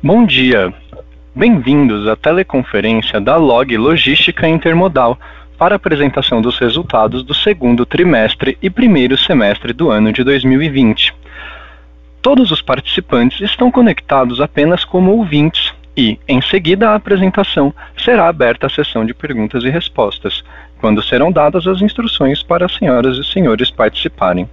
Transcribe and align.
Bom 0.00 0.24
dia. 0.24 0.72
Bem-vindos 1.34 2.06
à 2.06 2.14
teleconferência 2.14 3.20
da 3.20 3.34
Log 3.34 3.76
Logística 3.76 4.46
Intermodal 4.46 5.18
para 5.58 5.74
apresentação 5.74 6.40
dos 6.40 6.56
resultados 6.56 7.24
do 7.24 7.34
segundo 7.34 7.84
trimestre 7.84 8.56
e 8.62 8.70
primeiro 8.70 9.18
semestre 9.18 9.72
do 9.72 9.90
ano 9.90 10.12
de 10.12 10.22
2020. 10.22 11.12
Todos 12.22 12.52
os 12.52 12.62
participantes 12.62 13.40
estão 13.40 13.72
conectados 13.72 14.40
apenas 14.40 14.84
como 14.84 15.10
ouvintes 15.10 15.74
e, 15.96 16.16
em 16.28 16.40
seguida 16.40 16.90
à 16.90 16.94
apresentação, 16.94 17.74
será 17.96 18.28
aberta 18.28 18.68
a 18.68 18.70
sessão 18.70 19.04
de 19.04 19.12
perguntas 19.12 19.64
e 19.64 19.68
respostas, 19.68 20.44
quando 20.80 21.02
serão 21.02 21.32
dadas 21.32 21.66
as 21.66 21.82
instruções 21.82 22.40
para 22.40 22.66
as 22.66 22.76
senhoras 22.76 23.18
e 23.18 23.24
senhores 23.24 23.68
participarem. 23.68 24.48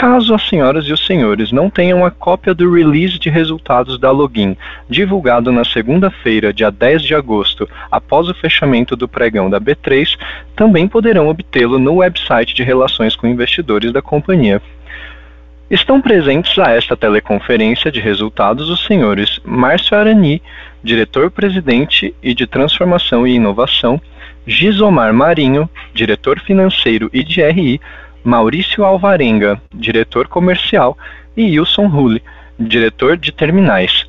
Caso 0.00 0.32
as 0.32 0.48
senhoras 0.48 0.86
e 0.86 0.94
os 0.94 1.04
senhores 1.04 1.52
não 1.52 1.68
tenham 1.68 2.06
a 2.06 2.10
cópia 2.10 2.54
do 2.54 2.72
release 2.72 3.18
de 3.18 3.28
resultados 3.28 3.98
da 3.98 4.10
Login, 4.10 4.56
divulgado 4.88 5.52
na 5.52 5.62
segunda-feira, 5.62 6.54
dia 6.54 6.70
10 6.70 7.02
de 7.02 7.14
agosto, 7.14 7.68
após 7.90 8.26
o 8.26 8.32
fechamento 8.32 8.96
do 8.96 9.06
pregão 9.06 9.50
da 9.50 9.60
B3, 9.60 10.18
também 10.56 10.88
poderão 10.88 11.28
obtê-lo 11.28 11.78
no 11.78 11.96
website 11.96 12.54
de 12.54 12.62
relações 12.62 13.14
com 13.14 13.26
investidores 13.26 13.92
da 13.92 14.00
companhia. 14.00 14.62
Estão 15.70 16.00
presentes 16.00 16.58
a 16.58 16.70
esta 16.70 16.96
teleconferência 16.96 17.92
de 17.92 18.00
resultados 18.00 18.70
os 18.70 18.86
senhores 18.86 19.38
Márcio 19.44 19.98
Arani, 19.98 20.40
diretor-presidente 20.82 22.14
e 22.22 22.32
de 22.32 22.46
Transformação 22.46 23.26
e 23.26 23.34
Inovação, 23.34 24.00
Gisomar 24.46 25.12
Marinho, 25.12 25.68
diretor 25.92 26.40
financeiro 26.40 27.10
e 27.12 27.22
de 27.22 27.42
RI, 27.42 27.78
Maurício 28.22 28.84
Alvarenga, 28.84 29.60
diretor 29.74 30.28
comercial, 30.28 30.96
e 31.36 31.58
Wilson 31.58 31.86
Hulle, 31.86 32.22
diretor 32.58 33.16
de 33.16 33.32
terminais. 33.32 34.06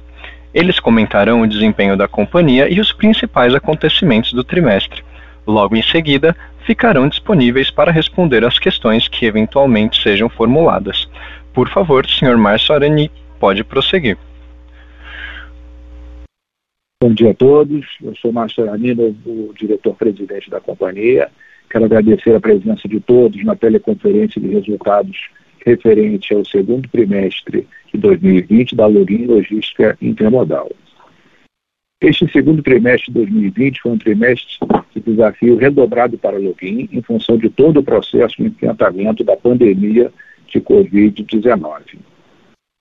Eles 0.53 0.79
comentarão 0.79 1.41
o 1.41 1.47
desempenho 1.47 1.95
da 1.95 2.07
companhia 2.07 2.67
e 2.69 2.79
os 2.79 2.91
principais 2.91 3.55
acontecimentos 3.55 4.33
do 4.33 4.43
trimestre. 4.43 5.01
Logo 5.47 5.75
em 5.75 5.81
seguida, 5.81 6.35
ficarão 6.65 7.07
disponíveis 7.07 7.71
para 7.71 7.91
responder 7.91 8.43
às 8.43 8.59
questões 8.59 9.07
que 9.07 9.25
eventualmente 9.25 10.01
sejam 10.01 10.27
formuladas. 10.27 11.09
Por 11.53 11.69
favor, 11.69 12.05
Sr. 12.05 12.37
Márcio 12.37 12.75
Arani, 12.75 13.09
pode 13.39 13.63
prosseguir. 13.63 14.17
Bom 17.01 17.13
dia 17.13 17.31
a 17.31 17.33
todos. 17.33 17.85
Eu 18.03 18.15
sou 18.17 18.31
Márcio 18.31 18.63
Arani, 18.63 18.91
o 19.25 19.53
diretor-presidente 19.57 20.49
da 20.49 20.59
companhia. 20.59 21.31
Quero 21.71 21.85
agradecer 21.85 22.35
a 22.35 22.39
presença 22.41 22.85
de 22.85 22.99
todos 22.99 23.41
na 23.45 23.55
teleconferência 23.55 24.41
de 24.41 24.49
resultados 24.49 25.29
referente 25.65 26.33
ao 26.33 26.43
segundo 26.43 26.89
trimestre 26.89 27.65
de 27.93 27.97
2020 27.97 28.75
da 28.75 28.87
Login 28.87 29.25
Logística 29.25 29.97
Intermodal. 30.01 30.69
Este 32.01 32.29
segundo 32.29 32.61
trimestre 32.61 33.13
de 33.13 33.19
2020 33.19 33.81
foi 33.81 33.91
um 33.93 33.97
trimestre 33.97 34.57
de 34.93 34.99
desafio 34.99 35.55
redobrado 35.55 36.17
para 36.17 36.35
a 36.35 36.39
Login 36.39 36.89
em 36.91 37.01
função 37.01 37.37
de 37.37 37.49
todo 37.49 37.79
o 37.79 37.83
processo 37.83 38.35
de 38.35 38.49
enfrentamento 38.49 39.23
da 39.23 39.37
pandemia 39.37 40.11
de 40.47 40.59
Covid-19. 40.59 41.99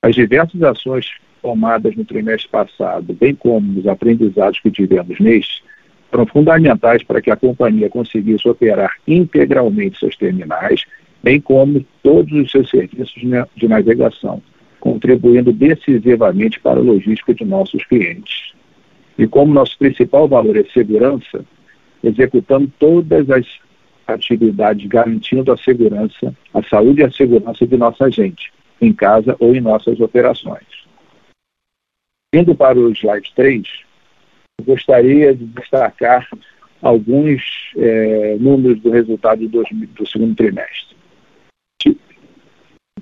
As 0.03 0.17
diversas 0.17 0.61
ações 0.65 1.07
tomadas 1.41 1.95
no 1.95 2.05
trimestre 2.05 2.49
passado, 2.51 3.15
bem 3.15 3.37
como 3.37 3.79
os 3.79 3.87
aprendizados 3.87 4.59
que 4.59 4.71
tivemos 4.71 5.21
neste, 5.21 5.63
foram 6.11 6.27
fundamentais 6.27 7.03
para 7.03 7.23
que 7.23 7.31
a 7.31 7.37
companhia 7.37 7.89
conseguisse 7.89 8.49
operar 8.49 8.97
integralmente 9.07 9.99
seus 9.99 10.17
terminais, 10.17 10.85
bem 11.23 11.41
como 11.41 11.85
todos 12.03 12.33
os 12.33 12.51
seus 12.51 12.69
serviços 12.69 13.23
de 13.57 13.69
navegação, 13.69 14.43
contribuindo 14.81 15.53
decisivamente 15.53 16.59
para 16.59 16.81
a 16.81 16.83
logística 16.83 17.33
de 17.33 17.45
nossos 17.45 17.85
clientes. 17.85 18.53
E 19.17 19.27
como 19.27 19.55
nosso 19.55 19.79
principal 19.79 20.27
valor 20.27 20.57
é 20.57 20.65
segurança, 20.65 21.45
executando 22.03 22.73
todas 22.79 23.31
as 23.31 23.47
atividades 24.07 24.87
garantindo 24.89 25.53
a 25.53 25.57
segurança, 25.57 26.35
a 26.53 26.63
saúde 26.65 27.03
e 27.03 27.05
a 27.05 27.11
segurança 27.11 27.67
de 27.67 27.77
nossa 27.77 28.11
gente, 28.11 28.53
em 28.81 28.93
casa 28.93 29.37
ou 29.39 29.55
em 29.55 29.61
nossas 29.61 30.01
operações. 30.01 30.67
Indo 32.35 32.55
para 32.55 32.79
o 32.79 32.91
slide 32.93 33.33
3, 33.37 33.63
gostaria 34.61 35.35
de 35.35 35.45
destacar 35.45 36.27
alguns 36.83 37.43
é, 37.77 38.37
números 38.41 38.81
do 38.81 38.91
resultado 38.91 39.47
do, 39.49 39.63
do 39.63 40.07
segundo 40.07 40.35
trimestre. 40.35 40.99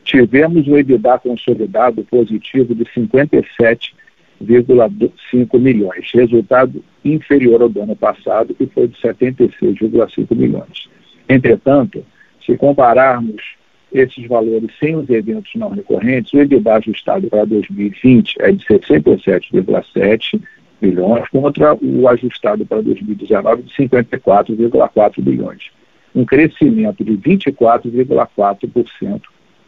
Tivemos 0.05 0.67
um 0.67 0.77
EBITDA 0.79 1.19
consolidado 1.19 2.03
positivo 2.05 2.75
de 2.75 2.85
57,5 2.87 5.59
milhões, 5.59 6.11
resultado 6.15 6.83
inferior 7.05 7.61
ao 7.61 7.69
do 7.69 7.83
ano 7.83 7.95
passado, 7.95 8.55
que 8.55 8.65
foi 8.67 8.89
de 8.89 8.99
76,5 8.99 10.35
milhões. 10.35 10.89
Entretanto, 11.29 12.03
se 12.45 12.57
compararmos 12.57 13.59
esses 13.93 14.27
valores 14.27 14.71
sem 14.81 14.97
os 14.97 15.11
eventos 15.11 15.53
não 15.55 15.69
recorrentes, 15.71 16.33
o 16.33 16.39
EBITDA 16.39 16.77
ajustado 16.77 17.29
para 17.29 17.45
2020 17.45 18.37
é 18.41 18.51
de 18.53 18.65
67,7 18.65 20.41
bilhões, 20.81 21.29
contra 21.29 21.75
o 21.75 22.09
ajustado 22.09 22.65
para 22.65 22.81
2019 22.83 23.63
de 23.63 23.75
54,4 23.75 25.23
bilhões. 25.23 25.71
Um 26.15 26.25
crescimento 26.25 27.05
de 27.05 27.13
24,4% 27.13 29.21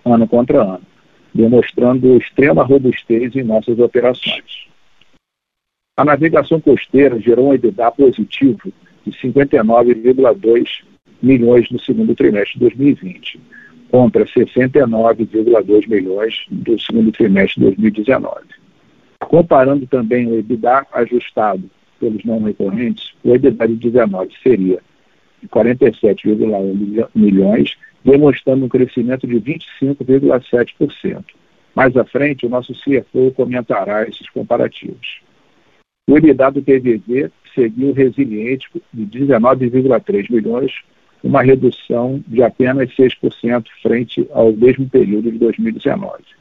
ano 0.05 0.27
contra 0.27 0.63
ano, 0.63 0.83
demonstrando 1.35 2.17
extrema 2.17 2.65
robustez 2.65 3.37
em 3.37 3.43
nossas 3.43 3.79
operações. 3.79 4.69
A 5.97 6.05
navegação 6.05 6.61
costeira 6.61 7.19
gerou 7.21 7.49
um 7.49 7.55
EBITDA 7.55 7.91
positivo 7.93 8.73
de 9.05 9.13
59,2 9.13 10.83
milhões 11.23 11.71
no 11.71 11.79
segundo 11.79 12.15
trimestre 12.15 12.55
de 12.55 12.61
2020, 12.61 13.41
contra 13.91 14.25
69,2 14.25 15.89
milhões 15.89 16.35
do 16.51 16.81
segundo 16.81 17.13
trimestre 17.13 17.61
de 17.61 17.67
2019. 17.67 18.60
Comparando 19.31 19.87
também 19.87 20.27
o 20.27 20.41
EBITDA 20.41 20.89
ajustado 20.93 21.71
pelos 22.01 22.25
não 22.25 22.43
recorrentes, 22.43 23.15
o 23.23 23.33
EBITDA 23.33 23.69
de 23.69 23.77
19 23.77 24.29
seria 24.43 24.81
de 25.41 25.47
47,1 25.47 27.09
milhões, 27.15 27.77
demonstrando 28.05 28.65
um 28.65 28.69
crescimento 28.69 29.29
de 29.29 29.37
25,7%. 29.37 31.25
Mais 31.77 31.97
à 31.97 32.05
frente, 32.05 32.45
o 32.45 32.49
nosso 32.49 32.73
CFO 32.73 33.31
comentará 33.37 34.03
esses 34.03 34.29
comparativos. 34.31 35.21
O 36.09 36.19
EBITDA 36.19 36.51
do 36.51 36.63
TVZ 36.63 37.31
seguiu 37.55 37.93
resiliente 37.93 38.69
de 38.93 39.07
19,3 39.07 40.29
milhões, 40.29 40.73
uma 41.23 41.41
redução 41.41 42.21
de 42.27 42.43
apenas 42.43 42.91
6% 42.97 43.67
frente 43.81 44.27
ao 44.33 44.51
mesmo 44.51 44.89
período 44.89 45.31
de 45.31 45.39
2019. 45.39 46.40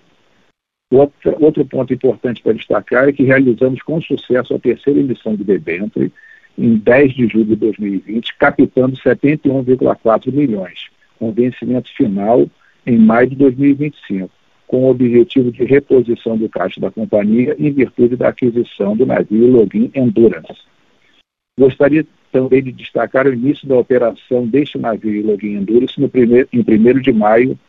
Outro, 0.91 1.35
outro 1.39 1.65
ponto 1.65 1.93
importante 1.93 2.41
para 2.41 2.53
destacar 2.53 3.07
é 3.07 3.11
que 3.13 3.23
realizamos 3.23 3.81
com 3.83 4.01
sucesso 4.01 4.55
a 4.55 4.59
terceira 4.59 4.99
emissão 4.99 5.35
de 5.35 5.43
debênture 5.43 6.11
em 6.57 6.77
10 6.77 7.13
de 7.13 7.27
julho 7.27 7.45
de 7.45 7.55
2020, 7.57 8.35
captando 8.37 8.97
71,4 8.97 10.31
milhões, 10.33 10.89
com 11.19 11.31
vencimento 11.31 11.89
final 11.95 12.49
em 12.87 12.97
maio 12.97 13.29
de 13.29 13.35
2025, 13.35 14.31
com 14.65 14.85
o 14.85 14.89
objetivo 14.89 15.51
de 15.51 15.63
reposição 15.63 16.35
do 16.35 16.49
caixa 16.49 16.81
da 16.81 16.89
companhia 16.89 17.55
em 17.59 17.71
virtude 17.71 18.15
da 18.15 18.29
aquisição 18.29 18.97
do 18.97 19.05
navio 19.05 19.47
Login 19.47 19.91
Endurance. 19.93 20.61
Gostaria 21.57 22.05
também 22.31 22.63
de 22.63 22.71
destacar 22.71 23.27
o 23.27 23.33
início 23.33 23.67
da 23.67 23.77
operação 23.77 24.47
deste 24.47 24.79
navio 24.79 25.25
Login 25.25 25.55
Endurance 25.55 26.01
no 26.01 26.09
primeiro, 26.09 26.49
em 26.51 26.61
1 26.61 26.99
de 26.99 27.13
maio 27.13 27.59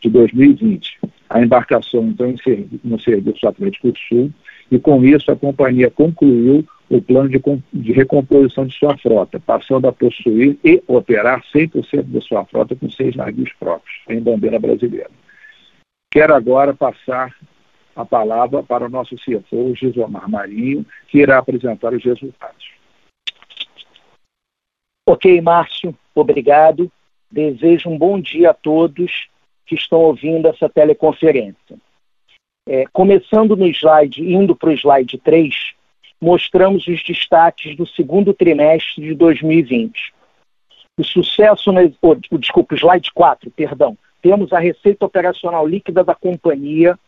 de 0.00 0.08
2020. 0.08 0.98
A 1.34 1.42
embarcação 1.42 2.04
então 2.04 2.32
no 2.84 3.00
Serviço 3.00 3.48
Atlântico 3.48 3.90
do 3.90 3.98
Sul 3.98 4.30
e 4.70 4.78
com 4.78 5.04
isso 5.04 5.32
a 5.32 5.36
companhia 5.36 5.90
concluiu 5.90 6.64
o 6.88 7.02
plano 7.02 7.28
de, 7.28 7.42
de 7.72 7.92
recomposição 7.92 8.64
de 8.64 8.78
sua 8.78 8.96
frota, 8.96 9.40
passando 9.40 9.88
a 9.88 9.92
possuir 9.92 10.56
e 10.62 10.80
operar 10.86 11.42
100% 11.52 12.04
da 12.04 12.20
sua 12.20 12.44
frota 12.44 12.76
com 12.76 12.88
seis 12.88 13.16
navios 13.16 13.52
próprios, 13.58 13.96
em 14.08 14.20
bandeira 14.20 14.60
brasileira. 14.60 15.10
Quero 16.08 16.36
agora 16.36 16.72
passar 16.72 17.34
a 17.96 18.04
palavra 18.04 18.62
para 18.62 18.86
o 18.86 18.88
nosso 18.88 19.16
CFO, 19.16 19.74
Gisomar 19.74 20.30
Marinho, 20.30 20.86
que 21.08 21.18
irá 21.18 21.38
apresentar 21.38 21.92
os 21.92 22.04
resultados. 22.04 22.70
Ok, 25.04 25.40
Márcio, 25.40 25.96
obrigado. 26.14 26.88
Desejo 27.28 27.90
um 27.90 27.98
bom 27.98 28.20
dia 28.20 28.50
a 28.50 28.54
todos 28.54 29.33
que 29.66 29.74
estão 29.74 30.00
ouvindo 30.00 30.48
essa 30.48 30.68
teleconferência. 30.68 31.76
É, 32.66 32.84
começando 32.92 33.56
no 33.56 33.66
slide, 33.66 34.22
indo 34.22 34.56
para 34.56 34.70
o 34.70 34.72
slide 34.72 35.18
3, 35.18 35.54
mostramos 36.20 36.86
os 36.86 37.02
destaques 37.02 37.76
do 37.76 37.86
segundo 37.86 38.32
trimestre 38.32 39.02
de 39.02 39.14
2020. 39.14 40.14
O 40.96 41.04
sucesso, 41.04 41.72
na, 41.72 41.80
oh, 42.00 42.14
desculpa, 42.38 42.74
slide 42.74 43.12
4, 43.12 43.50
perdão. 43.50 43.98
Temos 44.22 44.50
a 44.52 44.58
receita 44.58 45.04
operacional 45.04 45.66
líquida 45.66 46.02
da 46.02 46.14
companhia, 46.14 46.98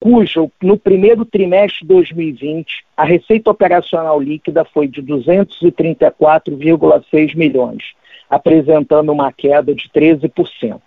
cujo, 0.00 0.50
no 0.62 0.76
primeiro 0.76 1.24
trimestre 1.24 1.80
de 1.82 1.86
2020, 1.86 2.84
a 2.96 3.04
receita 3.04 3.50
operacional 3.50 4.20
líquida 4.20 4.64
foi 4.64 4.88
de 4.88 5.00
234,6 5.02 7.36
milhões, 7.36 7.92
apresentando 8.28 9.12
uma 9.12 9.32
queda 9.32 9.72
de 9.74 9.88
13%, 9.88 10.80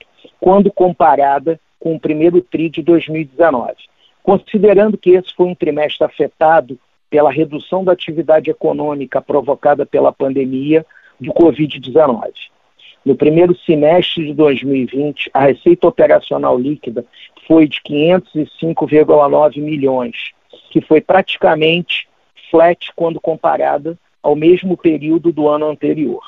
quando 0.43 0.69
comparada 0.69 1.57
com 1.79 1.95
o 1.95 1.99
primeiro 1.99 2.41
TRI 2.41 2.69
de 2.69 2.81
2019. 2.81 3.75
Considerando 4.21 4.97
que 4.97 5.11
esse 5.11 5.33
foi 5.33 5.45
um 5.45 5.55
trimestre 5.55 6.03
afetado 6.05 6.77
pela 7.09 7.31
redução 7.31 7.81
da 7.81 7.93
atividade 7.93 8.51
econômica 8.51 9.21
provocada 9.21 9.85
pela 9.85 10.11
pandemia 10.11 10.85
do 11.17 11.31
Covid-19. 11.31 12.33
No 13.05 13.15
primeiro 13.15 13.57
semestre 13.59 14.25
de 14.25 14.33
2020, 14.33 15.31
a 15.33 15.45
receita 15.45 15.87
operacional 15.87 16.59
líquida 16.59 17.05
foi 17.47 17.65
de 17.65 17.79
505,9 17.79 19.61
milhões, 19.61 20.33
que 20.71 20.81
foi 20.81 20.99
praticamente 20.99 22.05
flat 22.51 22.91
quando 22.97 23.17
comparada 23.21 23.97
ao 24.21 24.35
mesmo 24.35 24.75
período 24.75 25.31
do 25.31 25.47
ano 25.47 25.69
anterior. 25.69 26.21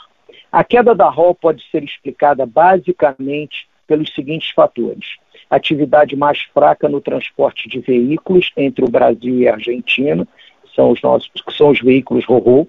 A 0.49 0.63
queda 0.63 0.95
da 0.95 1.09
ROL 1.09 1.35
pode 1.35 1.61
ser 1.69 1.83
explicada 1.83 2.45
basicamente 2.45 3.67
pelos 3.87 4.13
seguintes 4.13 4.51
fatores: 4.51 5.15
atividade 5.49 6.15
mais 6.15 6.41
fraca 6.53 6.89
no 6.89 7.01
transporte 7.01 7.69
de 7.69 7.79
veículos 7.79 8.51
entre 8.55 8.83
o 8.83 8.89
Brasil 8.89 9.39
e 9.39 9.47
a 9.47 9.53
Argentina, 9.53 10.27
são 10.75 10.91
os 10.91 11.01
nossos, 11.01 11.31
são 11.57 11.69
os 11.69 11.79
veículos 11.79 12.25
RORO, 12.25 12.67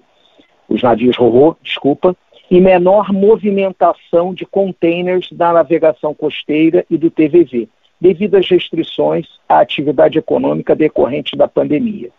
os 0.69 0.81
navios 0.81 1.17
RORO, 1.17 1.57
desculpa, 1.61 2.15
e 2.49 2.61
menor 2.61 3.11
movimentação 3.11 4.33
de 4.33 4.45
containers 4.45 5.29
da 5.31 5.51
navegação 5.51 6.13
costeira 6.13 6.85
e 6.89 6.97
do 6.97 7.11
TVV, 7.11 7.67
devido 7.99 8.35
às 8.35 8.49
restrições 8.49 9.27
à 9.49 9.59
atividade 9.59 10.17
econômica 10.17 10.75
decorrente 10.75 11.35
da 11.35 11.47
pandemia. 11.47 12.09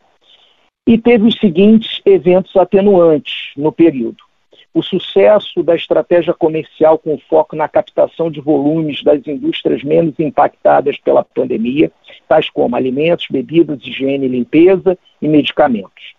E 0.86 0.98
teve 0.98 1.26
os 1.26 1.38
seguintes 1.38 2.00
eventos 2.04 2.54
atenuantes 2.56 3.52
no 3.56 3.72
período. 3.72 4.27
O 4.75 4.82
sucesso 4.82 5.62
da 5.62 5.75
estratégia 5.75 6.35
comercial 6.35 6.99
com 6.99 7.19
foco 7.19 7.56
na 7.56 7.69
captação 7.69 8.31
de 8.31 8.41
volumes 8.41 9.03
das 9.03 9.26
indústrias 9.26 9.82
menos 9.82 10.15
impactadas 10.20 10.99
pela 10.99 11.25
pandemia, 11.25 11.91
tais 12.29 12.49
como 12.50 12.76
alimentos, 12.76 13.26
bebidas, 13.31 13.81
higiene 13.82 14.26
e 14.26 14.29
limpeza 14.29 14.97
e 15.20 15.26
medicamentos. 15.26 16.15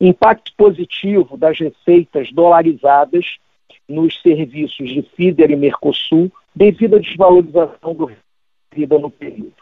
Impacto 0.00 0.52
positivo 0.56 1.36
das 1.36 1.58
receitas 1.58 2.30
dolarizadas 2.32 3.38
nos 3.88 4.20
serviços 4.20 4.90
de 4.90 5.02
FIDER 5.02 5.50
e 5.50 5.56
Mercosul 5.56 6.30
devido 6.54 6.96
à 6.96 6.98
desvalorização 6.98 7.94
do 7.94 8.10
vida 8.72 8.98
no 8.98 9.10
período. 9.10 9.54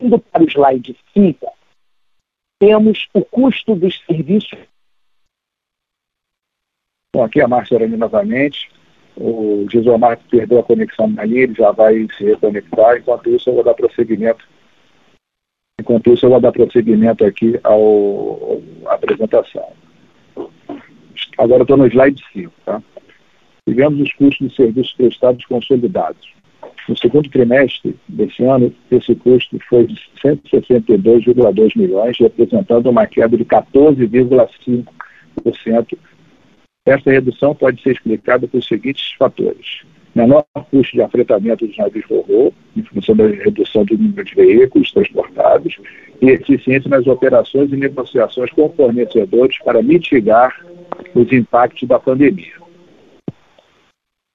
Indo 0.00 0.18
para 0.18 0.42
o 0.42 0.48
slide 0.48 0.96
5, 1.12 1.52
temos 2.58 3.08
o 3.12 3.24
custo 3.24 3.74
dos 3.74 4.00
serviços. 4.06 4.58
Bom, 7.14 7.24
aqui 7.24 7.40
é 7.40 7.44
a 7.44 7.48
Márcia 7.48 7.76
Arani 7.76 7.94
novamente. 7.94 8.70
O 9.14 9.66
Gisomar 9.70 10.18
perdeu 10.30 10.60
a 10.60 10.62
conexão 10.62 11.12
ali, 11.18 11.40
ele 11.40 11.52
já 11.52 11.70
vai 11.70 12.08
se 12.16 12.24
reconectar. 12.24 12.96
Enquanto 12.96 13.28
isso, 13.28 13.50
eu 13.50 13.54
vou 13.54 13.62
dar 13.62 13.74
prosseguimento. 13.74 14.48
Enquanto 15.78 16.10
isso, 16.10 16.24
eu 16.24 16.30
vou 16.30 16.40
dar 16.40 16.52
prosseguimento 16.52 17.22
aqui 17.22 17.60
ao, 17.62 18.62
à 18.86 18.94
apresentação. 18.94 19.74
Agora 21.36 21.64
estou 21.64 21.76
no 21.76 21.86
slide 21.86 22.24
5. 22.32 22.50
Tá? 22.64 22.82
Tivemos 23.68 24.00
os 24.00 24.10
custos 24.14 24.48
de 24.48 24.56
serviços 24.56 24.94
prestados 24.94 25.44
consolidados. 25.44 26.32
No 26.88 26.96
segundo 26.96 27.28
trimestre 27.28 27.94
desse 28.08 28.42
ano, 28.42 28.74
esse 28.90 29.14
custo 29.16 29.58
foi 29.68 29.86
de 29.86 30.00
162,2 30.24 31.76
milhões, 31.76 32.16
representando 32.18 32.88
uma 32.88 33.06
queda 33.06 33.36
de 33.36 33.44
14,5%. 33.44 35.98
Essa 36.84 37.10
redução 37.10 37.54
pode 37.54 37.80
ser 37.80 37.92
explicada 37.92 38.48
por 38.48 38.62
seguintes 38.62 39.12
fatores. 39.18 39.82
Menor 40.14 40.44
custo 40.70 40.96
de 40.96 41.02
afretamento 41.02 41.66
dos 41.66 41.76
navios 41.76 42.04
ro 42.06 42.52
em 42.76 42.82
função 42.82 43.14
da 43.16 43.26
redução 43.28 43.84
do 43.84 43.96
número 43.96 44.24
de 44.24 44.34
veículos 44.34 44.90
transportados, 44.90 45.78
e 46.20 46.30
eficiência 46.30 46.88
nas 46.88 47.06
operações 47.06 47.72
e 47.72 47.76
negociações 47.76 48.50
com 48.50 48.68
fornecedores 48.70 49.58
para 49.64 49.82
mitigar 49.82 50.64
os 51.14 51.32
impactos 51.32 51.88
da 51.88 51.98
pandemia. 51.98 52.62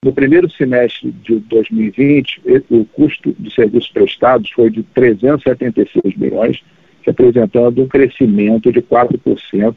No 0.03 0.13
primeiro 0.13 0.49
semestre 0.49 1.11
de 1.11 1.39
2020, 1.39 2.41
o 2.69 2.85
custo 2.85 3.33
de 3.39 3.53
serviços 3.53 3.89
prestados 3.89 4.51
foi 4.51 4.69
de 4.69 4.83
376 4.83 6.15
milhões, 6.15 6.63
representando 7.01 7.81
um 7.81 7.87
crescimento 7.87 8.71
de 8.71 8.81
4% 8.81 9.75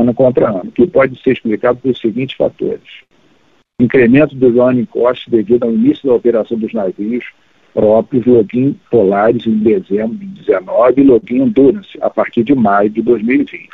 ano 0.00 0.14
contra 0.14 0.50
ano, 0.50 0.70
que 0.72 0.86
pode 0.86 1.20
ser 1.22 1.32
explicado 1.32 1.78
por 1.78 1.96
seguintes 1.96 2.36
fatores. 2.36 3.04
Incremento 3.80 4.34
do 4.34 4.50
running 4.50 4.86
cost 4.86 5.30
devido 5.30 5.64
ao 5.64 5.72
início 5.72 6.08
da 6.08 6.14
operação 6.14 6.58
dos 6.58 6.72
navios 6.72 7.24
próprios, 7.74 8.24
login 8.24 8.78
Polaris 8.90 9.46
em 9.46 9.58
dezembro 9.58 10.16
de 10.16 10.26
2019 10.26 11.00
e 11.00 11.04
login 11.04 11.42
Endurance 11.42 11.98
a 12.00 12.08
partir 12.08 12.42
de 12.42 12.54
maio 12.54 12.88
de 12.88 13.02
2020. 13.02 13.68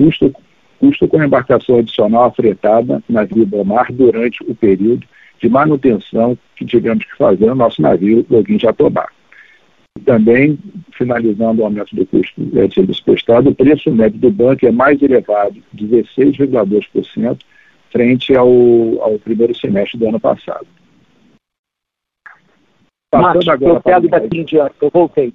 Custo 0.00 0.32
custo 0.78 1.06
com 1.06 1.22
embarcação 1.22 1.78
adicional 1.78 2.24
afretada 2.24 3.00
navio 3.08 3.46
mar 3.64 3.86
durante 3.92 4.42
o 4.42 4.54
período 4.54 5.06
de 5.40 5.48
manutenção 5.48 6.36
que 6.56 6.64
tivemos 6.64 7.04
que 7.04 7.16
fazer 7.16 7.46
no 7.46 7.54
nosso 7.54 7.80
navio 7.80 8.26
Login 8.28 8.58
Jatobá. 8.58 9.08
Também, 10.04 10.58
finalizando 10.96 11.62
o 11.62 11.64
aumento 11.64 11.94
do 11.94 12.06
custo 12.06 12.40
de 12.40 12.74
serviço 12.74 13.04
prestado, 13.04 13.50
o 13.50 13.54
preço 13.54 13.90
médio 13.90 14.18
do 14.18 14.30
banco 14.30 14.66
é 14.66 14.70
mais 14.72 15.00
elevado, 15.00 15.62
16,2%, 15.74 17.40
frente 17.90 18.34
ao, 18.34 18.48
ao 19.02 19.18
primeiro 19.18 19.54
semestre 19.54 19.98
do 19.98 20.08
ano 20.08 20.18
passado. 20.18 20.66
Passando 23.10 23.50
agora 23.50 23.74
eu 23.74 23.82
pego 23.82 24.08
daqui 24.08 24.38
em 24.38 24.44
diante, 24.44 24.74
eu 24.80 24.90
voltei. 24.90 25.34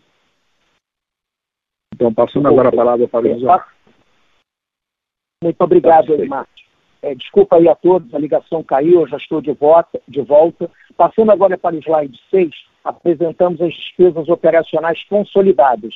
Então, 1.94 2.14
passando 2.14 2.48
agora 2.48 2.70
a 2.70 2.72
palavra 2.72 3.08
para 3.08 3.26
o 3.26 3.40
José. 3.40 3.64
Muito 5.44 5.62
obrigado, 5.62 6.14
Elimar. 6.14 6.48
É, 7.02 7.14
desculpa 7.14 7.58
aí 7.58 7.70
a 7.70 7.76
todos, 7.76 8.14
a 8.14 8.18
ligação 8.20 8.64
caiu, 8.64 9.02
eu 9.02 9.08
já 9.08 9.18
estou 9.18 9.40
de 9.40 9.52
volta, 9.52 10.02
de 10.08 10.22
volta. 10.22 10.70
Passando 10.96 11.32
agora 11.32 11.58
para 11.58 11.76
o 11.76 11.80
slide 11.80 12.20
6, 12.32 12.50
apresentamos 12.88 13.62
as 13.62 13.74
despesas 13.74 14.28
operacionais 14.30 15.04
consolidadas. 15.10 15.94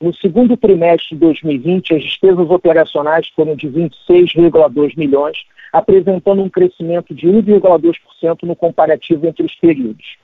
No 0.00 0.12
segundo 0.14 0.56
trimestre 0.56 1.14
de 1.14 1.20
2020, 1.20 1.94
as 1.94 2.02
despesas 2.02 2.50
operacionais 2.50 3.28
foram 3.28 3.54
de 3.54 3.68
26,2 3.68 4.96
milhões, 4.96 5.38
apresentando 5.72 6.42
um 6.42 6.48
crescimento 6.48 7.14
de 7.14 7.26
1,2% 7.26 8.42
no 8.42 8.56
comparativo 8.56 9.26
entre 9.26 9.44
os 9.44 9.54
períodos. 9.54 10.16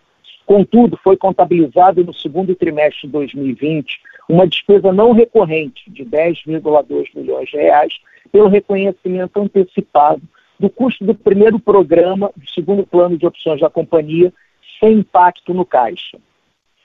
Contudo, 0.46 0.98
foi 1.02 1.16
contabilizado 1.16 2.04
no 2.04 2.12
segundo 2.12 2.54
trimestre 2.54 3.06
de 3.06 3.12
2020 3.12 4.00
uma 4.28 4.46
despesa 4.46 4.92
não 4.92 5.12
recorrente 5.12 5.90
de 5.90 6.04
10,2 6.04 7.08
milhões 7.14 7.48
de 7.48 7.56
reais 7.56 7.92
pelo 8.32 8.48
reconhecimento 8.48 9.40
antecipado 9.40 10.22
do 10.58 10.68
custo 10.68 11.04
do 11.04 11.14
primeiro 11.14 11.58
programa 11.58 12.30
do 12.36 12.48
segundo 12.50 12.86
plano 12.86 13.16
de 13.16 13.26
opções 13.26 13.60
da 13.60 13.70
companhia, 13.70 14.32
sem 14.80 14.94
impacto 14.94 15.54
no 15.54 15.64
caixa. 15.64 16.18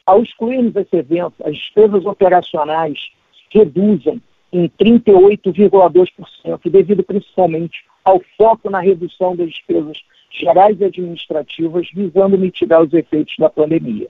Ao 0.06 0.22
excluirmos 0.22 0.76
esse 0.76 0.96
evento, 0.96 1.34
as 1.44 1.56
despesas 1.56 2.06
operacionais 2.06 3.10
reduzem 3.50 4.22
em 4.52 4.70
38,2%, 4.70 6.70
devido 6.70 7.04
principalmente 7.04 7.84
ao 8.04 8.22
foco 8.38 8.70
na 8.70 8.80
redução 8.80 9.36
das 9.36 9.50
despesas 9.50 9.98
gerais 10.30 10.80
e 10.80 10.86
administrativas, 10.86 11.90
visando 11.92 12.38
mitigar 12.38 12.84
os 12.84 12.94
efeitos 12.94 13.34
da 13.40 13.50
pandemia. 13.50 14.08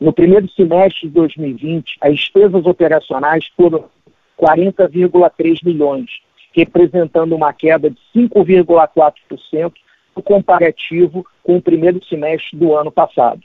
No 0.00 0.12
primeiro 0.12 0.48
semestre 0.50 1.08
de 1.08 1.14
2020, 1.14 1.96
as 2.00 2.14
despesas 2.14 2.64
operacionais 2.64 3.48
foram 3.56 3.86
40,3 4.40 5.64
milhões, 5.64 6.08
representando 6.52 7.34
uma 7.34 7.52
queda 7.52 7.90
de 7.90 7.98
5,4% 8.14 9.12
no 9.32 9.38
comparativo 10.22 11.26
com 11.42 11.56
o 11.56 11.62
primeiro 11.62 12.04
semestre 12.04 12.56
do 12.56 12.76
ano 12.76 12.90
passado. 12.90 13.42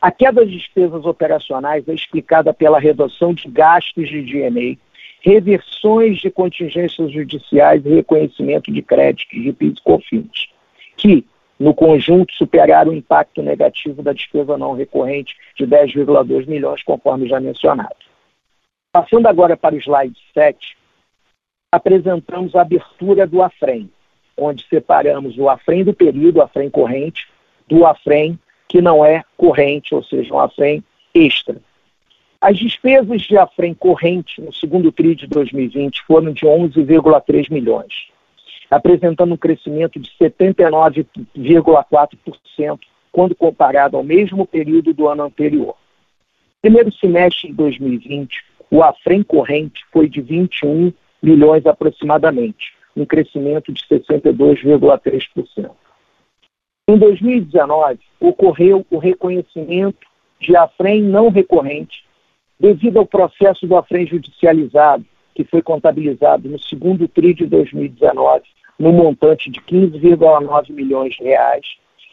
A 0.00 0.10
queda 0.10 0.42
das 0.42 0.50
despesas 0.50 1.04
operacionais 1.04 1.88
é 1.88 1.94
explicada 1.94 2.52
pela 2.52 2.80
redução 2.80 3.32
de 3.32 3.48
gastos 3.48 4.08
de 4.08 4.22
DNA, 4.22 4.76
reversões 5.20 6.18
de 6.18 6.30
contingências 6.30 7.12
judiciais 7.12 7.86
e 7.86 7.88
reconhecimento 7.88 8.72
de 8.72 8.82
créditos 8.82 9.40
de 9.40 9.52
PIS 9.52 9.78
e 9.78 9.82
COFINS, 9.82 10.48
que, 10.96 11.24
no 11.58 11.72
conjunto, 11.72 12.32
superaram 12.34 12.90
o 12.90 12.96
impacto 12.96 13.40
negativo 13.42 14.02
da 14.02 14.12
despesa 14.12 14.58
não 14.58 14.74
recorrente 14.74 15.36
de 15.56 15.64
10,2 15.64 16.48
milhões, 16.48 16.82
conforme 16.82 17.28
já 17.28 17.38
mencionado. 17.38 17.94
Passando 18.90 19.26
agora 19.26 19.56
para 19.56 19.76
o 19.76 19.78
slide 19.78 20.18
7, 20.34 20.76
apresentamos 21.70 22.56
a 22.56 22.62
abertura 22.62 23.26
do 23.26 23.40
AFREM, 23.40 23.88
onde 24.36 24.66
separamos 24.68 25.38
o 25.38 25.48
AFREM 25.48 25.84
do 25.84 25.92
período, 25.92 26.38
o 26.38 26.42
AFREM 26.42 26.70
corrente, 26.70 27.28
do 27.68 27.86
AFREM 27.86 28.36
que 28.68 28.80
não 28.80 29.04
é 29.04 29.22
corrente, 29.36 29.94
ou 29.94 30.02
seja, 30.02 30.32
um 30.32 30.38
AFREM 30.38 30.82
extra. 31.14 31.60
As 32.40 32.56
despesas 32.58 33.20
de 33.22 33.36
AFREM 33.36 33.74
corrente 33.74 34.40
no 34.40 34.50
segundo 34.52 34.90
TRI 34.90 35.14
de 35.14 35.26
2020 35.26 36.02
foram 36.06 36.32
de 36.32 36.46
11,3 36.46 37.52
milhões, 37.52 38.08
apresentando 38.70 39.34
um 39.34 39.36
crescimento 39.36 40.00
de 40.00 40.10
79,4% 40.20 42.80
quando 43.12 43.34
comparado 43.34 43.98
ao 43.98 44.02
mesmo 44.02 44.46
período 44.46 44.94
do 44.94 45.06
ano 45.06 45.24
anterior. 45.24 45.76
Primeiro 46.62 46.90
semestre 46.92 47.50
de 47.50 47.54
2020, 47.54 48.42
o 48.70 48.82
AFREM 48.82 49.22
corrente 49.22 49.84
foi 49.92 50.08
de 50.08 50.22
21 50.22 50.90
milhões 51.22 51.66
aproximadamente, 51.66 52.72
um 52.96 53.04
crescimento 53.04 53.72
de 53.72 53.82
62,3%. 53.88 55.70
Em 56.88 56.98
2019, 56.98 58.00
ocorreu 58.20 58.84
o 58.90 58.98
reconhecimento 58.98 60.06
de 60.40 60.56
AFREM 60.56 61.02
não 61.02 61.28
recorrente 61.30 62.04
devido 62.58 62.98
ao 62.98 63.06
processo 63.06 63.66
do 63.66 63.76
AFREM 63.76 64.06
judicializado, 64.06 65.04
que 65.34 65.44
foi 65.44 65.62
contabilizado 65.62 66.48
no 66.48 66.58
segundo 66.60 67.08
TRI 67.08 67.34
de 67.34 67.46
2019, 67.46 68.42
no 68.78 68.92
montante 68.92 69.50
de 69.50 69.60
15,9 69.60 70.70
milhões 70.70 71.14
de 71.14 71.24
reais, 71.24 71.64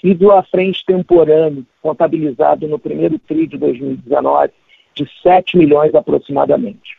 e 0.03 0.13
do 0.13 0.31
AFREM 0.31 0.69
extemporâneo, 0.69 1.65
contabilizado 1.81 2.67
no 2.67 2.79
primeiro 2.79 3.19
TRI 3.19 3.47
de 3.47 3.57
2019, 3.57 4.53
de 4.93 5.09
7 5.21 5.57
milhões 5.57 5.93
aproximadamente. 5.93 6.98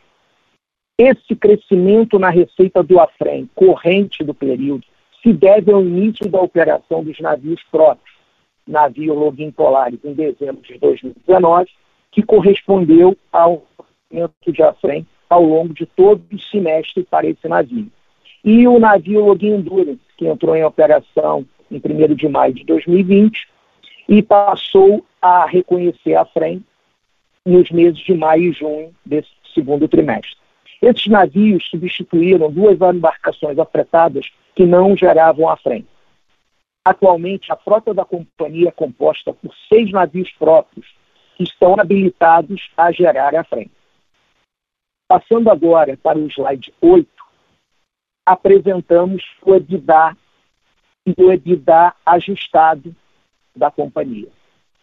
Esse 1.02 1.34
crescimento 1.34 2.18
na 2.18 2.28
receita 2.28 2.82
do 2.82 3.00
AFREM 3.00 3.48
corrente 3.54 4.22
do 4.22 4.34
período 4.34 4.84
se 5.22 5.32
deve 5.32 5.72
ao 5.72 5.80
início 5.80 6.28
da 6.28 6.38
operação 6.38 7.02
dos 7.02 7.18
navios 7.20 7.62
próprios, 7.70 8.14
navio 8.68 9.14
Login 9.14 9.50
Polaris, 9.50 9.98
em 10.04 10.12
dezembro 10.12 10.60
de 10.60 10.76
2019, 10.76 11.70
que 12.12 12.22
correspondeu 12.22 13.16
ao 13.32 13.66
aumento 14.12 14.52
de 14.52 14.62
AFREM 14.62 15.06
ao 15.30 15.42
longo 15.42 15.72
de 15.72 15.86
todo 15.86 16.22
o 16.30 16.38
semestre 16.38 17.02
para 17.04 17.26
esse 17.26 17.48
navio. 17.48 17.90
E 18.44 18.68
o 18.68 18.78
navio 18.78 19.24
Login 19.24 19.54
Endurance, 19.54 20.02
que 20.18 20.26
entrou 20.26 20.54
em 20.54 20.64
operação 20.64 21.46
em 21.70 21.76
1 21.76 22.14
de 22.14 22.28
maio 22.28 22.52
de 22.52 22.64
2020 22.64 23.48
e 24.06 24.20
passou 24.20 25.02
a 25.22 25.46
reconhecer 25.46 26.14
a 26.14 26.26
FREM 26.26 26.62
nos 27.46 27.70
meses 27.70 28.00
de 28.00 28.12
maio 28.12 28.50
e 28.50 28.52
junho 28.52 28.94
desse 29.06 29.30
segundo 29.54 29.88
trimestre. 29.88 30.39
Esses 30.82 31.06
navios 31.06 31.68
substituíram 31.68 32.50
duas 32.50 32.80
embarcações 32.80 33.58
afetadas 33.58 34.30
que 34.54 34.64
não 34.64 34.96
geravam 34.96 35.48
a 35.48 35.56
frente. 35.56 35.88
Atualmente, 36.82 37.52
a 37.52 37.56
frota 37.56 37.92
da 37.92 38.04
companhia 38.04 38.68
é 38.68 38.72
composta 38.72 39.34
por 39.34 39.54
seis 39.68 39.92
navios 39.92 40.30
próprios 40.32 40.86
que 41.36 41.44
estão 41.44 41.78
habilitados 41.78 42.70
a 42.76 42.90
gerar 42.90 43.34
a 43.34 43.44
frente. 43.44 43.72
Passando 45.06 45.50
agora 45.50 45.98
para 45.98 46.18
o 46.18 46.26
slide 46.30 46.72
8, 46.80 47.08
apresentamos 48.24 49.22
o 49.42 49.54
EBITDA 49.54 50.16
e 51.06 51.14
o 51.22 51.30
EBITDA 51.30 51.94
ajustado 52.06 52.94
da 53.54 53.70
companhia. 53.70 54.28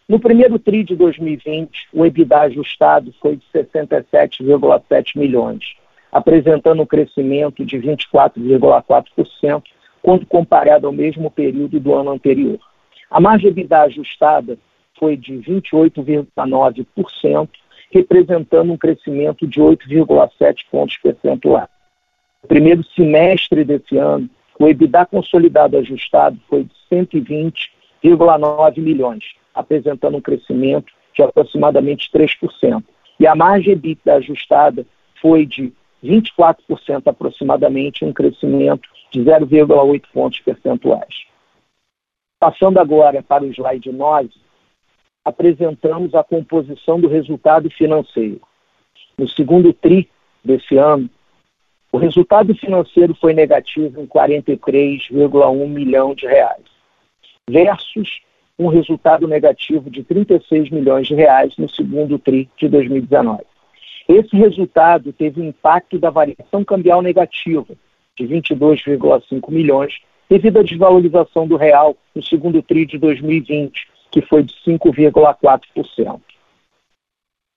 No 0.08 0.20
primeiro 0.20 0.58
TRI 0.58 0.84
de 0.84 0.94
2020, 0.94 1.88
o 1.92 2.06
EBITDA 2.06 2.40
ajustado 2.42 3.12
foi 3.20 3.36
de 3.36 3.44
67,7 3.52 5.18
milhões 5.18 5.76
apresentando 6.10 6.82
um 6.82 6.86
crescimento 6.86 7.64
de 7.64 7.78
24,4% 7.78 9.62
quando 10.02 10.26
comparado 10.26 10.86
ao 10.86 10.92
mesmo 10.92 11.30
período 11.30 11.78
do 11.78 11.94
ano 11.94 12.10
anterior. 12.10 12.58
A 13.10 13.20
margem 13.20 13.50
EBITDA 13.50 13.82
ajustada 13.82 14.58
foi 14.98 15.16
de 15.16 15.34
28,9%, 15.34 17.48
representando 17.90 18.72
um 18.72 18.76
crescimento 18.76 19.46
de 19.46 19.60
8,7 19.60 20.66
pontos 20.70 20.96
percentuais. 20.98 21.68
No 22.42 22.48
primeiro 22.48 22.84
semestre 22.94 23.64
desse 23.64 23.96
ano, 23.96 24.28
o 24.58 24.68
EBITDA 24.68 25.06
consolidado 25.06 25.78
ajustado 25.78 26.38
foi 26.48 26.64
de 26.64 26.74
120,9 26.90 28.78
milhões, 28.78 29.24
apresentando 29.54 30.16
um 30.16 30.20
crescimento 30.20 30.92
de 31.14 31.22
aproximadamente 31.22 32.10
3%. 32.12 32.82
E 33.18 33.26
a 33.26 33.34
margem 33.34 33.72
EBITDA 33.72 34.16
ajustada 34.16 34.86
foi 35.20 35.46
de 35.46 35.72
24% 36.02 37.06
aproximadamente, 37.06 38.04
um 38.04 38.12
crescimento 38.12 38.88
de 39.10 39.20
0,8 39.20 40.02
pontos 40.12 40.40
percentuais. 40.40 41.26
Passando 42.38 42.78
agora 42.78 43.22
para 43.22 43.44
o 43.44 43.52
slide 43.52 43.90
9, 43.90 44.30
apresentamos 45.24 46.14
a 46.14 46.22
composição 46.22 47.00
do 47.00 47.08
resultado 47.08 47.68
financeiro. 47.70 48.40
No 49.16 49.28
segundo 49.28 49.72
TRI 49.72 50.08
desse 50.44 50.76
ano, 50.76 51.10
o 51.90 51.98
resultado 51.98 52.54
financeiro 52.54 53.14
foi 53.14 53.32
negativo 53.32 54.00
em 54.00 54.06
43,1 54.06 55.68
milhão 55.68 56.14
de 56.14 56.26
reais, 56.26 56.64
versus 57.48 58.20
um 58.58 58.68
resultado 58.68 59.26
negativo 59.26 59.88
de 59.90 60.02
36 60.02 60.70
milhões 60.70 61.06
de 61.06 61.14
reais 61.14 61.56
no 61.56 61.68
segundo 61.68 62.18
TRI 62.18 62.48
de 62.56 62.68
2019. 62.68 63.42
Esse 64.08 64.34
resultado 64.34 65.12
teve 65.12 65.44
impacto 65.44 65.98
da 65.98 66.08
variação 66.08 66.64
cambial 66.64 67.02
negativa, 67.02 67.74
de 68.16 68.26
22,5 68.26 69.50
milhões, 69.50 70.00
devido 70.30 70.58
à 70.58 70.62
desvalorização 70.62 71.46
do 71.46 71.56
real 71.56 71.94
no 72.14 72.22
segundo 72.22 72.62
TRI 72.62 72.86
de 72.86 72.98
2020, 72.98 73.86
que 74.10 74.22
foi 74.22 74.42
de 74.42 74.54
5,4%. 74.66 76.20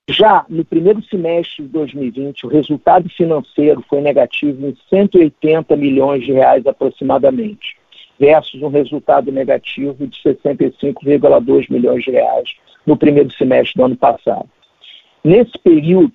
Já 0.09 0.45
no 0.49 0.65
primeiro 0.65 1.01
semestre 1.03 1.63
de 1.63 1.69
2020, 1.69 2.45
o 2.45 2.49
resultado 2.49 3.07
financeiro 3.09 3.81
foi 3.89 4.01
negativo 4.01 4.67
em 4.67 4.75
180 4.89 5.73
milhões 5.77 6.25
de 6.25 6.33
reais 6.33 6.67
aproximadamente, 6.67 7.77
versus 8.19 8.61
um 8.61 8.67
resultado 8.67 9.31
negativo 9.31 10.05
de 10.05 10.21
65,2 10.21 11.71
milhões 11.71 12.03
de 12.03 12.11
reais 12.11 12.53
no 12.85 12.97
primeiro 12.97 13.31
semestre 13.31 13.77
do 13.77 13.85
ano 13.85 13.95
passado. 13.95 14.49
Nesse 15.23 15.57
período, 15.59 16.13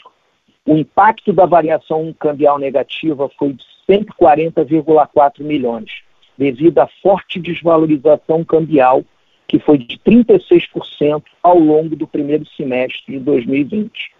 o 0.66 0.76
impacto 0.76 1.32
da 1.32 1.46
variação 1.46 2.12
cambial 2.18 2.58
negativa 2.58 3.30
foi 3.38 3.52
de 3.52 3.64
140,4 3.88 5.40
milhões, 5.40 6.02
devido 6.37 6.80
à 6.80 6.88
forte 7.00 7.38
desvalorização 7.38 8.44
cambial, 8.44 9.04
que 9.46 9.61
foi 9.61 9.78
de 9.78 9.96
36% 9.99 11.23
ao 11.40 11.56
longo 11.56 11.94
do 11.94 12.06
primeiro 12.06 12.44
semestre 12.56 13.12
de 13.12 13.20
2020. 13.20 14.12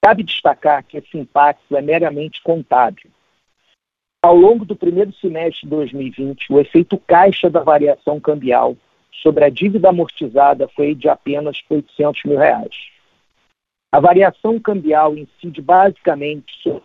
Cabe 0.00 0.22
destacar 0.22 0.84
que 0.84 0.98
esse 0.98 1.18
impacto 1.18 1.76
é 1.76 1.82
meramente 1.82 2.40
contábil. 2.40 3.10
Ao 4.22 4.36
longo 4.36 4.64
do 4.64 4.76
primeiro 4.76 5.12
semestre 5.14 5.62
de 5.62 5.70
2020, 5.70 6.52
o 6.52 6.60
efeito 6.60 6.96
caixa 6.98 7.50
da 7.50 7.60
variação 7.60 8.20
cambial 8.20 8.76
sobre 9.22 9.44
a 9.44 9.48
dívida 9.48 9.88
amortizada 9.88 10.68
foi 10.68 10.94
de 10.94 11.08
apenas 11.08 11.60
800 11.68 12.24
mil 12.24 12.38
reais. 12.38 12.97
A 13.90 14.00
variação 14.00 14.60
cambial 14.60 15.16
incide 15.16 15.62
basicamente 15.62 16.52
sobre 16.62 16.82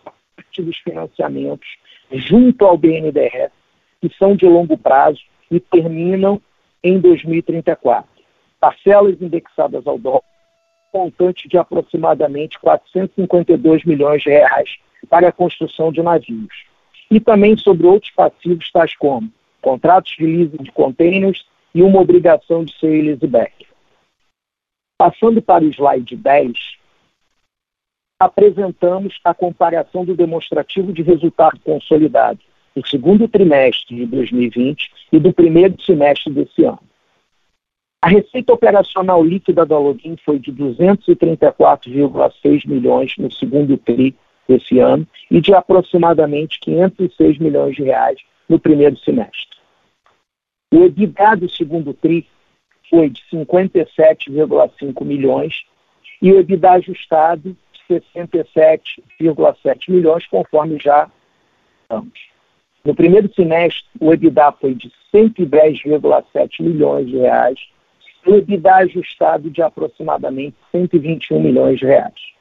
dos 0.58 0.78
financiamentos 0.78 1.68
junto 2.12 2.64
ao 2.64 2.78
BNDES, 2.78 3.50
que 4.00 4.08
são 4.16 4.36
de 4.36 4.46
longo 4.46 4.78
prazo 4.78 5.20
e 5.50 5.58
terminam 5.60 6.40
em 6.82 6.98
2034. 6.98 8.08
Parcelas 8.60 9.20
indexadas 9.20 9.86
ao 9.86 9.98
dólar, 9.98 10.22
montante 10.92 11.48
de 11.48 11.58
aproximadamente 11.58 12.58
452 12.60 13.84
milhões 13.84 14.22
de 14.22 14.30
reais 14.30 14.78
para 15.08 15.28
a 15.28 15.32
construção 15.32 15.92
de 15.92 16.02
navios. 16.02 16.64
E 17.10 17.20
também 17.20 17.56
sobre 17.56 17.86
outros 17.86 18.12
passivos, 18.12 18.70
tais 18.70 18.96
como 18.96 19.30
contratos 19.60 20.14
de 20.16 20.24
leasing 20.24 20.62
de 20.62 20.72
containers 20.72 21.46
e 21.74 21.82
uma 21.82 22.00
obrigação 22.00 22.64
de 22.64 22.78
sale 22.78 23.02
leaseback. 23.02 23.66
Passando 24.96 25.42
para 25.42 25.64
o 25.64 25.68
slide 25.68 26.16
10, 26.16 26.52
apresentamos 28.24 29.20
a 29.22 29.34
comparação 29.34 30.04
do 30.04 30.14
demonstrativo 30.14 30.92
de 30.92 31.02
resultado 31.02 31.60
consolidado 31.62 32.38
do 32.74 32.84
segundo 32.86 33.28
trimestre 33.28 33.96
de 33.96 34.06
2020 34.06 34.90
e 35.12 35.18
do 35.18 35.30
primeiro 35.32 35.80
semestre 35.82 36.32
desse 36.32 36.64
ano. 36.64 36.80
A 38.02 38.08
receita 38.08 38.50
operacional 38.52 39.24
líquida 39.24 39.64
da 39.64 39.78
Login 39.78 40.16
foi 40.24 40.38
de 40.38 40.52
234,6 40.52 42.66
milhões 42.66 43.14
no 43.18 43.30
segundo 43.30 43.78
TRI 43.78 44.14
desse 44.46 44.78
ano 44.78 45.08
e 45.30 45.40
de 45.40 45.54
aproximadamente 45.54 46.60
506 46.60 47.38
milhões 47.38 47.74
de 47.76 47.84
reais 47.84 48.20
no 48.48 48.58
primeiro 48.58 48.98
semestre. 48.98 49.56
O 50.72 50.84
EBITDA 50.84 51.36
do 51.36 51.48
segundo 51.48 51.94
TRI 51.94 52.26
foi 52.90 53.08
de 53.08 53.22
57,5 53.32 55.04
milhões 55.04 55.64
e 56.20 56.32
o 56.32 56.40
EBITDA 56.40 56.72
ajustado 56.72 57.56
67,7 58.00 59.90
milhões, 59.90 60.26
conforme 60.26 60.78
já 60.78 61.10
estamos. 61.82 62.34
No 62.84 62.94
primeiro 62.94 63.32
semestre, 63.34 63.84
o 63.98 64.12
EBITDA 64.12 64.52
foi 64.52 64.74
de 64.74 64.92
110,7 65.12 66.62
milhões 66.62 67.06
de 67.06 67.16
reais 67.16 67.58
e 68.26 68.30
o 68.30 68.36
EBITDA 68.36 68.74
ajustado 68.76 69.50
de 69.50 69.62
aproximadamente 69.62 70.56
121 70.70 71.40
milhões 71.40 71.78
de 71.78 71.86
reais. 71.86 72.34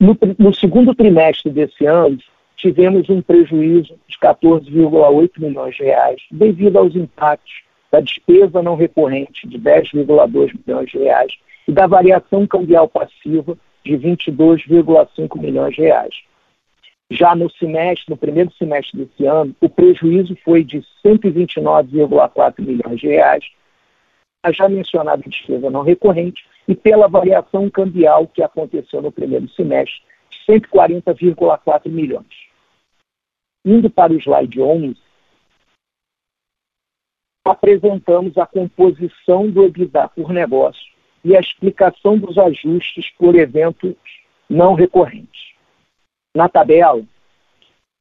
No, 0.00 0.16
no 0.38 0.54
segundo 0.54 0.94
trimestre 0.94 1.50
desse 1.50 1.86
ano, 1.86 2.18
tivemos 2.56 3.08
um 3.08 3.22
prejuízo 3.22 3.94
de 4.06 4.18
14,8 4.18 5.30
milhões 5.38 5.76
de 5.76 5.84
reais 5.84 6.20
devido 6.30 6.78
aos 6.78 6.94
impactos 6.94 7.62
da 7.90 8.00
despesa 8.00 8.62
não 8.62 8.74
recorrente 8.74 9.46
de 9.48 9.58
10,2 9.58 10.52
milhões 10.66 10.90
de 10.90 10.98
reais 10.98 11.32
e 11.66 11.72
da 11.72 11.86
variação 11.86 12.46
cambial 12.46 12.88
passiva 12.88 13.56
de 13.84 13.96
22,5 13.96 15.38
milhões 15.38 15.74
de 15.74 15.82
reais. 15.82 16.14
Já 17.10 17.34
no 17.34 17.50
semestre, 17.50 18.06
no 18.08 18.16
primeiro 18.16 18.50
semestre 18.54 19.04
desse 19.04 19.26
ano, 19.26 19.54
o 19.60 19.68
prejuízo 19.68 20.36
foi 20.42 20.64
de 20.64 20.82
129,4 21.04 22.60
milhões 22.60 22.98
de 22.98 23.08
reais, 23.08 23.44
a 24.42 24.50
já 24.50 24.68
mencionada 24.68 25.22
despesa 25.26 25.70
não 25.70 25.82
recorrente, 25.82 26.44
e 26.66 26.74
pela 26.74 27.06
variação 27.06 27.68
cambial 27.68 28.26
que 28.26 28.42
aconteceu 28.42 29.02
no 29.02 29.12
primeiro 29.12 29.48
semestre, 29.50 30.02
140,4 30.48 31.88
milhões. 31.90 32.48
Indo 33.64 33.90
para 33.90 34.12
o 34.12 34.16
slide 34.16 34.60
11, 34.60 34.96
apresentamos 37.46 38.36
a 38.38 38.46
composição 38.46 39.50
do 39.50 39.64
EBITDA 39.64 40.08
por 40.08 40.30
negócio 40.30 40.93
e 41.24 41.36
a 41.36 41.40
explicação 41.40 42.18
dos 42.18 42.36
ajustes 42.36 43.10
por 43.18 43.34
eventos 43.34 43.94
não 44.48 44.74
recorrentes. 44.74 45.54
Na 46.34 46.48
tabela, 46.48 47.02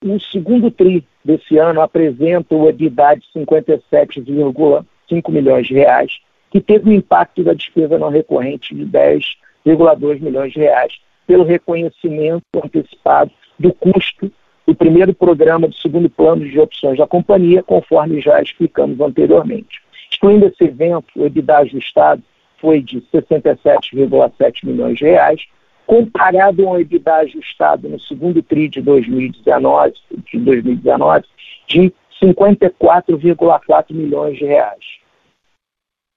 o 0.03 0.19
segundo 0.19 0.69
TRI 0.69 1.05
desse 1.23 1.57
ano 1.57 1.81
apresenta 1.81 2.53
o 2.55 2.67
EBITDA 2.67 3.15
de 3.15 3.25
57,5 3.39 5.31
milhões 5.31 5.67
de 5.67 5.73
reais, 5.73 6.19
que 6.51 6.59
teve 6.59 6.89
um 6.89 6.93
impacto 6.93 7.43
da 7.43 7.53
despesa 7.53 7.97
não 7.97 8.09
recorrente 8.09 8.75
de 8.75 8.85
10,2 8.85 10.19
milhões 10.19 10.51
de 10.51 10.59
reais, 10.59 10.99
pelo 11.25 11.45
reconhecimento 11.45 12.43
antecipado 12.61 13.31
do 13.57 13.71
custo 13.73 14.29
do 14.67 14.75
primeiro 14.75 15.13
programa 15.13 15.67
do 15.67 15.75
segundo 15.75 16.09
plano 16.09 16.45
de 16.47 16.59
opções 16.59 16.97
da 16.97 17.07
companhia, 17.07 17.63
conforme 17.63 18.19
já 18.19 18.41
explicamos 18.41 18.99
anteriormente. 18.99 19.81
Excluindo 20.11 20.45
esse 20.45 20.63
evento, 20.65 21.07
o 21.15 21.25
EBITDA 21.25 21.59
ajustado 21.59 22.23
foi 22.63 22.81
de 22.81 23.01
67,7 23.13 24.65
milhões 24.65 24.97
de 24.97 25.03
reais, 25.03 25.45
comparado 25.85 26.65
ao 26.65 26.79
EBITDA 26.79 27.15
ajustado 27.15 27.89
no 27.89 27.99
segundo 27.99 28.41
TRI 28.41 28.69
de 28.69 28.81
2019, 28.81 29.93
de 30.31 30.39
2019 30.39 31.25
de 31.67 31.93
54,4 32.23 33.91
milhões 33.91 34.37
de 34.37 34.45
reais. 34.45 34.85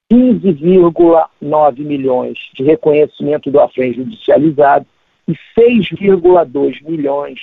15,9 0.09 1.79
milhões 1.79 2.37
de 2.53 2.63
reconhecimento 2.63 3.51
do 3.51 3.59
afrem 3.59 3.93
judicializado 3.93 4.85
e 5.27 5.33
6,2 5.59 6.81
milhões 6.87 7.37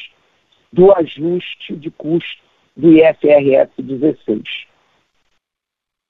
do 0.72 0.96
ajuste 0.96 1.76
de 1.76 1.90
custo 1.90 2.42
do 2.74 2.90
IFRS 2.90 3.70
16, 3.76 4.66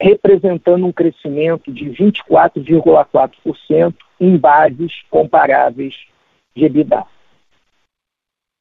representando 0.05 0.85
um 0.85 0.93
crescimento 0.93 1.73
de 1.73 1.87
24,4% 1.87 3.95
em 4.21 4.37
bases 4.37 4.93
comparáveis 5.09 5.95
de 6.55 6.67
EBITDA. 6.67 7.05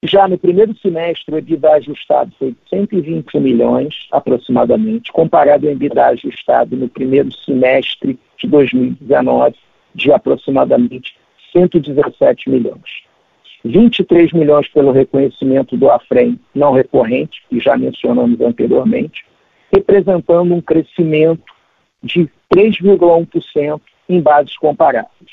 Já 0.05 0.25
no 0.25 0.37
primeiro 0.37 0.73
semestre, 0.77 1.35
o 1.35 1.37
EBITDA 1.37 1.73
ajustado 1.73 2.31
foi 2.39 2.51
de 2.51 2.57
120 2.69 3.37
milhões, 3.39 4.07
aproximadamente, 4.09 5.11
comparado 5.11 5.67
ao 5.67 5.73
EBITDA 5.73 6.05
ajustado 6.07 6.77
no 6.77 6.87
primeiro 6.87 7.29
semestre 7.33 8.17
de 8.37 8.47
2019, 8.47 9.57
de 9.93 10.13
aproximadamente 10.13 11.13
117 11.51 12.49
milhões. 12.49 13.03
23 13.65 14.31
milhões 14.31 14.69
pelo 14.69 14.93
reconhecimento 14.93 15.75
do 15.75 15.89
AFREM 15.89 16.39
não 16.55 16.71
recorrente, 16.71 17.43
que 17.49 17.59
já 17.59 17.77
mencionamos 17.77 18.39
anteriormente, 18.39 19.25
representando 19.73 20.53
um 20.53 20.61
crescimento 20.61 21.43
de 22.01 22.29
3,1% 22.53 23.81
em 24.07 24.21
bases 24.21 24.55
comparáveis. 24.57 25.31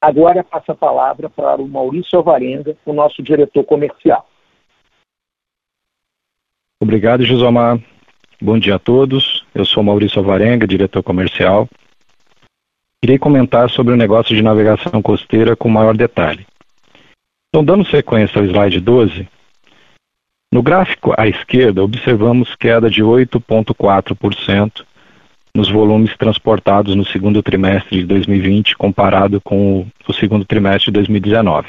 Agora 0.00 0.44
passa 0.44 0.72
a 0.72 0.76
palavra 0.76 1.28
para 1.28 1.60
o 1.60 1.66
Maurício 1.66 2.16
Alvarenga, 2.16 2.76
o 2.86 2.92
nosso 2.92 3.20
diretor 3.20 3.64
comercial. 3.64 4.28
Obrigado, 6.80 7.24
Josomar. 7.24 7.80
Bom 8.40 8.56
dia 8.56 8.76
a 8.76 8.78
todos. 8.78 9.44
Eu 9.52 9.64
sou 9.64 9.82
Maurício 9.82 10.20
Alvarenga, 10.20 10.64
diretor 10.64 11.02
comercial. 11.02 11.68
Irei 13.02 13.18
comentar 13.18 13.68
sobre 13.70 13.92
o 13.92 13.96
negócio 13.96 14.36
de 14.36 14.42
navegação 14.42 15.02
costeira 15.02 15.56
com 15.56 15.68
maior 15.68 15.96
detalhe. 15.96 16.46
Então, 17.48 17.64
dando 17.64 17.84
sequência 17.84 18.40
ao 18.40 18.44
slide 18.44 18.78
12, 18.80 19.28
no 20.50 20.62
gráfico 20.62 21.14
à 21.16 21.28
esquerda 21.28 21.82
observamos 21.82 22.54
queda 22.56 22.90
de 22.90 23.02
8,4% 23.02 24.84
nos 25.54 25.70
volumes 25.70 26.16
transportados 26.16 26.94
no 26.94 27.04
segundo 27.04 27.42
trimestre 27.42 27.98
de 28.00 28.06
2020 28.06 28.76
comparado 28.76 29.40
com 29.40 29.86
o 30.06 30.12
segundo 30.12 30.44
trimestre 30.44 30.86
de 30.86 30.92
2019. 30.92 31.68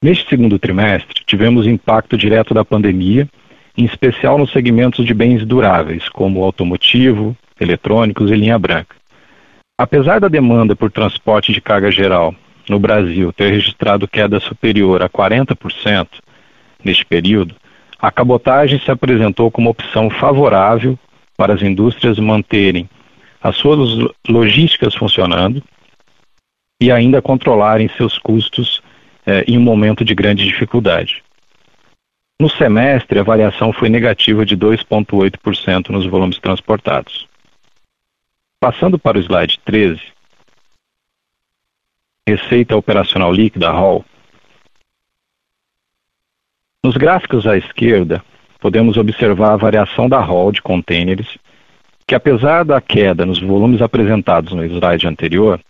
Neste 0.00 0.28
segundo 0.28 0.58
trimestre, 0.58 1.24
tivemos 1.26 1.66
impacto 1.66 2.16
direto 2.16 2.54
da 2.54 2.64
pandemia, 2.64 3.28
em 3.76 3.84
especial 3.84 4.38
nos 4.38 4.52
segmentos 4.52 5.04
de 5.04 5.12
bens 5.12 5.44
duráveis, 5.44 6.08
como 6.08 6.44
automotivo, 6.44 7.36
eletrônicos 7.60 8.30
e 8.30 8.36
linha 8.36 8.58
branca. 8.58 8.94
Apesar 9.76 10.20
da 10.20 10.28
demanda 10.28 10.76
por 10.76 10.90
transporte 10.90 11.52
de 11.52 11.60
carga 11.60 11.90
geral 11.90 12.34
no 12.68 12.78
Brasil 12.78 13.32
ter 13.32 13.50
registrado 13.50 14.06
queda 14.06 14.38
superior 14.38 15.02
a 15.02 15.08
40% 15.08 16.06
neste 16.84 17.04
período, 17.04 17.54
a 17.98 18.10
cabotagem 18.10 18.80
se 18.80 18.90
apresentou 18.90 19.50
como 19.50 19.70
opção 19.70 20.08
favorável 20.08 20.98
para 21.36 21.54
as 21.54 21.62
indústrias 21.62 22.18
manterem 22.18 22.88
as 23.40 23.56
suas 23.56 24.10
logísticas 24.28 24.94
funcionando 24.94 25.62
e 26.80 26.90
ainda 26.92 27.22
controlarem 27.22 27.88
seus 27.96 28.18
custos 28.18 28.82
eh, 29.26 29.44
em 29.46 29.58
um 29.58 29.62
momento 29.62 30.04
de 30.04 30.14
grande 30.14 30.44
dificuldade. 30.44 31.22
No 32.40 32.48
semestre, 32.48 33.18
a 33.18 33.24
variação 33.24 33.72
foi 33.72 33.88
negativa 33.88 34.46
de 34.46 34.56
2,8% 34.56 35.88
nos 35.88 36.06
volumes 36.06 36.38
transportados. 36.38 37.26
Passando 38.60 38.98
para 38.98 39.18
o 39.18 39.20
slide 39.20 39.58
13, 39.64 40.00
receita 42.28 42.76
operacional 42.76 43.32
líquida, 43.32 43.70
ROL. 43.70 44.04
Nos 46.88 46.96
gráficos 46.96 47.46
à 47.46 47.54
esquerda, 47.54 48.24
podemos 48.58 48.96
observar 48.96 49.52
a 49.52 49.56
variação 49.58 50.08
da 50.08 50.20
ROL 50.20 50.50
de 50.50 50.62
containers, 50.62 51.36
que 52.06 52.14
apesar 52.14 52.64
da 52.64 52.80
queda 52.80 53.26
nos 53.26 53.38
volumes 53.38 53.82
apresentados 53.82 54.54
no 54.54 54.64
slide 54.64 55.06
anterior, 55.06 55.60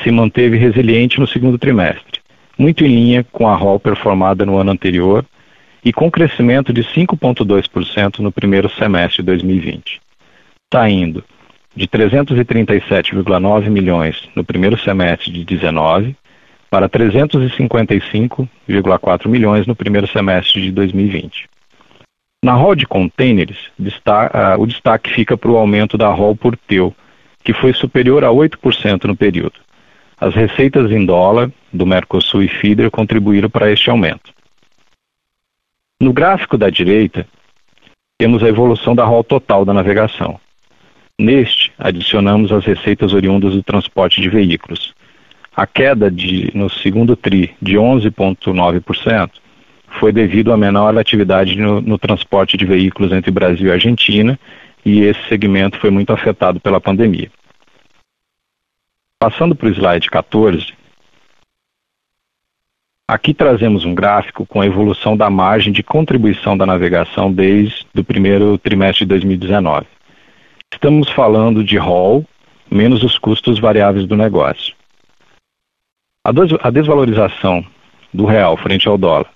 se 0.00 0.12
manteve 0.12 0.56
resiliente 0.56 1.18
no 1.18 1.26
segundo 1.26 1.58
trimestre, 1.58 2.20
muito 2.56 2.84
em 2.84 2.86
linha 2.86 3.26
com 3.32 3.48
a 3.48 3.56
ROL 3.56 3.80
performada 3.80 4.46
no 4.46 4.58
ano 4.58 4.70
anterior 4.70 5.24
e 5.84 5.92
com 5.92 6.08
crescimento 6.08 6.72
de 6.72 6.84
5,2% 6.84 8.20
no 8.20 8.30
primeiro 8.30 8.70
semestre 8.70 9.24
de 9.24 9.26
2020, 9.26 10.00
saindo 10.72 11.24
de 11.74 11.88
337,9 11.88 13.68
milhões 13.68 14.22
no 14.36 14.44
primeiro 14.44 14.78
semestre 14.78 15.32
de 15.32 15.44
19 15.44 16.14
para 16.70 16.88
355,4 16.88 19.28
milhões 19.28 19.66
no 19.66 19.74
primeiro 19.74 20.06
semestre 20.06 20.62
de 20.62 20.70
2020. 20.70 21.50
Na 22.42 22.54
ROL 22.54 22.74
de 22.74 22.86
containers, 22.86 23.70
o 24.58 24.66
destaque 24.66 25.10
fica 25.10 25.36
para 25.36 25.50
o 25.50 25.58
aumento 25.58 25.98
da 25.98 26.08
ROL 26.08 26.34
por 26.34 26.56
teu, 26.56 26.94
que 27.42 27.52
foi 27.52 27.74
superior 27.74 28.24
a 28.24 28.28
8% 28.28 29.04
no 29.04 29.16
período. 29.16 29.60
As 30.18 30.34
receitas 30.34 30.90
em 30.90 31.04
dólar 31.04 31.50
do 31.72 31.84
Mercosul 31.84 32.42
e 32.42 32.48
Feeder 32.48 32.90
contribuíram 32.90 33.50
para 33.50 33.70
este 33.70 33.90
aumento. 33.90 34.32
No 36.00 36.12
gráfico 36.12 36.56
da 36.56 36.70
direita, 36.70 37.26
temos 38.16 38.42
a 38.42 38.48
evolução 38.48 38.94
da 38.94 39.04
ROL 39.04 39.24
total 39.24 39.64
da 39.64 39.74
navegação. 39.74 40.40
Neste, 41.18 41.72
adicionamos 41.78 42.52
as 42.52 42.64
receitas 42.64 43.12
oriundas 43.12 43.54
do 43.54 43.62
transporte 43.62 44.20
de 44.20 44.30
veículos. 44.30 44.94
A 45.54 45.66
queda 45.66 46.10
de, 46.10 46.50
no 46.54 46.70
segundo 46.70 47.16
TRI 47.16 47.54
de 47.60 47.74
11,9% 47.74 49.30
foi 49.98 50.12
devido 50.12 50.52
à 50.52 50.56
menor 50.56 50.96
atividade 50.96 51.56
no, 51.56 51.80
no 51.80 51.98
transporte 51.98 52.56
de 52.56 52.64
veículos 52.64 53.12
entre 53.12 53.30
Brasil 53.30 53.66
e 53.68 53.72
Argentina, 53.72 54.38
e 54.84 55.00
esse 55.00 55.20
segmento 55.28 55.78
foi 55.78 55.90
muito 55.90 56.12
afetado 56.12 56.60
pela 56.60 56.80
pandemia. 56.80 57.30
Passando 59.18 59.54
para 59.54 59.68
o 59.68 59.70
slide 59.70 60.08
14, 60.08 60.72
aqui 63.06 63.34
trazemos 63.34 63.84
um 63.84 63.94
gráfico 63.94 64.46
com 64.46 64.60
a 64.60 64.66
evolução 64.66 65.16
da 65.16 65.28
margem 65.28 65.72
de 65.72 65.82
contribuição 65.82 66.56
da 66.56 66.64
navegação 66.64 67.30
desde 67.30 67.84
o 67.94 68.04
primeiro 68.04 68.56
trimestre 68.56 69.04
de 69.04 69.08
2019. 69.10 69.86
Estamos 70.72 71.10
falando 71.10 71.62
de 71.62 71.76
ROL 71.76 72.24
menos 72.70 73.02
os 73.02 73.18
custos 73.18 73.58
variáveis 73.58 74.06
do 74.06 74.16
negócio. 74.16 74.79
A 76.62 76.70
desvalorização 76.70 77.64
do 78.14 78.24
real 78.24 78.56
frente 78.56 78.86
ao 78.86 78.96
dólar, 78.96 79.26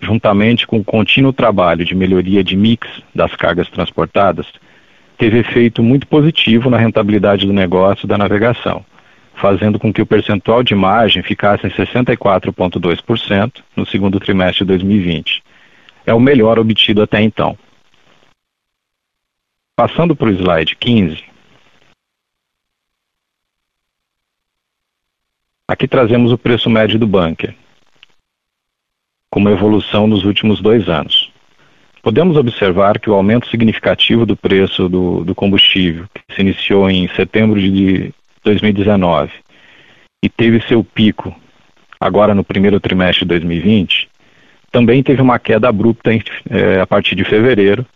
juntamente 0.00 0.68
com 0.68 0.78
o 0.78 0.84
contínuo 0.84 1.32
trabalho 1.32 1.84
de 1.84 1.96
melhoria 1.96 2.44
de 2.44 2.56
mix 2.56 2.88
das 3.12 3.34
cargas 3.34 3.68
transportadas, 3.68 4.46
teve 5.18 5.38
efeito 5.38 5.82
muito 5.82 6.06
positivo 6.06 6.70
na 6.70 6.78
rentabilidade 6.78 7.44
do 7.44 7.52
negócio 7.52 8.06
da 8.06 8.16
navegação, 8.16 8.84
fazendo 9.34 9.80
com 9.80 9.92
que 9.92 10.00
o 10.00 10.06
percentual 10.06 10.62
de 10.62 10.76
margem 10.76 11.24
ficasse 11.24 11.66
em 11.66 11.70
64,2% 11.70 13.52
no 13.74 13.84
segundo 13.84 14.20
trimestre 14.20 14.64
de 14.64 14.68
2020. 14.68 15.42
É 16.06 16.14
o 16.14 16.20
melhor 16.20 16.56
obtido 16.56 17.02
até 17.02 17.20
então. 17.20 17.58
Passando 19.74 20.14
para 20.14 20.28
o 20.28 20.30
slide 20.30 20.76
15, 20.76 21.33
Aqui 25.66 25.88
trazemos 25.88 26.30
o 26.30 26.36
preço 26.36 26.68
médio 26.68 26.98
do 26.98 27.06
bunker, 27.06 27.54
como 29.30 29.48
evolução 29.48 30.06
nos 30.06 30.26
últimos 30.26 30.60
dois 30.60 30.90
anos. 30.90 31.32
Podemos 32.02 32.36
observar 32.36 33.00
que 33.00 33.08
o 33.08 33.14
aumento 33.14 33.48
significativo 33.48 34.26
do 34.26 34.36
preço 34.36 34.90
do, 34.90 35.24
do 35.24 35.34
combustível, 35.34 36.04
que 36.12 36.34
se 36.34 36.42
iniciou 36.42 36.90
em 36.90 37.08
setembro 37.08 37.58
de 37.58 38.12
2019 38.44 39.32
e 40.22 40.28
teve 40.28 40.60
seu 40.68 40.84
pico 40.84 41.34
agora 41.98 42.34
no 42.34 42.44
primeiro 42.44 42.78
trimestre 42.78 43.24
de 43.24 43.30
2020, 43.30 44.10
também 44.70 45.02
teve 45.02 45.22
uma 45.22 45.38
queda 45.38 45.66
abrupta 45.66 46.10
é, 46.50 46.78
a 46.78 46.86
partir 46.86 47.14
de 47.14 47.24
fevereiro, 47.24 47.86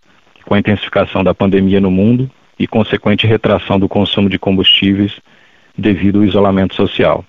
com 0.46 0.54
a 0.54 0.58
intensificação 0.58 1.22
da 1.22 1.34
pandemia 1.34 1.82
no 1.82 1.90
mundo 1.90 2.30
e 2.58 2.66
consequente 2.66 3.26
retração 3.26 3.78
do 3.78 3.90
consumo 3.90 4.30
de 4.30 4.38
combustíveis 4.38 5.20
devido 5.76 6.20
ao 6.20 6.24
isolamento 6.24 6.74
social. 6.74 7.26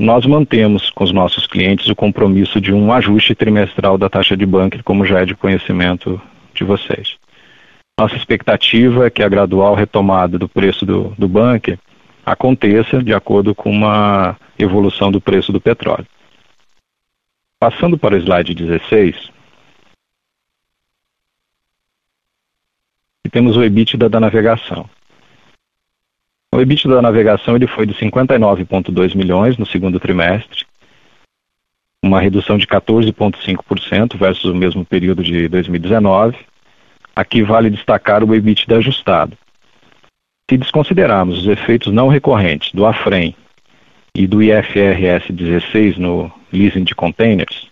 Nós 0.00 0.26
mantemos 0.26 0.90
com 0.90 1.04
os 1.04 1.12
nossos 1.12 1.46
clientes 1.46 1.88
o 1.88 1.96
compromisso 1.96 2.60
de 2.60 2.70
um 2.70 2.92
ajuste 2.92 3.34
trimestral 3.34 3.96
da 3.96 4.10
taxa 4.10 4.36
de 4.36 4.44
bunker, 4.44 4.84
como 4.84 5.06
já 5.06 5.20
é 5.20 5.24
de 5.24 5.34
conhecimento 5.34 6.20
de 6.52 6.64
vocês. 6.64 7.16
Nossa 7.98 8.14
expectativa 8.14 9.06
é 9.06 9.10
que 9.10 9.22
a 9.22 9.28
gradual 9.28 9.74
retomada 9.74 10.38
do 10.38 10.46
preço 10.46 10.84
do, 10.84 11.14
do 11.16 11.26
bunker 11.26 11.78
aconteça 12.26 13.02
de 13.02 13.14
acordo 13.14 13.54
com 13.54 13.70
uma 13.70 14.36
evolução 14.58 15.10
do 15.10 15.18
preço 15.18 15.50
do 15.50 15.60
petróleo. 15.62 16.06
Passando 17.58 17.96
para 17.96 18.16
o 18.16 18.18
slide 18.18 18.52
16, 18.52 19.30
temos 23.30 23.56
o 23.56 23.64
EBITDA 23.64 24.10
da 24.10 24.20
navegação. 24.20 24.88
O 26.56 26.60
EBITDA 26.62 26.94
da 26.94 27.02
navegação 27.02 27.54
ele 27.54 27.66
foi 27.66 27.84
de 27.84 27.92
59,2 27.92 29.14
milhões 29.14 29.58
no 29.58 29.66
segundo 29.66 30.00
trimestre, 30.00 30.64
uma 32.02 32.18
redução 32.18 32.56
de 32.56 32.66
14,5% 32.66 34.16
versus 34.16 34.50
o 34.50 34.54
mesmo 34.54 34.82
período 34.82 35.22
de 35.22 35.48
2019. 35.48 36.34
Aqui 37.14 37.42
vale 37.42 37.68
destacar 37.68 38.24
o 38.24 38.34
EBITDA 38.34 38.78
ajustado. 38.78 39.36
Se 40.50 40.56
desconsiderarmos 40.56 41.40
os 41.40 41.46
efeitos 41.46 41.92
não 41.92 42.08
recorrentes 42.08 42.72
do 42.72 42.86
AFREM 42.86 43.36
e 44.14 44.26
do 44.26 44.42
IFRS 44.42 45.30
16 45.30 45.98
no 45.98 46.32
leasing 46.50 46.84
de 46.84 46.94
containers, 46.94 47.68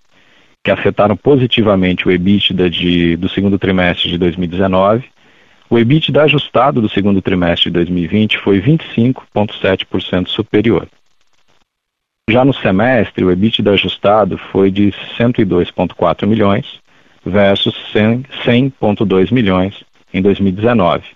que 0.63 0.71
afetaram 0.71 1.17
positivamente 1.17 2.07
o 2.07 2.13
EBITDA 2.13 2.69
de, 2.69 3.17
do 3.17 3.31
segundo 3.31 3.59
trimestre 3.59 4.11
de 4.11 4.19
2019, 4.19 5.14
o 5.75 5.79
EBITDA 5.81 6.23
ajustado 6.23 6.81
do 6.81 6.89
segundo 6.89 7.21
trimestre 7.21 7.69
de 7.69 7.73
2020 7.73 8.39
foi 8.39 8.61
25,7% 8.61 10.29
superior. 10.29 10.89
Já 12.31 12.45
no 12.45 12.55
semestre, 12.55 13.25
o 13.25 13.31
EBITDA 13.33 13.73
ajustado 13.73 14.39
foi 14.39 14.71
de 14.71 14.93
102,4 15.19 16.29
milhões 16.29 16.79
versus 17.27 17.75
100,2 17.93 19.33
milhões 19.33 19.83
em 20.13 20.23
2019, 20.23 21.09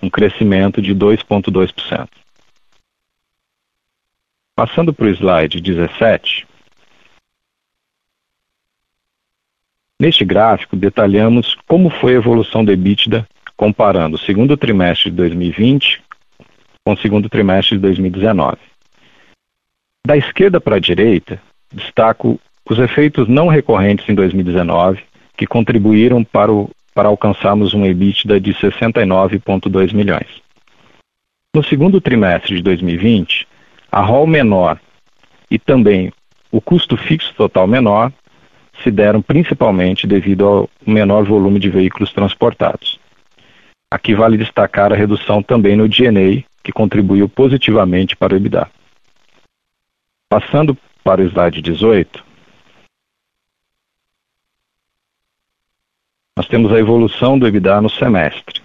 um 0.00 0.08
crescimento 0.08 0.80
de 0.80 0.94
2,2%. 0.94 2.08
Passando 4.54 4.94
para 4.94 5.06
o 5.06 5.08
slide 5.08 5.60
17, 5.60 6.46
neste 9.98 10.24
gráfico 10.24 10.76
detalhamos 10.76 11.56
como 11.66 11.90
foi 11.90 12.12
a 12.12 12.18
evolução 12.18 12.64
do 12.64 12.70
EBITDA 12.70 13.26
comparando 13.56 14.16
o 14.16 14.18
segundo 14.18 14.56
trimestre 14.56 15.10
de 15.10 15.16
2020 15.16 16.02
com 16.84 16.92
o 16.92 16.96
segundo 16.96 17.28
trimestre 17.28 17.76
de 17.76 17.82
2019. 17.82 18.58
Da 20.06 20.16
esquerda 20.16 20.60
para 20.60 20.76
a 20.76 20.80
direita, 20.80 21.40
destaco 21.72 22.38
os 22.68 22.78
efeitos 22.78 23.28
não 23.28 23.48
recorrentes 23.48 24.08
em 24.08 24.14
2019 24.14 25.02
que 25.36 25.46
contribuíram 25.46 26.22
para, 26.22 26.52
o, 26.52 26.70
para 26.94 27.08
alcançarmos 27.08 27.74
um 27.74 27.84
EBITDA 27.84 28.40
de 28.40 28.54
69,2 28.54 29.92
milhões. 29.92 30.28
No 31.54 31.62
segundo 31.62 32.00
trimestre 32.00 32.56
de 32.56 32.62
2020, 32.62 33.48
a 33.90 34.00
ROL 34.00 34.26
menor 34.26 34.78
e 35.50 35.58
também 35.58 36.12
o 36.50 36.60
custo 36.60 36.96
fixo 36.96 37.34
total 37.34 37.66
menor 37.66 38.12
se 38.82 38.90
deram 38.90 39.22
principalmente 39.22 40.06
devido 40.06 40.46
ao 40.46 40.70
menor 40.86 41.24
volume 41.24 41.58
de 41.58 41.70
veículos 41.70 42.12
transportados. 42.12 42.98
Aqui 43.96 44.14
vale 44.14 44.36
destacar 44.36 44.92
a 44.92 44.94
redução 44.94 45.42
também 45.42 45.74
no 45.74 45.88
DNA, 45.88 46.44
que 46.62 46.70
contribuiu 46.70 47.30
positivamente 47.30 48.14
para 48.14 48.34
o 48.34 48.36
EBITDA. 48.36 48.70
Passando 50.28 50.76
para 51.02 51.22
o 51.22 51.24
slide 51.24 51.62
18, 51.62 52.22
nós 56.36 56.46
temos 56.46 56.70
a 56.74 56.78
evolução 56.78 57.38
do 57.38 57.48
EBITDA 57.48 57.80
no 57.80 57.88
semestre. 57.88 58.60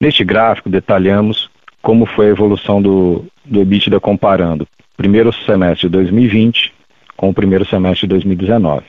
Neste 0.00 0.24
gráfico 0.24 0.70
detalhamos 0.70 1.50
como 1.82 2.06
foi 2.06 2.28
a 2.28 2.30
evolução 2.30 2.80
do, 2.80 3.26
do 3.44 3.60
EBITDA 3.60 4.00
comparando 4.00 4.64
o 4.64 4.96
primeiro 4.96 5.30
semestre 5.44 5.88
de 5.88 5.92
2020 5.92 6.72
com 7.18 7.28
o 7.28 7.34
primeiro 7.34 7.66
semestre 7.66 8.06
de 8.06 8.14
2019. 8.14 8.86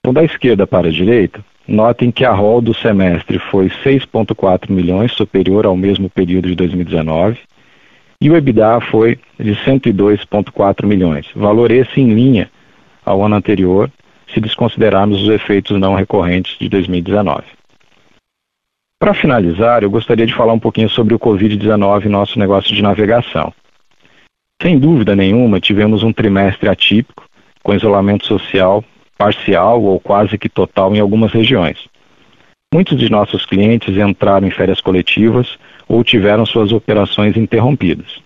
Então, 0.00 0.12
da 0.12 0.24
esquerda 0.24 0.66
para 0.66 0.88
a 0.88 0.90
direita, 0.90 1.44
Notem 1.66 2.10
que 2.10 2.24
a 2.24 2.32
ROL 2.32 2.60
do 2.60 2.74
semestre 2.74 3.38
foi 3.38 3.68
6,4 3.84 4.70
milhões, 4.70 5.12
superior 5.12 5.64
ao 5.64 5.76
mesmo 5.76 6.10
período 6.10 6.48
de 6.48 6.54
2019, 6.56 7.38
e 8.20 8.30
o 8.30 8.36
EBITDA 8.36 8.80
foi 8.80 9.18
de 9.38 9.52
102,4 9.56 10.86
milhões, 10.86 11.26
valor 11.34 11.70
esse 11.70 12.00
em 12.00 12.12
linha 12.12 12.50
ao 13.04 13.24
ano 13.24 13.36
anterior, 13.36 13.90
se 14.32 14.40
desconsiderarmos 14.40 15.22
os 15.22 15.28
efeitos 15.28 15.78
não 15.78 15.94
recorrentes 15.94 16.56
de 16.58 16.68
2019. 16.68 17.44
Para 18.98 19.14
finalizar, 19.14 19.82
eu 19.82 19.90
gostaria 19.90 20.26
de 20.26 20.34
falar 20.34 20.52
um 20.52 20.60
pouquinho 20.60 20.88
sobre 20.88 21.14
o 21.14 21.18
Covid-19 21.18 22.06
e 22.06 22.08
nosso 22.08 22.38
negócio 22.38 22.74
de 22.74 22.80
navegação. 22.80 23.52
Sem 24.62 24.78
dúvida 24.78 25.16
nenhuma, 25.16 25.58
tivemos 25.58 26.04
um 26.04 26.12
trimestre 26.12 26.68
atípico, 26.68 27.24
com 27.62 27.74
isolamento 27.74 28.24
social 28.26 28.84
parcial 29.22 29.80
ou 29.80 30.00
quase 30.00 30.36
que 30.36 30.48
total 30.48 30.92
em 30.96 30.98
algumas 30.98 31.30
regiões. 31.30 31.86
Muitos 32.74 32.98
de 32.98 33.08
nossos 33.08 33.46
clientes 33.46 33.96
entraram 33.96 34.48
em 34.48 34.50
férias 34.50 34.80
coletivas 34.80 35.56
ou 35.86 36.02
tiveram 36.02 36.44
suas 36.44 36.72
operações 36.72 37.36
interrompidas. 37.36 38.20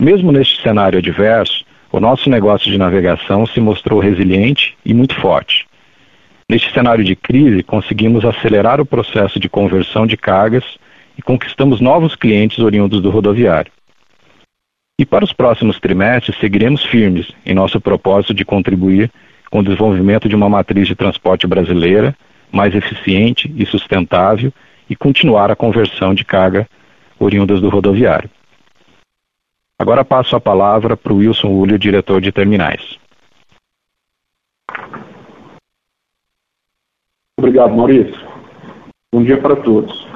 Mesmo 0.00 0.32
neste 0.32 0.62
cenário 0.62 0.98
adverso, 0.98 1.66
o 1.92 2.00
nosso 2.00 2.30
negócio 2.30 2.70
de 2.70 2.78
navegação 2.78 3.44
se 3.44 3.60
mostrou 3.60 4.00
resiliente 4.00 4.74
e 4.86 4.94
muito 4.94 5.14
forte. 5.16 5.66
Neste 6.48 6.72
cenário 6.72 7.04
de 7.04 7.14
crise, 7.14 7.62
conseguimos 7.62 8.24
acelerar 8.24 8.80
o 8.80 8.86
processo 8.86 9.38
de 9.38 9.50
conversão 9.50 10.06
de 10.06 10.16
cargas 10.16 10.64
e 11.18 11.20
conquistamos 11.20 11.78
novos 11.78 12.16
clientes 12.16 12.58
oriundos 12.60 13.02
do 13.02 13.10
rodoviário. 13.10 13.70
E 14.98 15.04
para 15.04 15.24
os 15.24 15.32
próximos 15.34 15.78
trimestres, 15.78 16.38
seguiremos 16.38 16.82
firmes 16.84 17.30
em 17.44 17.54
nosso 17.54 17.78
propósito 17.78 18.32
de 18.32 18.46
contribuir 18.46 19.10
com 19.50 19.58
o 19.58 19.62
desenvolvimento 19.64 20.28
de 20.28 20.36
uma 20.36 20.48
matriz 20.48 20.86
de 20.86 20.94
transporte 20.94 21.46
brasileira 21.46 22.14
mais 22.52 22.74
eficiente 22.74 23.52
e 23.56 23.66
sustentável 23.66 24.52
e 24.88 24.96
continuar 24.96 25.50
a 25.50 25.56
conversão 25.56 26.14
de 26.14 26.24
carga 26.24 26.68
oriundas 27.18 27.60
do 27.60 27.68
rodoviário. 27.68 28.30
Agora 29.78 30.04
passo 30.04 30.36
a 30.36 30.40
palavra 30.40 30.96
para 30.96 31.12
o 31.12 31.16
Wilson 31.16 31.48
Ulio, 31.48 31.78
diretor 31.78 32.20
de 32.20 32.32
terminais. 32.32 32.98
Obrigado, 37.38 37.74
Maurício. 37.74 38.20
Bom 39.12 39.22
dia 39.22 39.38
para 39.38 39.56
todos. 39.56 40.06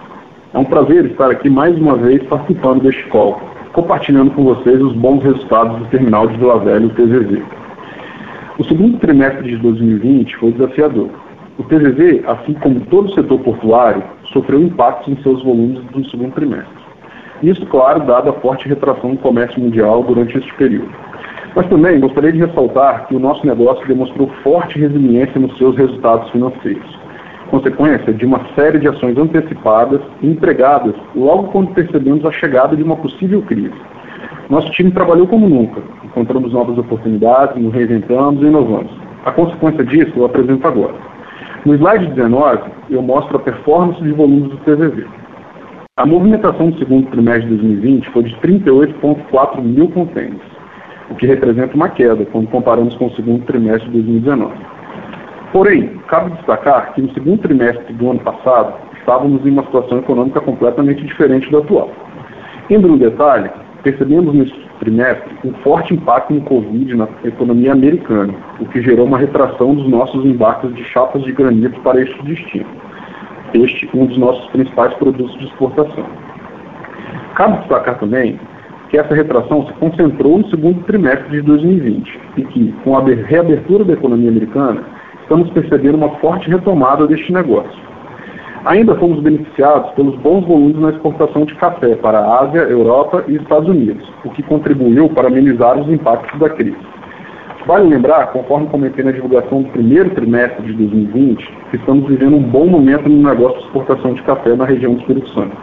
É 0.52 0.58
um 0.58 0.64
prazer 0.64 1.06
estar 1.06 1.30
aqui 1.30 1.48
mais 1.48 1.76
uma 1.76 1.96
vez 1.96 2.22
participando 2.24 2.82
deste 2.82 3.02
call, 3.08 3.40
compartilhando 3.72 4.32
com 4.32 4.44
vocês 4.44 4.80
os 4.80 4.92
bons 4.92 5.22
resultados 5.22 5.78
do 5.78 5.86
terminal 5.86 6.28
de 6.28 6.36
Vila 6.36 6.58
Velha, 6.60 6.86
o 6.86 6.90
TZV. 6.90 7.63
O 8.56 8.62
segundo 8.62 8.98
trimestre 8.98 9.48
de 9.48 9.56
2020 9.56 10.36
foi 10.36 10.52
desafiador. 10.52 11.10
O 11.58 11.64
TZV, 11.64 12.22
assim 12.24 12.54
como 12.54 12.78
todo 12.82 13.06
o 13.06 13.14
setor 13.14 13.40
portuário, 13.40 14.00
sofreu 14.32 14.62
impactos 14.62 15.08
em 15.08 15.20
seus 15.24 15.42
volumes 15.42 15.82
no 15.92 16.08
segundo 16.08 16.32
trimestre. 16.34 16.84
Isso, 17.42 17.66
claro, 17.66 18.06
dado 18.06 18.30
a 18.30 18.32
forte 18.34 18.68
retração 18.68 19.10
do 19.10 19.18
comércio 19.18 19.60
mundial 19.60 20.04
durante 20.04 20.38
este 20.38 20.54
período. 20.54 20.88
Mas 21.56 21.66
também 21.66 21.98
gostaria 21.98 22.30
de 22.30 22.38
ressaltar 22.38 23.08
que 23.08 23.16
o 23.16 23.18
nosso 23.18 23.44
negócio 23.44 23.84
demonstrou 23.88 24.28
forte 24.44 24.78
resiliência 24.78 25.40
nos 25.40 25.58
seus 25.58 25.76
resultados 25.76 26.30
financeiros, 26.30 26.98
consequência 27.50 28.12
de 28.12 28.24
uma 28.24 28.40
série 28.54 28.78
de 28.78 28.86
ações 28.86 29.18
antecipadas 29.18 30.00
e 30.22 30.28
empregadas 30.28 30.94
logo 31.16 31.48
quando 31.48 31.74
percebemos 31.74 32.24
a 32.24 32.30
chegada 32.30 32.76
de 32.76 32.84
uma 32.84 32.94
possível 32.96 33.42
crise. 33.42 33.74
Nosso 34.50 34.70
time 34.72 34.90
trabalhou 34.90 35.26
como 35.26 35.48
nunca, 35.48 35.80
encontramos 36.04 36.52
novas 36.52 36.76
oportunidades, 36.76 37.60
nos 37.60 37.72
reinventamos 37.72 38.42
e 38.42 38.46
inovamos. 38.46 38.92
A 39.24 39.32
consequência 39.32 39.84
disso 39.84 40.12
eu 40.16 40.26
apresento 40.26 40.66
agora. 40.66 40.94
No 41.64 41.74
slide 41.74 42.08
19, 42.08 42.70
eu 42.90 43.00
mostro 43.00 43.38
a 43.38 43.40
performance 43.40 44.02
de 44.02 44.12
volumes 44.12 44.50
do 44.50 44.56
TVV. 44.58 45.06
A 45.96 46.04
movimentação 46.04 46.70
do 46.70 46.78
segundo 46.78 47.10
trimestre 47.10 47.48
de 47.48 47.56
2020 47.56 48.10
foi 48.10 48.24
de 48.24 48.36
38,4 48.36 49.62
mil 49.62 49.88
contêineres, 49.88 50.42
o 51.08 51.14
que 51.14 51.26
representa 51.26 51.74
uma 51.74 51.88
queda 51.88 52.26
quando 52.26 52.48
comparamos 52.48 52.94
com 52.96 53.06
o 53.06 53.14
segundo 53.14 53.46
trimestre 53.46 53.86
de 53.90 54.02
2019. 54.02 54.52
Porém, 55.52 55.88
cabe 56.08 56.32
destacar 56.32 56.92
que 56.92 57.00
no 57.00 57.14
segundo 57.14 57.38
trimestre 57.38 57.94
do 57.94 58.10
ano 58.10 58.20
passado 58.20 58.74
estávamos 58.98 59.46
em 59.46 59.50
uma 59.50 59.64
situação 59.64 59.98
econômica 59.98 60.40
completamente 60.40 61.02
diferente 61.02 61.50
da 61.50 61.58
atual. 61.58 61.90
Indo 62.68 62.88
no 62.88 62.98
detalhe, 62.98 63.48
percebemos 63.84 64.34
nesse 64.34 64.54
trimestre 64.80 65.32
um 65.44 65.52
forte 65.62 65.94
impacto 65.94 66.34
no 66.34 66.40
Covid 66.40 66.94
na 66.94 67.08
economia 67.22 67.72
americana, 67.72 68.34
o 68.58 68.66
que 68.66 68.82
gerou 68.82 69.06
uma 69.06 69.18
retração 69.18 69.74
dos 69.74 69.88
nossos 69.88 70.24
embarques 70.24 70.74
de 70.74 70.82
chapas 70.84 71.22
de 71.22 71.30
granito 71.30 71.80
para 71.82 72.00
este 72.00 72.20
destino 72.24 72.66
este 73.54 73.88
um 73.94 74.06
dos 74.06 74.18
nossos 74.18 74.44
principais 74.50 74.92
produtos 74.94 75.36
de 75.38 75.44
exportação. 75.44 76.06
Cabe 77.36 77.58
destacar 77.58 77.98
também 77.98 78.38
que 78.90 78.98
essa 78.98 79.14
retração 79.14 79.66
se 79.66 79.72
concentrou 79.74 80.38
no 80.38 80.48
segundo 80.50 80.84
trimestre 80.84 81.30
de 81.30 81.42
2020 81.42 82.20
e 82.36 82.44
que, 82.44 82.74
com 82.84 82.96
a 82.96 83.02
reabertura 83.02 83.84
da 83.84 83.92
economia 83.92 84.30
americana, 84.30 84.82
estamos 85.22 85.50
percebendo 85.50 85.96
uma 85.96 86.10
forte 86.18 86.48
retomada 86.50 87.06
deste 87.06 87.32
negócio. 87.32 87.83
Ainda 88.64 88.94
fomos 88.94 89.20
beneficiados 89.20 89.90
pelos 89.90 90.16
bons 90.20 90.46
volumes 90.46 90.76
na 90.76 90.88
exportação 90.88 91.44
de 91.44 91.54
café 91.56 91.96
para 91.96 92.18
a 92.18 92.44
Ásia, 92.44 92.60
Europa 92.60 93.22
e 93.28 93.36
Estados 93.36 93.68
Unidos, 93.68 94.10
o 94.24 94.30
que 94.30 94.42
contribuiu 94.42 95.10
para 95.10 95.28
amenizar 95.28 95.78
os 95.78 95.86
impactos 95.92 96.40
da 96.40 96.48
crise. 96.48 96.78
Vale 97.66 97.90
lembrar, 97.90 98.28
conforme 98.28 98.66
comentei 98.68 99.04
na 99.04 99.10
divulgação 99.10 99.62
do 99.62 99.68
primeiro 99.68 100.08
trimestre 100.14 100.64
de 100.64 100.72
2020, 100.72 101.46
que 101.70 101.76
estamos 101.76 102.08
vivendo 102.08 102.36
um 102.36 102.42
bom 102.42 102.66
momento 102.66 103.06
no 103.06 103.28
negócio 103.28 103.58
de 103.58 103.64
exportação 103.66 104.14
de 104.14 104.22
café 104.22 104.56
na 104.56 104.64
região 104.64 104.94
do 104.94 105.00
Espírito 105.00 105.28
Santo. 105.34 105.54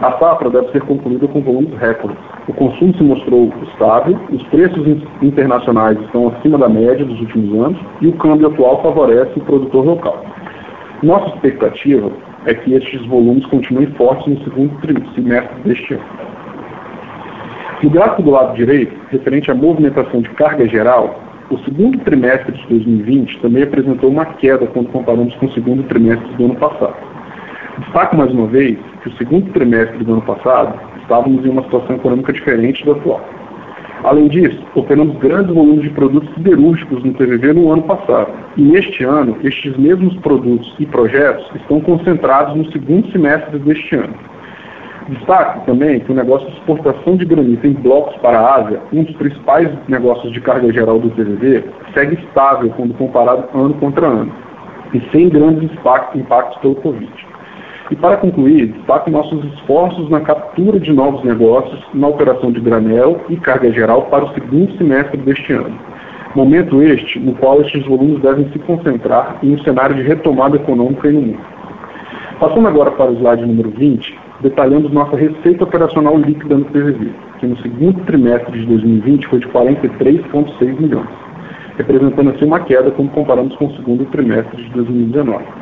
A 0.00 0.12
safra 0.18 0.48
deve 0.48 0.72
ser 0.72 0.80
concluída 0.82 1.28
com 1.28 1.42
volumes 1.42 1.78
recordes. 1.78 2.18
O 2.48 2.54
consumo 2.54 2.94
se 2.96 3.02
mostrou 3.02 3.52
estável, 3.70 4.18
os 4.32 4.42
preços 4.44 4.86
internacionais 5.20 6.00
estão 6.00 6.28
acima 6.28 6.56
da 6.56 6.70
média 6.70 7.04
dos 7.04 7.20
últimos 7.20 7.66
anos 7.66 7.78
e 8.00 8.08
o 8.08 8.14
câmbio 8.14 8.46
atual 8.46 8.80
favorece 8.82 9.38
o 9.38 9.44
produtor 9.44 9.84
local. 9.84 10.24
Nossa 11.02 11.34
expectativa 11.34 12.10
é 12.46 12.54
que 12.54 12.74
estes 12.74 13.04
volumes 13.06 13.44
continuem 13.46 13.86
fortes 13.92 14.26
no 14.26 14.44
segundo 14.44 15.14
semestre 15.14 15.62
deste 15.62 15.94
ano. 15.94 16.04
No 17.82 17.90
gráfico 17.90 18.22
do 18.22 18.30
lado 18.30 18.56
direito, 18.56 18.94
referente 19.10 19.50
à 19.50 19.54
movimentação 19.54 20.20
de 20.20 20.28
carga 20.30 20.68
geral, 20.68 21.18
o 21.50 21.58
segundo 21.60 21.98
trimestre 22.00 22.52
de 22.52 22.66
2020 22.68 23.40
também 23.40 23.62
apresentou 23.62 24.10
uma 24.10 24.24
queda 24.24 24.66
quando 24.68 24.88
comparamos 24.90 25.34
com 25.36 25.46
o 25.46 25.52
segundo 25.52 25.82
trimestre 25.84 26.28
do 26.36 26.44
ano 26.44 26.56
passado. 26.56 26.94
Destaco 27.78 28.16
mais 28.16 28.30
uma 28.32 28.46
vez 28.46 28.78
que 29.02 29.08
o 29.08 29.16
segundo 29.16 29.50
trimestre 29.52 30.04
do 30.04 30.12
ano 30.12 30.22
passado 30.22 30.78
estávamos 31.00 31.44
em 31.44 31.48
uma 31.48 31.62
situação 31.62 31.96
econômica 31.96 32.32
diferente 32.32 32.84
da 32.84 32.92
atual. 32.92 33.20
Além 34.02 34.28
disso, 34.28 34.58
operamos 34.74 35.18
grandes 35.18 35.54
volumes 35.54 35.82
de 35.82 35.90
produtos 35.90 36.32
siderúrgicos 36.34 37.04
no 37.04 37.12
TVV 37.12 37.52
no 37.52 37.70
ano 37.70 37.82
passado. 37.82 38.32
E 38.56 38.62
neste 38.62 39.04
ano, 39.04 39.36
estes 39.44 39.76
mesmos 39.76 40.16
produtos 40.16 40.74
e 40.78 40.86
projetos 40.86 41.46
estão 41.54 41.80
concentrados 41.80 42.56
no 42.56 42.70
segundo 42.72 43.10
semestre 43.12 43.58
deste 43.58 43.96
ano. 43.96 44.14
Destaque 45.08 45.66
também 45.66 46.00
que 46.00 46.12
o 46.12 46.14
negócio 46.14 46.48
de 46.48 46.56
exportação 46.56 47.16
de 47.16 47.24
granito 47.24 47.66
em 47.66 47.72
blocos 47.72 48.16
para 48.18 48.38
a 48.38 48.54
Ásia, 48.56 48.80
um 48.92 49.02
dos 49.02 49.16
principais 49.16 49.68
negócios 49.88 50.32
de 50.32 50.40
carga 50.40 50.72
geral 50.72 50.98
do 50.98 51.10
TVV, 51.10 51.64
segue 51.92 52.14
estável 52.14 52.70
quando 52.76 52.94
comparado 52.94 53.48
ano 53.58 53.74
contra 53.74 54.06
ano, 54.06 54.32
e 54.94 55.00
sem 55.10 55.28
grandes 55.28 55.68
impactos 56.14 56.60
pelo 56.60 56.76
Covid. 56.76 57.10
E 57.90 57.96
para 57.96 58.18
concluir, 58.18 58.66
destaque 58.68 59.10
nossos 59.10 59.44
esforços 59.52 60.08
na 60.08 60.20
captura 60.20 60.78
de 60.78 60.92
novos 60.92 61.24
negócios 61.24 61.80
na 61.92 62.06
operação 62.06 62.52
de 62.52 62.60
granel 62.60 63.20
e 63.28 63.36
carga 63.36 63.72
geral 63.72 64.02
para 64.02 64.26
o 64.26 64.32
segundo 64.32 64.76
semestre 64.78 65.16
deste 65.16 65.52
ano. 65.52 65.76
Momento 66.36 66.80
este 66.80 67.18
no 67.18 67.34
qual 67.34 67.60
estes 67.60 67.84
volumes 67.84 68.22
devem 68.22 68.48
se 68.52 68.60
concentrar 68.60 69.38
em 69.42 69.54
um 69.54 69.58
cenário 69.64 69.96
de 69.96 70.02
retomada 70.02 70.54
econômica 70.54 71.10
no 71.10 71.20
mundo. 71.20 71.40
Passando 72.38 72.68
agora 72.68 72.92
para 72.92 73.10
o 73.10 73.16
slide 73.16 73.44
número 73.44 73.70
20, 73.70 74.16
detalhamos 74.40 74.92
nossa 74.92 75.16
receita 75.16 75.64
operacional 75.64 76.16
líquida 76.16 76.56
no 76.56 76.66
PVV, 76.66 77.10
que 77.40 77.46
no 77.46 77.56
segundo 77.58 78.04
trimestre 78.04 78.56
de 78.56 78.66
2020 78.66 79.26
foi 79.26 79.40
de 79.40 79.48
43,6 79.48 80.80
milhões, 80.80 81.08
representando 81.76 82.30
assim 82.30 82.44
uma 82.44 82.60
queda 82.60 82.92
quando 82.92 83.10
comparamos 83.10 83.56
com 83.56 83.66
o 83.66 83.76
segundo 83.76 84.04
trimestre 84.06 84.62
de 84.62 84.70
2019. 84.70 85.59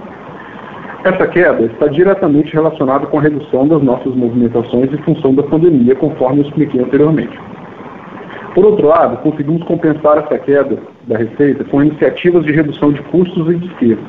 Essa 1.08 1.26
queda 1.26 1.64
está 1.64 1.86
diretamente 1.86 2.52
relacionada 2.52 3.06
com 3.06 3.18
a 3.18 3.22
redução 3.22 3.66
das 3.66 3.82
nossas 3.82 4.14
movimentações 4.14 4.92
em 4.92 4.98
função 4.98 5.34
da 5.34 5.42
pandemia, 5.42 5.94
conforme 5.94 6.40
eu 6.40 6.44
expliquei 6.44 6.82
anteriormente. 6.82 7.34
Por 8.54 8.66
outro 8.66 8.88
lado, 8.88 9.16
conseguimos 9.22 9.62
compensar 9.62 10.18
essa 10.18 10.38
queda 10.38 10.78
da 11.06 11.16
receita 11.16 11.64
com 11.64 11.82
iniciativas 11.82 12.44
de 12.44 12.52
redução 12.52 12.92
de 12.92 13.00
custos 13.04 13.48
e 13.48 13.54
despesas, 13.54 14.04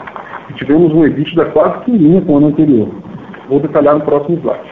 e 0.50 0.54
tivemos 0.56 0.94
um 0.94 1.06
EBITDA 1.06 1.46
quase 1.46 1.86
que 1.86 1.92
em 1.92 1.96
linha 1.96 2.22
com 2.22 2.34
o 2.34 2.38
ano 2.38 2.48
anterior, 2.48 2.90
Vou 3.48 3.62
detalhar 3.62 3.96
no 3.96 4.02
próximo 4.02 4.38
slide. 4.40 4.70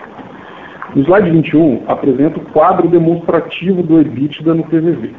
No 0.95 1.03
slide 1.03 1.31
21, 1.31 1.83
apresento 1.87 2.41
o 2.41 2.45
quadro 2.51 2.89
demonstrativo 2.89 3.81
do 3.81 4.01
EBITDA 4.01 4.53
no 4.53 4.63
PVV, 4.63 5.13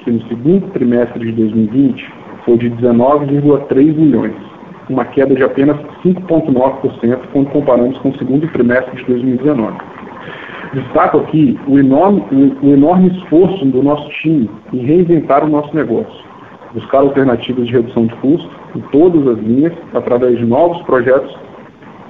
que 0.00 0.10
no 0.10 0.26
segundo 0.26 0.72
trimestre 0.72 1.20
de 1.20 1.30
2020 1.30 2.12
foi 2.44 2.58
de 2.58 2.68
19,3 2.68 3.94
milhões, 3.94 4.34
uma 4.88 5.04
queda 5.04 5.34
de 5.34 5.42
apenas 5.42 5.76
5,9% 6.04 7.18
quando 7.32 7.50
comparamos 7.50 7.98
com 7.98 8.10
o 8.10 8.18
segundo 8.18 8.46
trimestre 8.48 8.96
de 8.96 9.04
2019. 9.04 9.76
Destaco 10.72 11.18
aqui 11.18 11.58
o 11.66 11.78
enorme, 11.78 12.22
o 12.62 12.68
enorme 12.68 13.08
esforço 13.08 13.64
do 13.66 13.82
nosso 13.82 14.08
time 14.10 14.50
em 14.72 14.78
reinventar 14.78 15.44
o 15.44 15.48
nosso 15.48 15.74
negócio, 15.74 16.24
buscar 16.74 16.98
alternativas 16.98 17.66
de 17.66 17.72
redução 17.72 18.06
de 18.06 18.14
custo 18.16 18.50
em 18.76 18.80
todas 18.92 19.26
as 19.26 19.38
linhas, 19.38 19.72
através 19.94 20.38
de 20.38 20.44
novos 20.44 20.80
projetos 20.82 21.34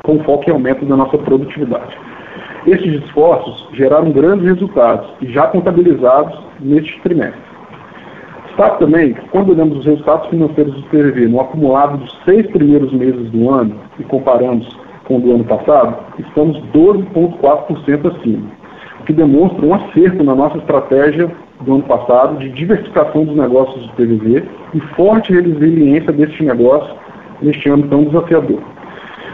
com 0.02 0.18
foco 0.24 0.48
em 0.48 0.52
aumento 0.52 0.84
da 0.86 0.96
nossa 0.96 1.18
produtividade. 1.18 1.96
Esses 2.66 3.04
esforços 3.04 3.68
geraram 3.74 4.10
grandes 4.10 4.46
resultados 4.46 5.08
e 5.20 5.32
já 5.32 5.46
contabilizados 5.46 6.38
neste 6.60 7.00
trimestre. 7.00 7.47
Destaque 8.58 8.80
também 8.80 9.14
que 9.14 9.20
quando 9.28 9.50
olhamos 9.50 9.78
os 9.78 9.84
resultados 9.84 10.28
financeiros 10.30 10.74
do 10.74 10.82
PVV 10.88 11.28
no 11.28 11.40
acumulado 11.40 11.98
dos 11.98 12.18
seis 12.24 12.44
primeiros 12.48 12.92
meses 12.92 13.30
do 13.30 13.48
ano 13.48 13.76
e 14.00 14.02
comparamos 14.02 14.68
com 15.04 15.18
o 15.18 15.20
do 15.20 15.32
ano 15.32 15.44
passado, 15.44 15.96
estamos 16.18 16.60
12,4% 16.74 18.16
acima, 18.16 18.48
o 18.98 19.04
que 19.04 19.12
demonstra 19.12 19.64
um 19.64 19.74
acerto 19.74 20.24
na 20.24 20.34
nossa 20.34 20.58
estratégia 20.58 21.30
do 21.60 21.74
ano 21.74 21.84
passado 21.84 22.36
de 22.40 22.48
diversificação 22.48 23.24
dos 23.26 23.36
negócios 23.36 23.86
do 23.86 23.92
PVV 23.92 24.42
e 24.74 24.80
forte 24.96 25.32
resiliência 25.32 26.10
deste 26.10 26.42
negócio 26.42 26.96
neste 27.40 27.68
ano 27.68 27.86
tão 27.86 28.02
desafiador. 28.02 28.58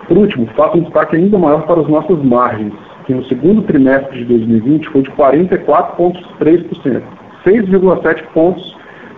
Por 0.07 0.19
último, 0.19 0.47
faço 0.55 0.77
um 0.77 0.83
destaque 0.83 1.17
ainda 1.17 1.39
maior 1.39 1.63
para 1.63 1.81
as 1.81 1.89
nossas 1.89 2.23
margens, 2.23 2.75
que 3.07 3.15
no 3.15 3.25
segundo 3.25 3.63
trimestre 3.63 4.19
de 4.19 4.25
2020 4.27 4.91
foi 4.91 5.01
de 5.01 5.11
44,3%, 5.13 7.03
6,7 7.47 8.23
pontos 8.35 8.74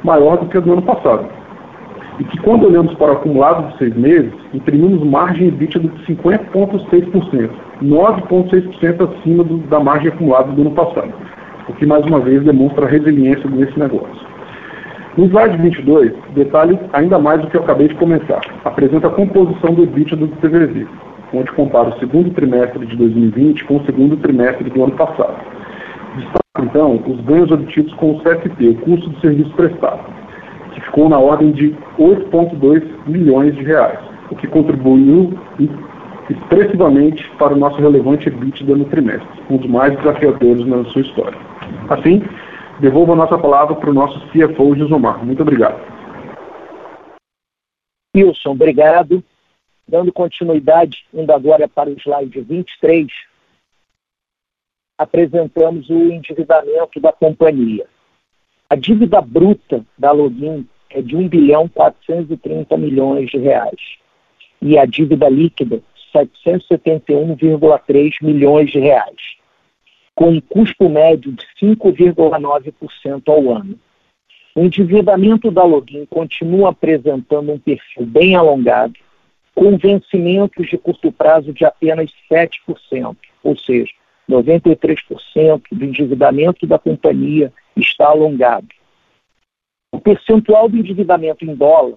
maior 0.07 0.39
do 0.39 0.47
que 0.47 0.61
do 0.61 0.73
ano 0.73 0.83
passado. 0.83 1.27
E 2.19 2.25
que 2.25 2.39
quando 2.39 2.65
olhamos 2.65 2.95
para 2.95 3.13
o 3.13 3.17
acumulado 3.17 3.71
de 3.73 3.79
seis 3.79 3.95
meses, 3.95 4.33
imprimimos 4.55 5.05
margem 5.05 5.49
EBITDA 5.49 5.81
de 5.81 5.89
50,6%, 6.07 7.51
9,6% 7.83 9.19
acima 9.19 9.45
do, 9.45 9.59
da 9.69 9.81
margem 9.81 10.09
acumulada 10.09 10.51
do 10.53 10.63
ano 10.63 10.71
passado. 10.71 11.13
o 11.69 11.73
que 11.75 11.85
mais 11.85 12.07
uma 12.07 12.21
vez 12.21 12.43
demonstra 12.45 12.87
a 12.87 12.89
resiliência 12.89 13.51
desse 13.51 13.79
negócio. 13.79 14.25
No 15.19 15.27
slide 15.27 15.57
22, 15.57 16.13
detalhe 16.35 16.79
ainda 16.93 17.19
mais 17.19 17.41
do 17.41 17.49
que 17.49 17.57
eu 17.57 17.63
acabei 17.63 17.89
de 17.89 17.95
comentar. 17.97 18.41
Apresenta 18.65 19.09
a 19.09 19.11
composição 19.11 19.75
do 19.75 19.83
EBITDA 19.83 20.17
do 20.17 20.29
TVZ, 20.29 20.87
onde 21.35 21.51
compara 21.53 21.89
o 21.89 21.99
segundo 21.99 22.31
trimestre 22.31 22.87
de 22.87 22.97
2020 22.97 23.65
com 23.65 23.77
o 23.79 23.85
segundo 23.85 24.17
trimestre 24.19 24.71
do 24.71 24.85
ano 24.85 24.93
passado. 24.93 25.56
Então, 26.63 26.97
os 27.07 27.21
ganhos 27.21 27.51
obtidos 27.51 27.93
com 27.95 28.13
o 28.13 28.21
CSP, 28.21 28.69
o 28.69 28.77
custo 28.77 29.11
do 29.11 29.21
serviço 29.21 29.51
prestado, 29.51 30.05
que 30.73 30.81
ficou 30.81 31.09
na 31.09 31.19
ordem 31.19 31.53
de 31.53 31.75
8,2 31.99 32.83
milhões 33.07 33.55
de 33.55 33.63
reais, 33.63 33.99
o 34.31 34.37
que 34.37 34.47
contribuiu 34.47 35.39
expressivamente 36.29 37.29
para 37.39 37.55
o 37.55 37.57
nosso 37.57 37.77
relevante 37.77 38.29
EBITDA 38.29 38.77
no 38.77 38.85
trimestre, 38.87 39.29
um 39.49 39.57
dos 39.57 39.71
mais 39.71 39.97
desafiadores 39.97 40.67
na 40.67 40.85
sua 40.87 41.03
história. 41.03 41.39
Assim, 41.89 42.23
devolvo 42.81 43.13
a 43.13 43.17
nossa 43.17 43.39
palavra 43.39 43.75
para 43.77 43.91
o 43.91 43.95
nosso 43.95 44.19
CFO, 44.29 44.75
Gisomar. 44.75 45.25
Muito 45.25 45.43
obrigado. 45.43 45.81
Wilson, 48.17 48.51
obrigado. 48.51 49.23
Dando 49.89 50.13
continuidade, 50.13 51.07
indo 51.15 51.33
agora 51.33 51.69
para 51.69 51.91
o 51.91 51.97
slide 51.97 52.41
23, 52.41 53.07
apresentamos 54.99 55.89
o 55.91 56.11
endividamento 56.11 56.99
da 57.01 57.13
companhia. 57.13 57.87
A 58.69 58.75
dívida 58.75 59.21
bruta 59.21 59.87
da 59.99 60.11
Login 60.13 60.67
é 60.91 61.01
de 61.03 61.17
1 61.17 61.29
bilhão 61.29 61.69
430 61.69 62.77
milhões 62.77 63.31
de 63.31 63.39
reais 63.39 63.81
e 64.61 64.77
a 64.79 64.85
dívida 64.85 65.29
líquida 65.29 65.81
771,3 66.15 68.15
milhões 68.23 68.71
de 68.71 68.79
reais, 68.79 69.37
com 70.15 70.31
um 70.31 70.41
custo 70.41 70.89
médio 70.89 71.33
de 71.33 71.45
5,9% 71.61 73.23
ao 73.27 73.51
ano. 73.51 73.77
O 74.55 74.63
endividamento 74.63 75.51
da 75.51 75.63
Login 75.63 76.07
continua 76.07 76.71
apresentando 76.71 77.53
um 77.53 77.59
perfil 77.59 78.07
bem 78.07 78.35
alongado, 78.35 78.95
com 79.55 79.77
vencimentos 79.77 80.67
de 80.69 80.79
curto 80.79 81.13
prazo 81.13 81.53
de 81.53 81.65
apenas 81.65 82.11
7%, 82.31 83.15
ou 83.43 83.59
seja, 83.59 83.93
93% 84.29 85.63
do 85.71 85.85
endividamento 85.85 86.67
da 86.67 86.79
companhia 86.79 87.53
está 87.77 88.09
alongado. 88.09 88.69
O 89.93 90.01
percentual 90.01 90.69
do 90.69 90.77
endividamento 90.77 91.45
em 91.45 91.55
dólar 91.55 91.97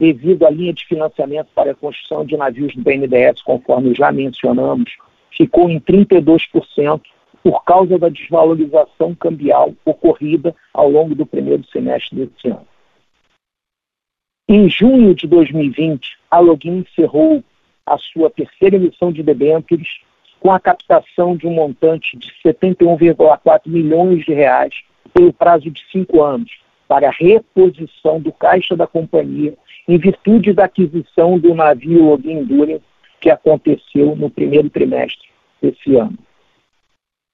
devido 0.00 0.44
à 0.44 0.50
linha 0.50 0.72
de 0.72 0.84
financiamento 0.86 1.48
para 1.54 1.70
a 1.70 1.74
construção 1.74 2.24
de 2.24 2.36
navios 2.36 2.74
do 2.74 2.82
BNDES, 2.82 3.42
conforme 3.42 3.94
já 3.94 4.10
mencionamos, 4.10 4.96
ficou 5.30 5.70
em 5.70 5.80
32% 5.80 7.00
por 7.42 7.62
causa 7.64 7.98
da 7.98 8.08
desvalorização 8.08 9.14
cambial 9.14 9.74
ocorrida 9.84 10.54
ao 10.72 10.90
longo 10.90 11.14
do 11.14 11.26
primeiro 11.26 11.64
semestre 11.66 12.16
desse 12.16 12.48
ano. 12.48 12.66
Em 14.48 14.68
junho 14.68 15.14
de 15.14 15.26
2020, 15.26 16.18
a 16.30 16.38
Login 16.38 16.78
encerrou 16.78 17.42
a 17.86 17.98
sua 17.98 18.30
terceira 18.30 18.76
emissão 18.76 19.12
de 19.12 19.22
debêntures 19.22 20.00
com 20.44 20.52
a 20.52 20.60
captação 20.60 21.34
de 21.34 21.46
um 21.46 21.54
montante 21.54 22.18
de 22.18 22.30
71,4 22.44 23.62
milhões 23.64 24.26
de 24.26 24.34
reais 24.34 24.74
pelo 25.14 25.32
prazo 25.32 25.70
de 25.70 25.82
cinco 25.90 26.22
anos 26.22 26.60
para 26.86 27.08
reposição 27.08 28.20
do 28.20 28.30
caixa 28.30 28.76
da 28.76 28.86
companhia 28.86 29.54
em 29.88 29.96
virtude 29.96 30.52
da 30.52 30.66
aquisição 30.66 31.38
do 31.38 31.54
navio 31.54 32.04
Login 32.04 32.44
Duren, 32.44 32.78
que 33.22 33.30
aconteceu 33.30 34.14
no 34.16 34.28
primeiro 34.28 34.68
trimestre 34.68 35.26
desse 35.62 35.96
ano. 35.96 36.18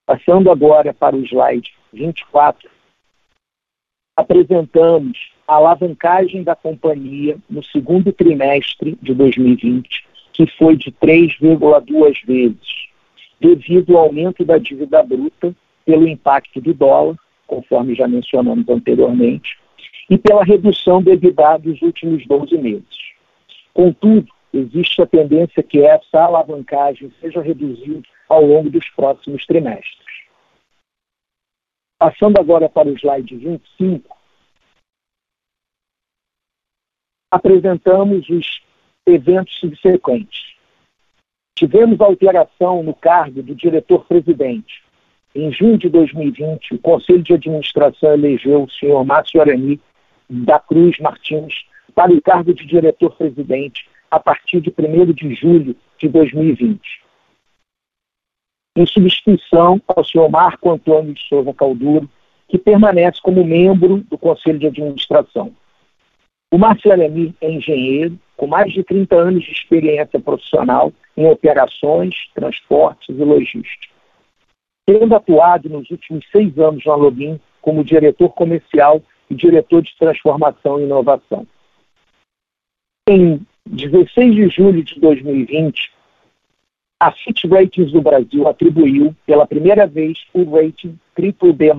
Passando 0.07 0.49
agora 0.49 0.94
para 0.94 1.16
o 1.16 1.25
slide 1.25 1.73
24, 1.92 2.70
apresentamos 4.16 5.18
a 5.49 5.55
alavancagem 5.55 6.44
da 6.44 6.55
companhia 6.55 7.37
no 7.51 7.64
segundo 7.64 8.12
trimestre 8.12 8.96
de 9.03 9.12
2020, 9.14 10.07
que 10.33 10.46
foi 10.57 10.77
de 10.77 10.92
3,2 10.92 12.25
vezes, 12.25 12.89
devido 13.40 13.96
ao 13.96 14.05
aumento 14.05 14.44
da 14.44 14.59
dívida 14.59 15.03
bruta 15.03 15.55
pelo 15.85 16.07
impacto 16.07 16.61
do 16.61 16.74
dólar, 16.74 17.16
conforme 17.46 17.94
já 17.94 18.07
mencionamos 18.07 18.68
anteriormente, 18.68 19.59
e 20.09 20.18
pela 20.18 20.44
redução 20.44 21.03
do 21.03 21.11
EBITDA 21.11 21.59
dos 21.59 21.81
últimos 21.83 22.26
12 22.26 22.59
meses. 22.59 22.98
Contudo, 23.72 24.31
existe 24.53 25.00
a 25.00 25.07
tendência 25.07 25.62
que 25.62 25.81
essa 25.81 26.22
alavancagem 26.22 27.12
seja 27.20 27.40
reduzida 27.40 28.03
ao 28.29 28.44
longo 28.44 28.68
dos 28.68 28.88
próximos 28.90 29.46
trimestres. 29.46 29.98
Passando 31.98 32.38
agora 32.38 32.68
para 32.68 32.88
o 32.88 32.94
slide 32.94 33.37
25, 33.37 34.16
apresentamos 37.31 38.29
os 38.29 38.62
eventos 39.07 39.59
subsequentes. 39.61 40.57
Tivemos 41.61 42.01
alteração 42.01 42.83
no 42.83 42.94
cargo 42.94 43.42
do 43.42 43.55
diretor-presidente. 43.55 44.83
Em 45.35 45.53
junho 45.53 45.77
de 45.77 45.90
2020, 45.90 46.77
o 46.77 46.79
Conselho 46.79 47.23
de 47.23 47.35
Administração 47.35 48.14
elegeu 48.14 48.62
o 48.62 48.70
senhor 48.70 49.05
Márcio 49.05 49.42
Arani 49.42 49.79
da 50.27 50.59
Cruz 50.59 50.99
Martins 50.99 51.66
para 51.94 52.14
o 52.14 52.23
cargo 52.23 52.55
de 52.55 52.64
diretor-presidente 52.64 53.87
a 54.11 54.18
partir 54.18 54.62
de 54.62 54.70
1 54.70 55.12
de 55.12 55.35
julho 55.35 55.77
de 55.99 56.09
2020. 56.09 56.81
Em 58.79 58.87
substituição 58.87 59.83
ao 59.87 60.03
senhor 60.03 60.31
Marco 60.31 60.70
Antônio 60.70 61.12
de 61.12 61.20
Souza 61.29 61.53
Calduro, 61.53 62.09
que 62.49 62.57
permanece 62.57 63.20
como 63.20 63.44
membro 63.44 63.99
do 64.05 64.16
Conselho 64.16 64.59
de 64.59 64.68
Administração. 64.68 65.55
O 66.53 66.59
Márcio 66.59 66.91
Alemi 66.91 67.35
é 67.41 67.49
engenheiro, 67.49 68.19
com 68.37 68.49
mais 68.49 68.73
de 68.73 68.83
30 68.83 69.15
anos 69.15 69.45
de 69.45 69.53
experiência 69.53 70.19
profissional 70.19 70.93
em 71.17 71.27
operações, 71.27 72.15
transportes 72.35 73.09
e 73.09 73.23
logística. 73.23 73.95
Tendo 74.85 75.15
atuado 75.15 75.69
nos 75.69 75.89
últimos 75.91 76.27
seis 76.33 76.59
anos 76.59 76.85
na 76.85 76.97
Login 76.97 77.39
como 77.63 77.85
diretor 77.85 78.31
comercial 78.31 79.01
e 79.31 79.35
diretor 79.35 79.83
de 79.83 79.97
transformação 79.97 80.81
e 80.81 80.85
inovação. 80.85 81.47
Em 83.09 83.41
16 83.67 84.35
de 84.35 84.49
julho 84.49 84.83
de 84.83 84.99
2020, 84.99 85.93
a 86.99 87.13
Fitch 87.13 87.45
Ratings 87.45 87.93
do 87.93 88.03
Brasil 88.03 88.49
atribuiu 88.49 89.15
pela 89.25 89.47
primeira 89.47 89.87
vez 89.87 90.19
o 90.35 90.45
rating 90.45 90.99
BBB+, 91.17 91.73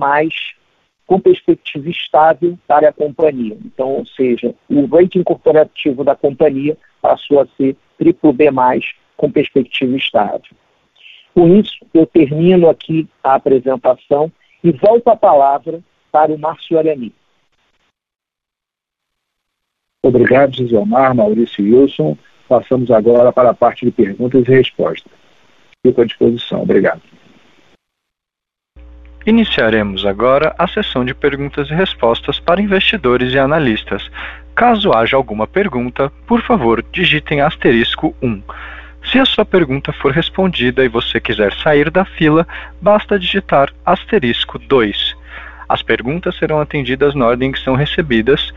com 1.06 1.20
perspectiva 1.20 1.88
estável 1.88 2.58
para 2.66 2.88
a 2.88 2.92
companhia. 2.92 3.56
Então, 3.64 3.90
ou 3.90 4.06
seja, 4.06 4.54
o 4.68 4.86
rating 4.86 5.22
corporativo 5.22 6.04
da 6.04 6.14
companhia 6.14 6.76
passou 7.00 7.40
a 7.40 7.46
ser 7.56 7.76
BBB+, 7.98 8.50
com 9.16 9.30
perspectiva 9.30 9.96
estável. 9.96 10.40
Com 11.34 11.56
isso, 11.56 11.78
eu 11.94 12.06
termino 12.06 12.68
aqui 12.68 13.08
a 13.22 13.34
apresentação 13.34 14.30
e 14.62 14.70
volto 14.70 15.08
a 15.08 15.16
palavra 15.16 15.80
para 16.10 16.32
o 16.32 16.38
Márcio 16.38 16.78
Arani. 16.78 17.12
Obrigado, 20.04 20.54
Gisomar, 20.54 21.14
Maurício 21.14 21.64
Wilson. 21.64 22.16
Passamos 22.48 22.90
agora 22.90 23.32
para 23.32 23.50
a 23.50 23.54
parte 23.54 23.86
de 23.86 23.92
perguntas 23.92 24.46
e 24.46 24.50
respostas. 24.50 25.12
Fico 25.84 26.02
à 26.02 26.04
disposição. 26.04 26.62
Obrigado. 26.62 27.00
Iniciaremos 29.24 30.04
agora 30.04 30.54
a 30.58 30.66
sessão 30.66 31.04
de 31.04 31.14
perguntas 31.14 31.70
e 31.70 31.74
respostas 31.74 32.40
para 32.40 32.60
investidores 32.60 33.32
e 33.32 33.38
analistas. 33.38 34.10
Caso 34.54 34.92
haja 34.92 35.16
alguma 35.16 35.46
pergunta, 35.46 36.10
por 36.26 36.42
favor, 36.42 36.84
digitem 36.92 37.40
asterisco 37.40 38.14
1. 38.20 38.42
Se 39.10 39.18
a 39.18 39.24
sua 39.24 39.44
pergunta 39.44 39.92
for 39.92 40.12
respondida 40.12 40.84
e 40.84 40.88
você 40.88 41.20
quiser 41.20 41.52
sair 41.54 41.90
da 41.90 42.04
fila, 42.04 42.46
basta 42.80 43.18
digitar 43.18 43.72
asterisco 43.84 44.58
2. 44.58 45.16
As 45.68 45.82
perguntas 45.82 46.36
serão 46.36 46.60
atendidas 46.60 47.14
na 47.14 47.26
ordem 47.26 47.52
que 47.52 47.60
são 47.60 47.74
recebidas, 47.74 48.52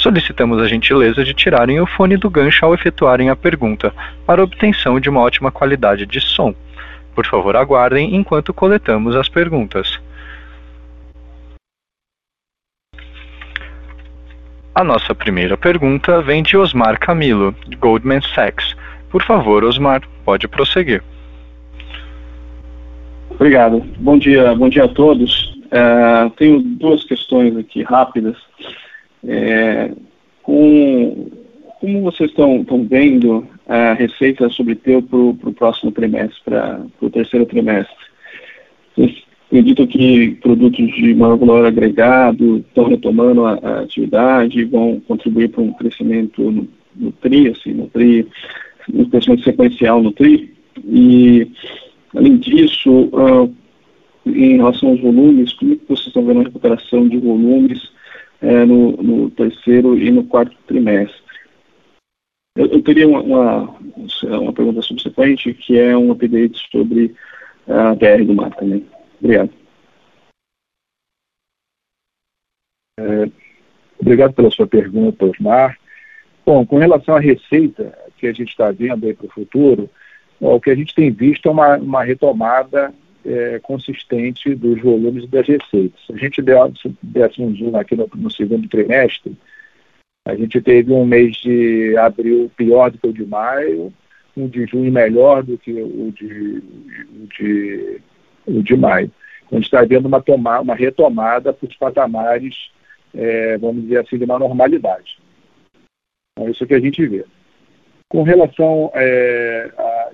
Solicitamos 0.00 0.62
a 0.62 0.66
gentileza 0.66 1.22
de 1.22 1.34
tirarem 1.34 1.78
o 1.78 1.84
fone 1.84 2.16
do 2.16 2.30
gancho 2.30 2.64
ao 2.64 2.72
efetuarem 2.72 3.28
a 3.28 3.36
pergunta, 3.36 3.92
para 4.24 4.42
obtenção 4.42 4.98
de 4.98 5.10
uma 5.10 5.20
ótima 5.20 5.50
qualidade 5.50 6.06
de 6.06 6.22
som. 6.22 6.54
Por 7.14 7.26
favor, 7.26 7.54
aguardem 7.54 8.16
enquanto 8.16 8.54
coletamos 8.54 9.14
as 9.14 9.28
perguntas. 9.28 9.99
A 14.80 14.84
nossa 14.84 15.14
primeira 15.14 15.58
pergunta 15.58 16.22
vem 16.22 16.42
de 16.42 16.56
Osmar 16.56 16.98
Camilo, 16.98 17.54
de 17.68 17.76
Goldman 17.76 18.22
Sachs. 18.22 18.74
Por 19.10 19.22
favor, 19.22 19.62
Osmar, 19.62 20.00
pode 20.24 20.48
prosseguir. 20.48 21.02
Obrigado. 23.28 23.84
Bom 23.98 24.16
dia, 24.16 24.54
bom 24.54 24.70
dia 24.70 24.84
a 24.84 24.88
todos. 24.88 25.54
Uh, 25.66 26.30
tenho 26.38 26.62
duas 26.62 27.04
questões 27.04 27.54
aqui 27.58 27.82
rápidas. 27.82 28.38
É, 29.28 29.90
com, 30.42 31.30
como 31.78 32.00
vocês 32.00 32.30
estão, 32.30 32.64
vendo 32.88 33.46
a 33.68 33.92
receita 33.92 34.48
sobre 34.48 34.76
teu 34.76 35.02
para 35.02 35.18
o 35.18 35.52
próximo 35.52 35.92
trimestre, 35.92 36.40
para 36.42 36.80
o 37.02 37.10
terceiro 37.10 37.44
trimestre? 37.44 37.94
Acredito 39.50 39.84
que 39.88 40.36
produtos 40.36 40.94
de 40.94 41.12
maior 41.12 41.36
valor 41.36 41.66
agregado 41.66 42.58
estão 42.58 42.84
retomando 42.84 43.44
a, 43.44 43.54
a 43.54 43.80
atividade, 43.80 44.64
vão 44.64 45.00
contribuir 45.00 45.48
para 45.48 45.60
um 45.60 45.72
crescimento 45.72 46.40
no, 46.40 46.68
no 46.94 47.10
TRI, 47.12 47.48
assim, 47.48 47.72
no 47.72 47.88
TRI, 47.88 48.28
no 48.88 49.08
crescimento 49.10 49.42
sequencial 49.42 50.00
no 50.00 50.12
TRI. 50.12 50.54
E, 50.84 51.50
além 52.14 52.36
disso, 52.36 53.10
uh, 53.12 53.52
em 54.24 54.56
relação 54.56 54.90
aos 54.90 55.00
volumes, 55.00 55.52
como 55.54 55.72
é 55.72 55.76
vocês 55.88 56.06
estão 56.06 56.24
vendo 56.24 56.40
a 56.40 56.44
recuperação 56.44 57.08
de 57.08 57.18
volumes 57.18 57.90
uh, 58.42 58.64
no, 58.64 58.92
no, 59.02 59.30
terceiro 59.30 59.98
e 59.98 60.12
no 60.12 60.22
quarto 60.22 60.56
trimestre? 60.68 61.20
Eu, 62.56 62.66
eu 62.66 62.82
teria 62.82 63.08
uma, 63.08 63.20
uma, 63.20 63.76
uma, 64.22 64.52
pergunta 64.52 64.80
subsequente, 64.80 65.52
que 65.54 65.76
é 65.76 65.96
um 65.96 66.12
update 66.12 66.68
sobre 66.70 67.12
a 67.66 67.96
BR 67.96 68.24
do 68.24 68.34
mar 68.34 68.54
também. 68.54 68.86
Obrigado. 69.20 69.50
É, 72.98 73.30
obrigado 74.00 74.34
pela 74.34 74.50
sua 74.50 74.66
pergunta, 74.66 75.24
Osmar. 75.24 75.78
Bom, 76.44 76.66
com 76.66 76.78
relação 76.78 77.16
à 77.16 77.20
receita 77.20 77.96
que 78.16 78.26
a 78.26 78.32
gente 78.32 78.48
está 78.48 78.70
vendo 78.70 79.06
aí 79.06 79.14
para 79.14 79.26
o 79.26 79.30
futuro, 79.30 79.88
o 80.40 80.60
que 80.60 80.70
a 80.70 80.74
gente 80.74 80.94
tem 80.94 81.10
visto 81.10 81.48
é 81.48 81.52
uma, 81.52 81.76
uma 81.76 82.02
retomada 82.02 82.92
é, 83.24 83.58
consistente 83.60 84.54
dos 84.54 84.80
volumes 84.80 85.28
das 85.28 85.46
receitas. 85.46 86.00
Se 86.06 86.12
a 86.12 86.16
gente 86.16 86.42
desse 86.42 87.42
um 87.42 87.54
zoom 87.54 87.76
aqui 87.76 87.94
no, 87.94 88.08
no, 88.14 88.30
segundo 88.30 88.68
trimestre, 88.68 89.36
a 90.26 90.34
gente 90.34 90.60
teve 90.60 90.92
um 90.92 91.04
mês 91.04 91.36
de 91.36 91.96
abril 91.96 92.50
pior 92.56 92.90
do 92.90 92.98
que 92.98 93.06
o 93.06 93.12
de 93.12 93.24
maio, 93.24 93.92
um 94.36 94.48
de 94.48 94.66
junho 94.66 94.90
melhor 94.90 95.42
do 95.42 95.58
que 95.58 95.72
o 95.72 96.12
de, 96.12 96.62
o 97.14 97.26
de, 97.38 98.00
de 98.46 98.76
maio. 98.76 99.10
A 99.50 99.54
gente 99.54 99.64
está 99.64 99.82
vendo 99.82 100.06
uma, 100.06 100.22
toma, 100.22 100.60
uma 100.60 100.74
retomada 100.74 101.52
para 101.52 101.68
os 101.68 101.76
patamares, 101.76 102.70
é, 103.14 103.58
vamos 103.58 103.82
dizer 103.82 103.98
assim, 103.98 104.16
de 104.16 104.24
uma 104.24 104.38
normalidade. 104.38 105.18
Então, 106.32 106.48
isso 106.50 106.66
que 106.66 106.74
a 106.74 106.80
gente 106.80 107.04
vê. 107.06 107.24
Com 108.08 108.22
relação 108.22 108.90
é, 108.94 109.70
a, 109.76 110.10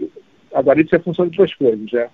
agora 0.54 0.80
isso 0.80 0.94
é 0.94 0.98
função 0.98 1.28
de 1.28 1.36
duas 1.36 1.54
coisas, 1.54 1.90
né? 1.92 2.08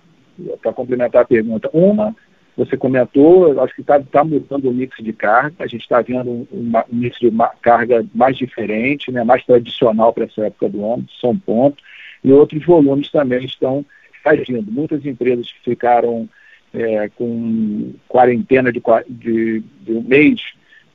Para 0.61 0.73
complementar 0.73 1.21
a 1.21 1.25
pergunta. 1.25 1.69
Uma, 1.71 2.15
você 2.55 2.77
comentou, 2.77 3.59
acho 3.61 3.73
que 3.73 3.81
está 3.81 3.99
tá 3.99 4.23
mudando 4.23 4.69
o 4.69 4.73
mix 4.73 4.95
de 5.03 5.13
carga, 5.13 5.55
a 5.59 5.67
gente 5.67 5.81
está 5.81 6.01
vendo 6.01 6.29
um, 6.29 6.47
um, 6.51 6.71
mix 6.91 7.17
de 7.19 7.31
carga 7.61 8.05
mais 8.13 8.37
diferente, 8.37 9.11
né, 9.11 9.23
mais 9.23 9.43
tradicional 9.45 10.13
para 10.13 10.25
essa 10.25 10.45
época 10.45 10.69
do 10.69 10.85
ano, 10.85 11.05
são 11.19 11.37
pontos, 11.37 11.83
e 12.23 12.31
outros 12.31 12.63
volumes 12.65 13.09
também 13.11 13.43
estão 13.43 13.85
agindo. 14.25 14.71
Muitas 14.71 15.05
empresas 15.05 15.51
que 15.51 15.71
ficaram 15.71 16.27
é, 16.73 17.09
com 17.09 17.93
quarentena 18.07 18.71
de, 18.71 18.81
de, 19.09 19.59
de 19.81 19.91
um 19.91 20.01
mês, 20.01 20.41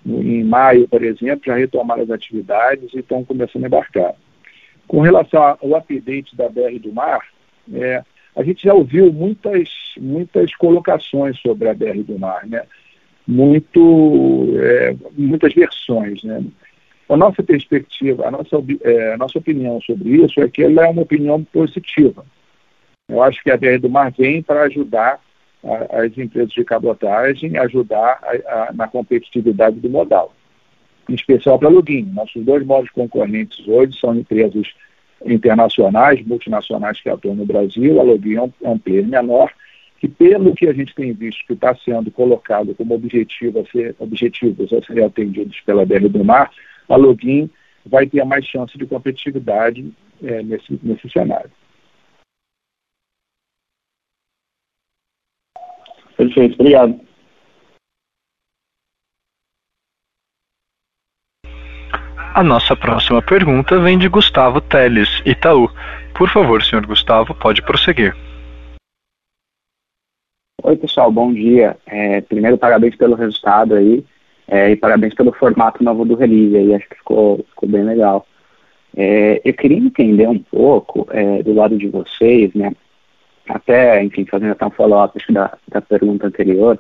em 0.05 0.43
maio, 0.45 0.89
por 0.89 1.03
exemplo, 1.03 1.45
já 1.47 1.57
retomaram 1.57 2.03
as 2.03 2.11
atividades 2.11 2.93
e 2.95 2.99
estão 2.99 3.25
começando 3.25 3.65
a 3.65 3.67
embarcar. 3.67 4.15
Com 4.87 5.01
relação 5.01 5.43
ao 5.43 5.75
update 5.75 6.35
da 6.35 6.49
BR 6.49 6.79
do 6.81 6.93
Mar, 6.93 7.21
é, 7.75 8.03
a 8.35 8.43
gente 8.43 8.65
já 8.65 8.73
ouviu 8.73 9.13
muitas, 9.13 9.69
muitas 9.99 10.55
colocações 10.55 11.39
sobre 11.41 11.69
a 11.69 11.75
BR 11.75 12.03
do 12.05 12.19
Mar, 12.19 12.47
né? 12.47 12.63
Muito, 13.27 14.47
é, 14.59 14.97
muitas 15.17 15.53
versões. 15.53 16.23
Né? 16.23 16.43
A 17.09 17.17
nossa 17.17 17.43
perspectiva, 17.43 18.27
a 18.27 18.31
nossa, 18.31 18.57
é, 18.83 19.13
a 19.13 19.19
nossa 19.19 19.39
opinião 19.39 19.81
sobre 19.83 20.11
isso 20.25 20.41
é 20.41 20.49
que 20.49 20.63
ela 20.63 20.87
é 20.87 20.89
uma 20.89 21.03
opinião 21.03 21.45
positiva. 21.45 22.25
Eu 23.09 23.23
acho 23.23 23.43
que 23.43 23.51
a 23.51 23.57
BR 23.57 23.79
do 23.81 23.89
Mar 23.89 24.13
vem 24.13 24.43
para 24.43 24.63
ajudar 24.65 25.21
a, 25.65 26.03
as 26.03 26.17
empresas 26.19 26.53
de 26.53 26.65
cabotagem, 26.65 27.57
ajudar 27.57 28.21
a, 28.23 28.69
a, 28.69 28.73
na 28.73 28.87
competitividade 28.87 29.81
do 29.81 29.89
modal, 29.89 30.35
em 31.09 31.15
especial 31.15 31.59
para 31.59 31.69
login. 31.69 32.05
Nossos 32.13 32.45
dois 32.45 32.65
modos 32.67 32.91
concorrentes 32.91 33.67
hoje 33.67 33.99
são 33.99 34.15
empresas 34.15 34.69
internacionais, 35.25 36.25
multinacionais 36.25 37.01
que 37.01 37.09
atuam 37.09 37.35
no 37.35 37.47
Brasil, 37.47 38.01
a 38.01 38.05
Login 38.05 38.37
é 38.37 38.51
é 38.63 38.69
um 38.69 38.79
player 38.79 39.07
menor, 39.07 39.51
que 39.99 40.07
pelo 40.07 40.55
que 40.55 40.69
a 40.69 40.73
gente 40.73 40.95
tem 40.95 41.13
visto 41.13 41.45
que 41.47 41.55
está 41.55 41.75
sendo 41.75 42.11
colocado 42.11 42.75
como 42.75 42.95
objetivo 42.95 43.61
a 43.61 43.67
ser, 43.67 43.97
objetivos 43.99 44.73
a 44.73 44.81
serem 44.83 45.05
atendidos 45.05 45.61
pela 45.63 45.85
BR 45.85 46.09
do 46.09 46.25
Mar, 46.25 46.51
a 46.89 46.97
Login 46.97 47.51
vai 47.85 48.07
ter 48.07 48.25
mais 48.25 48.45
chance 48.45 48.77
de 48.79 48.87
competitividade 48.87 49.93
é, 50.23 50.43
nesse, 50.43 50.79
nesse 50.83 51.11
cenário. 51.11 51.51
Perfeito, 56.19 56.57
obrigado. 56.59 57.01
A 62.35 62.43
nossa 62.43 62.75
próxima 62.77 63.23
pergunta 63.23 63.79
vem 63.79 63.97
de 63.97 64.09
Gustavo 64.09 64.61
Teles, 64.61 65.23
Itaú. 65.25 65.71
Por 66.17 66.29
favor, 66.29 66.63
senhor 66.65 66.85
Gustavo, 66.85 67.35
pode 67.37 67.63
prosseguir. 67.63 68.17
Oi, 70.65 70.77
pessoal, 70.77 71.11
bom 71.13 71.33
dia. 71.33 71.77
É, 71.87 72.21
primeiro, 72.21 72.59
parabéns 72.59 72.97
pelo 72.97 73.15
resultado 73.15 73.77
aí 73.77 74.05
é, 74.49 74.73
e 74.73 74.77
parabéns 74.77 75.15
pelo 75.15 75.33
formato 75.33 75.85
novo 75.85 76.05
do 76.05 76.17
release 76.17 76.57
aí, 76.57 76.75
acho 76.75 76.89
que 76.89 76.97
ficou, 76.97 77.45
ficou 77.51 77.69
bem 77.69 77.85
legal. 77.85 78.27
É, 78.97 79.41
eu 79.45 79.55
queria 79.55 79.79
entender 79.79 80.29
um 80.29 80.41
pouco 80.41 81.07
é, 81.11 81.45
do 81.45 81.55
lado 81.55 81.79
de 81.79 81.87
vocês, 81.87 82.53
né, 82.55 82.73
até, 83.49 84.03
enfim, 84.03 84.25
fazendo 84.27 84.53
até 84.53 84.67
um 84.67 84.71
follow-up 84.71 85.21
da, 85.33 85.57
da 85.69 85.81
pergunta 85.81 86.27
anterior, 86.27 86.79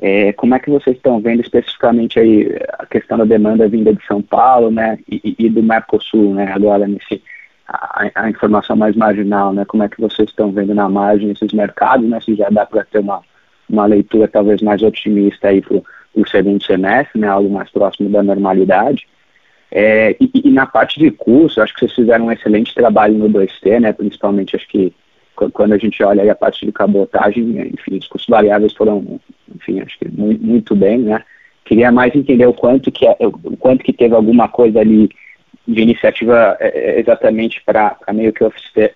é, 0.00 0.32
como 0.32 0.54
é 0.54 0.58
que 0.58 0.70
vocês 0.70 0.96
estão 0.96 1.20
vendo 1.20 1.40
especificamente 1.40 2.20
aí 2.20 2.56
a 2.78 2.86
questão 2.86 3.18
da 3.18 3.24
demanda 3.24 3.68
vinda 3.68 3.92
de 3.92 4.04
São 4.06 4.22
Paulo, 4.22 4.70
né, 4.70 4.98
e, 5.10 5.34
e 5.38 5.48
do 5.48 5.62
Mercosul, 5.62 6.34
né, 6.34 6.52
agora 6.52 6.86
nesse 6.86 7.20
a, 7.66 8.08
a, 8.14 8.30
informação 8.30 8.76
mais 8.76 8.94
marginal, 8.94 9.52
né, 9.52 9.64
como 9.64 9.82
é 9.82 9.88
que 9.88 10.00
vocês 10.00 10.28
estão 10.28 10.52
vendo 10.52 10.74
na 10.74 10.88
margem 10.88 11.30
esses 11.30 11.52
mercados, 11.52 12.08
né, 12.08 12.20
se 12.20 12.34
já 12.34 12.48
dá 12.48 12.64
para 12.64 12.84
ter 12.84 13.00
uma, 13.00 13.22
uma 13.68 13.86
leitura 13.86 14.28
talvez 14.28 14.62
mais 14.62 14.82
otimista 14.82 15.48
aí 15.48 15.60
para 15.60 15.82
o 16.14 16.26
segundo 16.28 16.62
semestre, 16.64 17.20
né, 17.20 17.26
algo 17.26 17.50
mais 17.50 17.68
próximo 17.70 18.08
da 18.08 18.22
normalidade. 18.22 19.06
É, 19.70 20.16
e, 20.18 20.30
e, 20.44 20.50
na 20.50 20.64
parte 20.64 20.98
de 20.98 21.10
curso, 21.10 21.60
acho 21.60 21.74
que 21.74 21.80
vocês 21.80 21.92
fizeram 21.92 22.26
um 22.26 22.32
excelente 22.32 22.74
trabalho 22.74 23.14
no 23.14 23.28
2T, 23.28 23.80
né, 23.80 23.92
principalmente 23.92 24.56
acho 24.56 24.66
que 24.68 24.94
quando 25.52 25.72
a 25.72 25.78
gente 25.78 26.02
olha 26.02 26.30
a 26.30 26.34
parte 26.34 26.66
de 26.66 26.72
cabotagem, 26.72 27.72
enfim, 27.72 27.98
os 27.98 28.08
custos 28.08 28.28
variáveis 28.28 28.72
foram, 28.72 29.20
enfim, 29.54 29.80
acho 29.80 29.98
que 29.98 30.08
muito, 30.08 30.44
muito 30.44 30.76
bem, 30.76 30.98
né? 30.98 31.24
Queria 31.64 31.92
mais 31.92 32.14
entender 32.14 32.46
o 32.46 32.54
quanto 32.54 32.90
que, 32.90 33.06
é, 33.06 33.16
o 33.20 33.56
quanto 33.56 33.84
que 33.84 33.92
teve 33.92 34.14
alguma 34.14 34.48
coisa 34.48 34.80
ali 34.80 35.08
de 35.66 35.82
iniciativa 35.82 36.56
é, 36.58 36.68
é, 36.68 37.00
exatamente 37.00 37.62
para 37.62 37.98
meio 38.12 38.32
que 38.32 38.42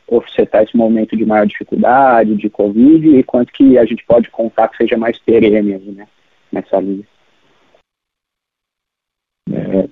offsetar 0.08 0.62
esse 0.62 0.76
momento 0.76 1.16
de 1.16 1.26
maior 1.26 1.46
dificuldade, 1.46 2.34
de 2.34 2.48
Covid, 2.48 3.18
e 3.18 3.22
quanto 3.22 3.52
que 3.52 3.76
a 3.76 3.84
gente 3.84 4.04
pode 4.06 4.30
contar 4.30 4.68
que 4.68 4.78
seja 4.78 4.96
mais 4.96 5.18
perene 5.18 5.78
né, 5.78 6.08
nessa 6.50 6.80
linha. 6.80 7.04
É, 9.52 9.88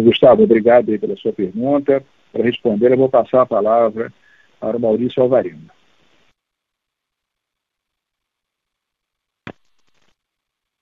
Gustavo, 0.00 0.42
obrigado 0.42 0.98
pela 0.98 1.16
sua 1.16 1.32
pergunta. 1.32 2.04
Para 2.32 2.42
responder, 2.42 2.90
eu 2.90 2.96
vou 2.96 3.08
passar 3.08 3.42
a 3.42 3.46
palavra 3.46 4.12
para 4.60 4.78
Maurício 4.78 5.22
Alvarenga. 5.22 5.72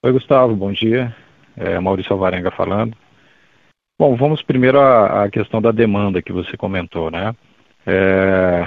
Oi, 0.05 0.13
Gustavo, 0.13 0.57
bom 0.57 0.73
dia. 0.73 1.15
É 1.57 1.79
Maurício 1.79 2.13
Alvarenga 2.13 2.51
falando. 2.51 2.97
Bom, 3.99 4.17
vamos 4.17 4.43
primeiro 4.43 4.81
à, 4.81 5.25
à 5.25 5.31
questão 5.31 5.63
da 5.63 5.71
demanda 5.71 6.21
que 6.21 6.33
você 6.33 6.57
comentou, 6.57 7.11
né? 7.11 7.35
É, 7.87 8.63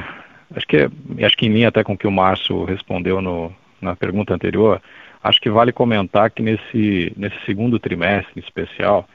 acho, 0.56 0.66
que, 0.68 0.78
acho 1.26 1.36
que 1.36 1.46
em 1.46 1.54
linha 1.54 1.68
até 1.68 1.84
com 1.84 1.94
o 1.94 1.98
que 1.98 2.08
o 2.08 2.12
Márcio 2.12 2.64
respondeu 2.64 3.22
no, 3.22 3.54
na 3.82 3.96
pergunta 3.96 4.34
anterior, 4.34 4.82
acho 5.24 5.42
que 5.42 5.50
vale 5.50 5.72
comentar 5.72 6.30
que 6.32 6.42
nesse, 6.42 7.12
nesse 7.18 7.38
segundo 7.46 7.80
trimestre 7.80 8.40
especial, 8.40 9.08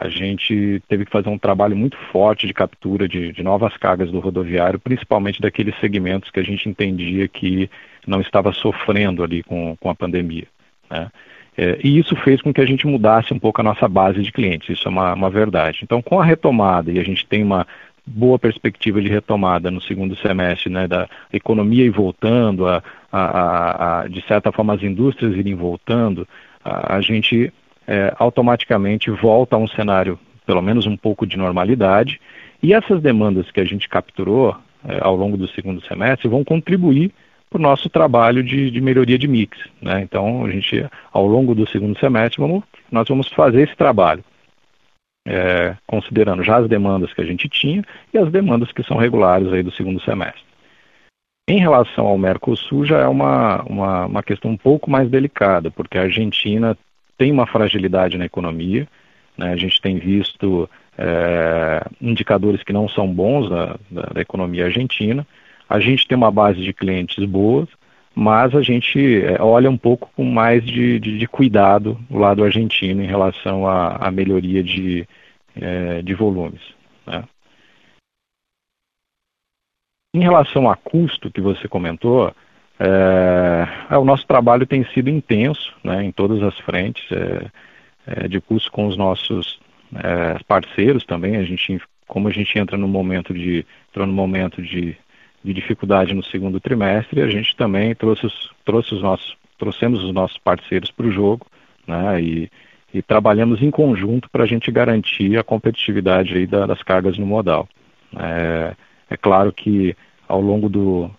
a 0.00 0.08
gente 0.08 0.80
teve 0.88 1.04
que 1.04 1.10
fazer 1.10 1.28
um 1.28 1.38
trabalho 1.38 1.76
muito 1.76 1.96
forte 2.12 2.46
de 2.46 2.54
captura 2.54 3.08
de, 3.08 3.32
de, 3.32 3.42
novas 3.42 3.76
cargas 3.76 4.10
do 4.10 4.20
rodoviário, 4.20 4.78
principalmente 4.78 5.40
daqueles 5.40 5.74
segmentos 5.80 6.30
que 6.30 6.38
a 6.38 6.42
gente 6.44 6.68
entendia 6.68 7.26
que 7.26 7.68
não 8.06 8.20
estava 8.20 8.52
sofrendo 8.52 9.24
ali 9.24 9.42
com, 9.42 9.76
com 9.80 9.90
a 9.90 9.94
pandemia. 9.94 10.46
Né? 10.88 11.10
É, 11.56 11.78
e 11.82 11.98
isso 11.98 12.14
fez 12.14 12.40
com 12.40 12.54
que 12.54 12.60
a 12.60 12.66
gente 12.66 12.86
mudasse 12.86 13.34
um 13.34 13.38
pouco 13.38 13.60
a 13.60 13.64
nossa 13.64 13.88
base 13.88 14.22
de 14.22 14.30
clientes, 14.30 14.78
isso 14.78 14.86
é 14.86 14.90
uma, 14.90 15.12
uma 15.14 15.28
verdade. 15.28 15.80
Então, 15.82 16.00
com 16.00 16.20
a 16.20 16.24
retomada, 16.24 16.92
e 16.92 17.00
a 17.00 17.04
gente 17.04 17.26
tem 17.26 17.42
uma 17.42 17.66
boa 18.06 18.38
perspectiva 18.38 19.02
de 19.02 19.08
retomada 19.08 19.70
no 19.70 19.80
segundo 19.80 20.16
semestre, 20.16 20.70
né, 20.70 20.86
da 20.86 21.08
economia 21.32 21.84
ir 21.84 21.90
voltando, 21.90 22.68
a, 22.68 22.82
a, 23.10 24.02
a, 24.02 24.08
de 24.08 24.22
certa 24.26 24.52
forma 24.52 24.74
as 24.74 24.82
indústrias 24.82 25.34
irem 25.34 25.56
voltando, 25.56 26.26
a, 26.64 27.00
gente 27.00 27.52
é, 27.88 28.14
automaticamente 28.18 29.10
volta 29.10 29.56
a 29.56 29.58
um 29.58 29.66
cenário, 29.66 30.18
pelo 30.44 30.60
menos 30.60 30.86
um 30.86 30.96
pouco 30.96 31.26
de 31.26 31.38
normalidade, 31.38 32.20
e 32.62 32.74
essas 32.74 33.00
demandas 33.00 33.50
que 33.50 33.60
a 33.60 33.64
gente 33.64 33.88
capturou 33.88 34.54
é, 34.86 34.98
ao 35.00 35.16
longo 35.16 35.38
do 35.38 35.48
segundo 35.48 35.80
semestre 35.86 36.28
vão 36.28 36.44
contribuir 36.44 37.10
para 37.48 37.58
o 37.58 37.62
nosso 37.62 37.88
trabalho 37.88 38.44
de, 38.44 38.70
de, 38.70 38.80
melhoria 38.80 39.18
de 39.18 39.26
mix. 39.26 39.58
Né? 39.80 40.02
Então, 40.02 40.44
a 40.44 40.50
gente, 40.50 40.86
ao 41.10 41.26
longo 41.26 41.54
do 41.54 41.66
segundo 41.66 41.98
semestre, 41.98 42.40
vamos, 42.40 42.62
nós 42.92 43.08
vamos 43.08 43.28
fazer 43.28 43.62
esse 43.62 43.74
trabalho, 43.74 44.22
é, 45.26 45.74
considerando 45.86 46.42
já 46.42 46.58
as 46.58 46.68
demandas 46.68 47.14
que 47.14 47.22
a 47.22 47.24
gente 47.24 47.48
tinha 47.48 47.82
e 48.12 48.18
as 48.18 48.30
demandas 48.30 48.70
que 48.70 48.82
são 48.82 48.98
regulares 48.98 49.50
aí 49.50 49.62
do 49.62 49.72
segundo 49.72 50.00
semestre. 50.02 50.46
Em 51.48 51.58
relação 51.58 52.06
ao 52.06 52.18
Mercosul, 52.18 52.84
já 52.84 52.98
é 52.98 53.06
uma, 53.06 53.62
uma, 53.62 54.04
uma 54.04 54.22
questão 54.22 54.50
um 54.50 54.56
pouco 54.56 54.90
mais 54.90 55.08
delicada, 55.08 55.70
porque 55.70 55.96
a 55.96 56.02
Argentina 56.02 56.76
tem 57.18 57.32
uma 57.32 57.46
fragilidade 57.46 58.16
na 58.16 58.24
economia, 58.24 58.88
né? 59.36 59.52
a 59.52 59.56
gente 59.56 59.82
tem 59.82 59.98
visto 59.98 60.70
é, 60.96 61.84
indicadores 62.00 62.62
que 62.62 62.72
não 62.72 62.88
são 62.88 63.12
bons 63.12 63.50
da, 63.50 63.76
da, 63.90 64.02
da 64.14 64.20
economia 64.20 64.66
argentina, 64.66 65.26
a 65.68 65.80
gente 65.80 66.06
tem 66.06 66.16
uma 66.16 66.30
base 66.30 66.62
de 66.62 66.72
clientes 66.72 67.22
boas, 67.24 67.68
mas 68.14 68.54
a 68.54 68.62
gente 68.62 69.22
é, 69.22 69.40
olha 69.42 69.68
um 69.68 69.76
pouco 69.76 70.10
com 70.16 70.24
mais 70.24 70.64
de, 70.64 70.98
de, 70.98 71.18
de 71.18 71.26
cuidado 71.28 71.98
do 72.08 72.18
lado 72.18 72.42
argentino 72.42 73.02
em 73.02 73.06
relação 73.06 73.66
à, 73.66 73.96
à 73.96 74.10
melhoria 74.10 74.62
de, 74.62 75.06
é, 75.54 76.00
de 76.02 76.14
volumes. 76.14 76.60
Né? 77.06 77.24
Em 80.14 80.20
relação 80.20 80.70
a 80.70 80.76
custo 80.76 81.30
que 81.30 81.40
você 81.40 81.68
comentou, 81.68 82.34
é, 82.80 83.68
é, 83.90 83.98
o 83.98 84.04
nosso 84.04 84.26
trabalho 84.26 84.66
tem 84.66 84.84
sido 84.92 85.10
intenso 85.10 85.74
né, 85.82 86.04
em 86.04 86.12
todas 86.12 86.42
as 86.42 86.56
frentes 86.58 87.04
é, 87.10 87.46
é, 88.06 88.28
de 88.28 88.40
custo 88.40 88.70
com 88.70 88.86
os 88.86 88.96
nossos 88.96 89.58
parceiros 90.46 91.04
também. 91.04 91.36
A 91.36 91.44
gente, 91.44 91.80
como 92.06 92.28
a 92.28 92.30
gente 92.30 92.58
entra 92.58 92.76
no 92.76 92.86
momento 92.86 93.32
de 93.32 93.64
entrou 93.88 94.06
no 94.06 94.12
momento 94.12 94.60
de 94.60 94.96
de 95.42 95.52
dificuldade 95.52 96.14
no 96.14 96.22
segundo 96.22 96.60
trimestre, 96.60 97.22
a 97.22 97.28
gente 97.28 97.54
também 97.56 97.94
trouxe 97.94 98.26
os, 98.26 98.50
trouxe 98.64 98.94
os 98.94 99.02
nossos, 99.02 99.36
trouxemos 99.58 100.02
os 100.02 100.12
nossos 100.12 100.38
parceiros 100.38 100.90
para 100.90 101.06
o 101.06 101.12
jogo, 101.12 101.46
né, 101.86 102.20
e, 102.20 102.50
e, 102.92 103.00
trabalhamos 103.02 103.62
em 103.62 103.70
conjunto 103.70 104.28
para 104.30 104.44
a 104.44 104.46
gente 104.46 104.70
garantir 104.70 105.38
a 105.38 105.44
competitividade 105.44 106.34
aí 106.34 106.46
da, 106.46 106.66
das 106.66 106.82
cargas 106.82 107.16
no 107.16 107.26
modal. 107.26 107.68
É, 108.16 108.74
é 109.10 109.16
claro 109.16 109.52
que 109.52 109.96
ao 110.26 110.40
longo 110.40 110.68
do, 110.68 111.10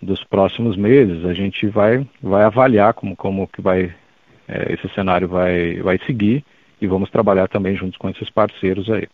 dos 0.00 0.22
próximos 0.24 0.76
meses 0.76 1.24
a 1.24 1.34
gente 1.34 1.66
vai, 1.66 2.06
vai 2.22 2.44
avaliar 2.44 2.94
como, 2.94 3.16
como 3.16 3.48
que 3.48 3.60
vai, 3.60 3.94
é, 4.46 4.72
esse 4.72 4.88
cenário 4.94 5.28
vai, 5.28 5.76
vai 5.76 5.98
seguir 6.06 6.44
e 6.80 6.86
vamos 6.86 7.10
trabalhar 7.10 7.48
também 7.48 7.76
juntos 7.76 7.96
com 7.96 8.08
esses 8.08 8.30
parceiros 8.30 8.88
aí. 8.90 9.08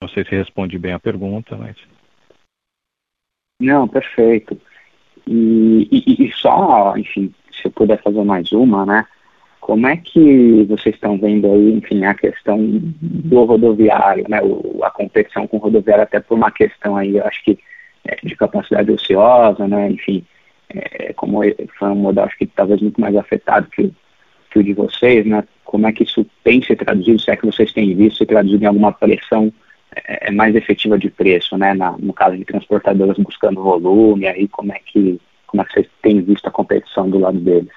Não 0.00 0.08
sei 0.08 0.24
se 0.24 0.30
respondi 0.30 0.78
bem 0.78 0.92
a 0.92 1.00
pergunta, 1.00 1.56
mas... 1.56 1.76
Não, 3.60 3.86
perfeito. 3.86 4.60
E, 5.26 5.88
e, 5.90 6.26
e, 6.26 6.32
só, 6.32 6.96
enfim, 6.96 7.32
se 7.52 7.66
eu 7.66 7.70
puder 7.70 8.02
fazer 8.02 8.24
mais 8.24 8.50
uma, 8.50 8.84
né? 8.84 9.06
Como 9.60 9.86
é 9.86 9.96
que 9.96 10.64
vocês 10.64 10.96
estão 10.96 11.16
vendo 11.16 11.46
aí, 11.46 11.74
enfim, 11.74 12.04
a 12.04 12.14
questão 12.14 12.58
do 12.60 13.44
rodoviário, 13.44 14.24
né? 14.28 14.42
O, 14.42 14.82
a 14.82 14.90
competição 14.90 15.46
com 15.46 15.58
o 15.58 15.60
rodoviário, 15.60 16.02
até 16.02 16.18
por 16.18 16.36
uma 16.36 16.50
questão 16.50 16.96
aí, 16.96 17.16
eu 17.16 17.24
acho 17.24 17.44
que 17.44 17.56
é, 18.04 18.16
de 18.22 18.36
capacidade 18.36 18.90
ociosa, 18.90 19.66
né? 19.66 19.90
Enfim, 19.90 20.24
é, 20.68 21.12
como 21.12 21.40
foi 21.78 21.88
um 21.88 21.94
modelo, 21.94 22.26
acho 22.26 22.38
que 22.38 22.46
talvez 22.46 22.80
muito 22.80 23.00
mais 23.00 23.14
afetado 23.16 23.68
que, 23.68 23.92
que 24.50 24.58
o 24.58 24.64
de 24.64 24.72
vocês, 24.72 25.26
né? 25.26 25.44
Como 25.64 25.86
é 25.86 25.92
que 25.92 26.02
isso 26.04 26.26
tem 26.44 26.62
se 26.62 26.74
traduzido, 26.76 27.20
se 27.20 27.30
é 27.30 27.36
que 27.36 27.46
vocês 27.46 27.72
têm 27.72 27.94
visto 27.94 28.18
se 28.18 28.26
traduzido 28.26 28.64
em 28.64 28.66
alguma 28.66 28.92
pressão 28.92 29.52
é, 29.94 30.28
é 30.28 30.30
mais 30.30 30.54
efetiva 30.54 30.98
de 30.98 31.10
preço, 31.10 31.56
né? 31.56 31.74
Na, 31.74 31.92
no 31.98 32.12
caso 32.12 32.36
de 32.36 32.44
transportadoras 32.44 33.16
buscando 33.18 33.62
volume, 33.62 34.26
aí 34.26 34.48
como 34.48 34.72
é 34.72 34.78
que 34.78 35.20
como 35.46 35.62
é 35.62 35.66
que 35.66 35.72
vocês 35.74 35.88
têm 36.00 36.22
visto 36.22 36.46
a 36.46 36.50
competição 36.50 37.10
do 37.10 37.18
lado 37.18 37.38
deles? 37.38 37.72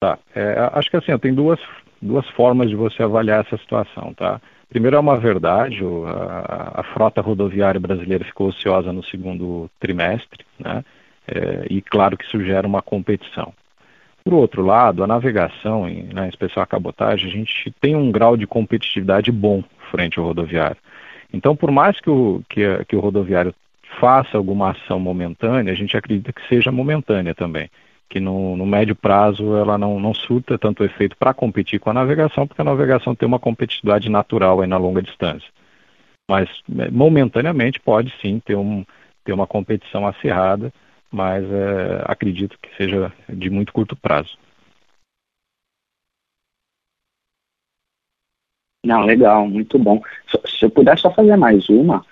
Tá, 0.00 0.18
é, 0.34 0.54
acho 0.72 0.88
que 0.88 0.96
assim, 0.96 1.18
tem 1.18 1.34
duas, 1.34 1.58
duas 2.00 2.28
formas 2.30 2.68
de 2.68 2.76
você 2.76 3.02
avaliar 3.02 3.44
essa 3.44 3.56
situação, 3.56 4.14
tá? 4.14 4.40
Primeiro 4.68 4.96
é 4.96 5.00
uma 5.00 5.16
verdade, 5.18 5.78
a, 6.06 6.80
a 6.80 6.82
frota 6.92 7.20
rodoviária 7.20 7.80
brasileira 7.80 8.24
ficou 8.24 8.48
ociosa 8.48 8.92
no 8.92 9.02
segundo 9.04 9.70
trimestre, 9.78 10.44
né? 10.58 10.84
É, 11.28 11.66
e 11.70 11.82
claro 11.82 12.16
que 12.16 12.24
isso 12.24 12.42
gera 12.44 12.66
uma 12.66 12.82
competição. 12.82 13.52
Por 14.24 14.34
outro 14.34 14.64
lado, 14.64 15.02
a 15.02 15.06
navegação, 15.06 15.88
em, 15.88 16.02
né, 16.12 16.26
em 16.26 16.28
especial 16.28 16.62
a 16.62 16.66
cabotagem, 16.66 17.28
a 17.28 17.32
gente 17.32 17.72
tem 17.80 17.94
um 17.94 18.10
grau 18.10 18.36
de 18.36 18.46
competitividade 18.46 19.30
bom 19.30 19.62
frente 19.90 20.18
ao 20.18 20.24
rodoviário. 20.24 20.76
Então, 21.32 21.54
por 21.54 21.70
mais 21.70 22.00
que 22.00 22.10
o, 22.10 22.42
que, 22.48 22.84
que 22.86 22.96
o 22.96 23.00
rodoviário 23.00 23.54
faça 24.00 24.36
alguma 24.36 24.70
ação 24.70 24.98
momentânea, 24.98 25.72
a 25.72 25.76
gente 25.76 25.96
acredita 25.96 26.32
que 26.32 26.46
seja 26.48 26.72
momentânea 26.72 27.34
também, 27.34 27.70
que 28.08 28.20
no, 28.20 28.56
no 28.56 28.64
médio 28.64 28.94
prazo 28.94 29.56
ela 29.56 29.76
não, 29.76 29.98
não 29.98 30.14
surta 30.14 30.58
tanto 30.58 30.84
efeito 30.84 31.16
para 31.16 31.34
competir 31.34 31.80
com 31.80 31.90
a 31.90 31.94
navegação, 31.94 32.46
porque 32.46 32.62
a 32.62 32.64
navegação 32.64 33.14
tem 33.14 33.26
uma 33.26 33.38
competitividade 33.38 34.08
natural 34.08 34.60
aí 34.60 34.66
na 34.66 34.76
longa 34.76 35.02
distância. 35.02 35.48
Mas 36.28 36.48
é, 36.78 36.90
momentaneamente 36.90 37.80
pode 37.80 38.12
sim 38.20 38.40
ter, 38.40 38.56
um, 38.56 38.84
ter 39.24 39.32
uma 39.32 39.46
competição 39.46 40.06
acirrada, 40.06 40.72
mas 41.10 41.44
é, 41.44 42.02
acredito 42.04 42.58
que 42.60 42.74
seja 42.76 43.12
de 43.28 43.50
muito 43.50 43.72
curto 43.72 43.96
prazo. 43.96 44.38
Não, 48.84 49.04
legal, 49.04 49.48
muito 49.48 49.78
bom. 49.80 50.00
Se 50.46 50.64
eu 50.64 50.70
puder 50.70 50.96
só 50.96 51.12
fazer 51.12 51.36
mais 51.36 51.68
uma, 51.68 52.04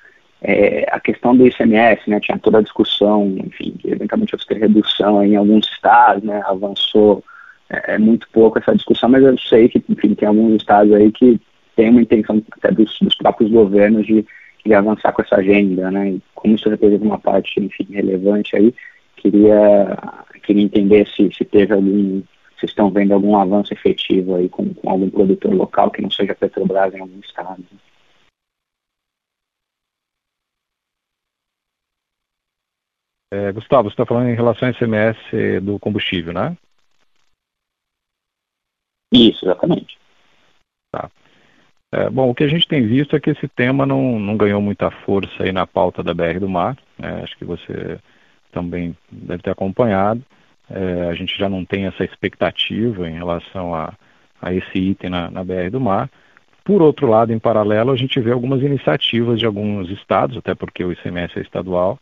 é, 0.47 0.87
a 0.91 1.01
questão 1.01 1.35
do 1.35 1.47
ICMS, 1.47 2.03
né, 2.09 2.21
tinha 2.21 2.39
toda 2.39 2.59
a 2.59 2.63
discussão, 2.63 3.35
enfim, 3.43 3.75
eventualmente 3.83 4.37
ter 4.47 4.59
redução 4.59 5.25
em 5.25 5.37
alguns 5.37 5.67
estados, 5.67 6.23
né, 6.23 6.43
avançou 6.45 7.25
é, 7.71 7.95
é, 7.95 7.99
muito 7.99 8.29
pouco 8.31 8.59
essa 8.59 8.75
discussão, 8.75 9.09
mas 9.09 9.25
eu 9.25 9.39
sei 9.39 9.71
que, 9.71 9.83
enfim, 9.89 10.15
tem 10.15 10.29
alguns 10.29 10.57
estados 10.57 10.93
aí 10.93 11.11
que 11.11 11.41
tem 11.75 11.89
uma 11.89 12.03
intenção 12.03 12.43
até 12.53 12.71
dos, 12.71 12.99
dos 13.01 13.15
próprios 13.15 13.51
governos 13.51 14.07
de, 14.07 14.27
de 14.67 14.75
avançar 14.75 15.13
com 15.13 15.23
essa 15.23 15.37
agenda, 15.37 15.91
né, 15.91 16.11
e 16.11 16.23
como 16.35 16.55
isso 16.55 16.69
representa 16.69 17.05
uma 17.05 17.19
parte, 17.19 17.59
enfim, 17.59 17.87
relevante 17.91 18.55
aí, 18.55 18.75
queria, 19.17 19.97
queria 20.43 20.63
entender 20.63 21.09
se, 21.09 21.31
se 21.33 21.45
teve 21.47 21.73
algum, 21.73 22.21
se 22.61 22.67
estão 22.67 22.91
vendo 22.91 23.15
algum 23.15 23.39
avanço 23.39 23.73
efetivo 23.73 24.35
aí 24.35 24.51
com, 24.51 24.75
com 24.75 24.91
algum 24.91 25.09
produtor 25.09 25.55
local 25.55 25.91
que 25.91 26.03
não 26.03 26.11
seja 26.11 26.35
Petrobras 26.35 26.93
em 26.93 27.01
algum 27.01 27.19
estado. 27.21 27.65
É, 33.35 33.51
Gustavo, 33.51 33.91
você 33.91 33.95
está 33.95 34.07
falando 34.07 34.29
em 34.29 34.37
relação 34.37 34.69
ao 34.69 34.73
ICMS 34.73 35.61
do 35.61 35.77
combustível, 35.81 36.33
né? 36.33 36.57
Isso, 39.13 39.45
exatamente. 39.45 39.99
Tá. 40.93 41.11
É, 41.93 42.09
bom, 42.11 42.31
o 42.31 42.35
que 42.35 42.45
a 42.45 42.49
gente 42.49 42.69
tem 42.69 42.87
visto 42.87 43.17
é 43.17 43.21
que 43.21 43.31
esse 43.31 43.49
tema 43.49 43.85
não, 43.85 44.21
não 44.21 44.37
ganhou 44.37 44.63
muita 44.63 44.89
força 44.89 45.43
aí 45.43 45.51
na 45.51 45.67
pauta 45.67 46.01
da 46.01 46.15
BR 46.15 46.39
do 46.39 46.49
Mar. 46.49 46.79
Né? 46.97 47.23
Acho 47.25 47.37
que 47.37 47.45
você 47.45 47.99
também 48.53 48.97
deve 49.11 49.43
ter 49.43 49.51
acompanhado. 49.51 50.23
É, 50.71 51.09
a 51.09 51.15
gente 51.15 51.37
já 51.37 51.49
não 51.49 51.65
tem 51.65 51.87
essa 51.87 52.05
expectativa 52.05 53.09
em 53.09 53.15
relação 53.15 53.75
a, 53.75 53.95
a 54.41 54.55
esse 54.55 54.79
item 54.79 55.11
na, 55.11 55.29
na 55.29 55.43
BR 55.43 55.71
do 55.73 55.81
Mar. 55.81 56.09
Por 56.65 56.83
outro 56.83 57.09
lado, 57.09 57.33
em 57.33 57.39
paralelo, 57.41 57.91
a 57.91 57.97
gente 57.97 58.21
vê 58.21 58.31
algumas 58.31 58.63
iniciativas 58.63 59.41
de 59.41 59.47
alguns 59.47 59.91
estados, 59.91 60.37
até 60.37 60.55
porque 60.55 60.85
o 60.85 60.93
ICMS 60.93 61.37
é 61.39 61.43
estadual, 61.43 61.99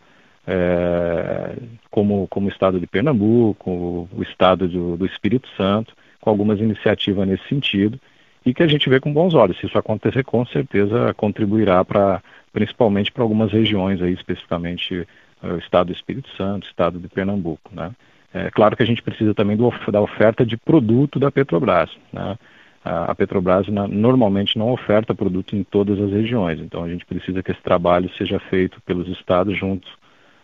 é, 0.47 1.57
como, 1.91 2.27
como 2.29 2.47
o 2.47 2.51
estado 2.51 2.81
de 2.81 2.87
Pernambuco, 2.87 4.09
o 4.13 4.23
estado 4.23 4.69
do, 4.69 4.97
do 4.97 5.07
Espírito 5.07 5.49
Santo, 5.57 5.95
com 6.21 6.31
algumas 6.31 6.61
iniciativas 6.61 7.27
nesse 7.27 7.47
sentido, 7.49 7.99
e 8.45 8.53
que 8.53 8.63
a 8.63 8.67
gente 8.67 8.89
vê 8.89 8.99
com 8.99 9.13
bons 9.13 9.35
olhos. 9.35 9.59
Se 9.59 9.67
isso 9.67 9.79
acontecer, 9.79 10.25
com 10.25 10.45
certeza 10.47 11.15
contribuirá 11.15 11.85
para, 11.85 12.23
principalmente 12.53 13.13
para 13.13 13.23
algumas 13.23 13.53
regiões 13.53 14.03
aí, 14.03 14.13
especificamente 14.13 15.07
o 15.43 15.57
estado 15.59 15.89
do 15.89 15.93
Espírito 15.93 16.29
Santo, 16.37 16.65
o 16.65 16.69
estado 16.69 16.99
de 16.99 17.09
Pernambuco. 17.09 17.71
Né? 17.73 17.91
É 18.33 18.51
claro 18.51 18.77
que 18.77 18.83
a 18.83 18.87
gente 18.87 19.03
precisa 19.03 19.35
também 19.35 19.57
do, 19.57 19.73
da 19.91 20.01
oferta 20.01 20.47
de 20.47 20.57
produto 20.57 21.19
da 21.19 21.31
Petrobras. 21.31 21.91
Né? 22.13 22.39
A, 22.85 23.15
Petrobras 23.15 23.69
na, 23.69 23.87
normalmente 23.87 24.59
não 24.59 24.73
oferta 24.73 25.15
produto 25.15 25.55
em 25.55 25.63
todas 25.63 26.01
as 26.01 26.11
regiões, 26.11 26.61
então 26.61 26.83
a 26.83 26.89
gente 26.89 27.05
precisa 27.05 27.43
que 27.43 27.53
esse 27.53 27.63
trabalho 27.63 28.11
seja 28.17 28.39
feito 28.39 28.81
pelos 28.83 29.09
estados 29.09 29.57
juntos 29.57 29.91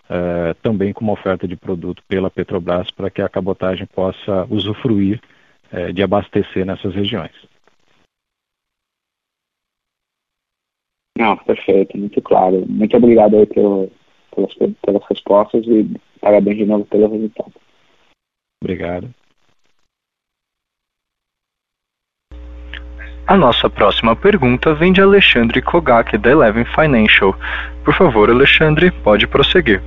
é, 0.09 0.55
também 0.63 0.93
com 0.93 1.05
uma 1.05 1.13
oferta 1.13 1.47
de 1.47 1.57
produto 1.57 2.03
pela 2.09 2.31
Petrobras 2.31 2.91
para 2.91 3.11
que 3.11 3.21
a 3.21 3.29
cabotagem 3.29 3.87
possa 3.87 4.47
usufruir 4.51 5.21
é, 5.71 5.93
de 5.93 6.03
abastecer 6.03 6.65
nessas 6.65 6.95
regiões. 6.95 7.33
Não, 11.19 11.37
perfeito, 11.37 11.99
muito 11.99 12.23
claro. 12.23 12.65
Muito 12.69 12.97
obrigado 12.97 13.37
aí 13.37 13.47
pelo, 13.47 13.91
pelas, 14.35 14.55
pelas 14.55 15.05
respostas 15.11 15.67
e 15.67 15.91
parabéns 16.21 16.59
de 16.59 16.65
novo 16.65 16.87
pelo 16.87 17.11
resultado. 17.11 17.53
Obrigado. 18.63 19.13
A 23.27 23.37
nossa 23.37 23.69
próxima 23.69 24.17
pergunta 24.17 24.73
vem 24.73 24.91
de 24.91 25.03
Alexandre 25.03 25.61
Kogak, 25.61 26.17
da 26.17 26.31
Eleven 26.31 26.65
Financial. 26.65 27.37
Por 27.85 27.93
favor, 27.93 28.31
Alexandre, 28.31 28.91
pode 28.91 29.27
prosseguir. 29.27 29.83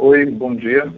Oi, 0.00 0.26
bom 0.26 0.54
dia. 0.54 0.94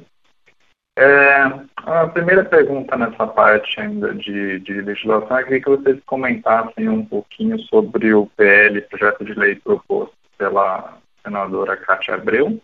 É, 0.94 1.42
a 1.76 2.07
primeira 2.09 2.44
pergunta 2.44 2.98
nessa 2.98 3.26
parte 3.26 3.80
ainda 3.80 4.14
de, 4.14 4.61
de 4.61 4.82
legislação, 4.82 5.42
queria 5.42 5.62
que 5.62 5.70
vocês 5.70 5.98
comentassem 6.05 6.86
um 6.86 7.03
pouquinho 7.03 7.59
sobre 7.61 8.12
o 8.12 8.26
PL, 8.36 8.78
projeto 8.82 9.24
de 9.24 9.32
lei 9.32 9.55
proposto 9.55 10.14
pela 10.36 10.98
senadora 11.22 11.78
Cátia 11.78 12.14
Abreu. 12.14 12.61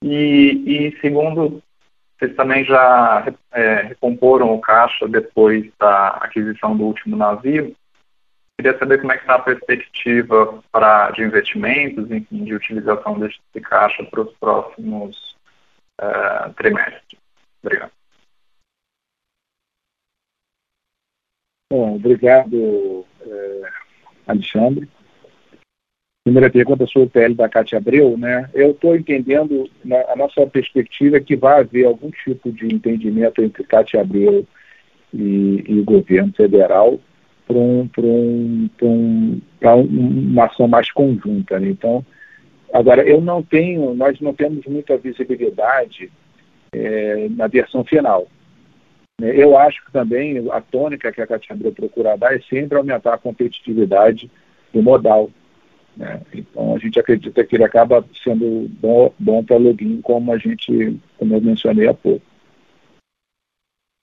E, 0.00 0.92
e 0.94 1.00
segundo, 1.00 1.60
vocês 2.16 2.36
também 2.36 2.64
já 2.64 3.26
é, 3.50 3.82
recomporam 3.82 4.54
o 4.54 4.60
caixa 4.60 5.08
depois 5.08 5.68
da 5.76 6.08
aquisição 6.20 6.76
do 6.76 6.84
último 6.84 7.16
navio. 7.16 7.74
Queria 8.58 8.78
saber 8.78 9.00
como 9.00 9.12
é 9.12 9.16
que 9.16 9.22
está 9.22 9.34
a 9.34 9.42
perspectiva 9.42 10.62
para, 10.72 11.10
de 11.10 11.22
investimentos, 11.22 12.10
enfim, 12.10 12.44
de 12.44 12.54
utilização 12.54 13.18
desse 13.18 13.38
caixa 13.62 14.02
para 14.04 14.22
os 14.22 14.32
próximos 14.38 15.36
uh, 16.00 16.52
trimestres. 16.54 17.20
Obrigado. 17.62 17.92
Bom, 21.70 21.96
obrigado, 21.96 23.04
é, 23.20 23.72
Alexandre. 24.26 24.88
Primeira 26.24 26.50
pergunta 26.50 26.86
sobre 26.86 27.08
o 27.08 27.10
PL 27.10 27.34
da 27.34 27.48
Cátia 27.48 27.78
Abreu, 27.78 28.16
né? 28.16 28.48
Eu 28.54 28.70
estou 28.70 28.96
entendendo, 28.96 29.68
na, 29.84 29.96
a 30.12 30.16
nossa 30.16 30.46
perspectiva 30.46 31.18
é 31.18 31.20
que 31.20 31.36
vai 31.36 31.60
haver 31.60 31.84
algum 31.84 32.10
tipo 32.10 32.50
de 32.52 32.72
entendimento 32.72 33.42
entre 33.42 33.64
Cátia 33.64 34.00
Abreu 34.00 34.46
e, 35.12 35.64
e 35.68 35.80
o 35.80 35.84
governo 35.84 36.32
federal 36.32 36.98
para 37.46 37.56
um, 37.56 37.88
um, 38.02 38.68
um, 38.82 39.40
uma 39.62 40.46
ação 40.46 40.66
mais 40.66 40.90
conjunta. 40.90 41.58
Né? 41.60 41.68
Então, 41.68 42.04
agora, 42.72 43.06
eu 43.06 43.20
não 43.20 43.42
tenho, 43.42 43.94
nós 43.94 44.20
não 44.20 44.34
temos 44.34 44.66
muita 44.66 44.98
visibilidade 44.98 46.10
é, 46.72 47.28
na 47.30 47.46
versão 47.46 47.84
final. 47.84 48.26
Né? 49.20 49.32
Eu 49.34 49.56
acho 49.56 49.84
que 49.84 49.92
também 49.92 50.44
a 50.50 50.60
tônica 50.60 51.12
que 51.12 51.20
a 51.20 51.26
Cátia 51.26 51.54
Abreu 51.54 51.72
procura 51.72 52.16
dar 52.16 52.34
é 52.34 52.40
sempre 52.40 52.76
aumentar 52.76 53.14
a 53.14 53.18
competitividade 53.18 54.30
do 54.72 54.82
modal. 54.82 55.30
Né? 55.96 56.20
Então 56.34 56.74
a 56.74 56.78
gente 56.78 56.98
acredita 56.98 57.44
que 57.44 57.56
ele 57.56 57.64
acaba 57.64 58.04
sendo 58.22 58.68
bom, 58.80 59.12
bom 59.18 59.42
para 59.42 59.56
login, 59.56 60.00
como 60.02 60.32
a 60.32 60.38
gente, 60.38 60.98
como 61.16 61.34
eu 61.34 61.40
mencionei 61.40 61.88
há 61.88 61.94
pouco. 61.94 62.24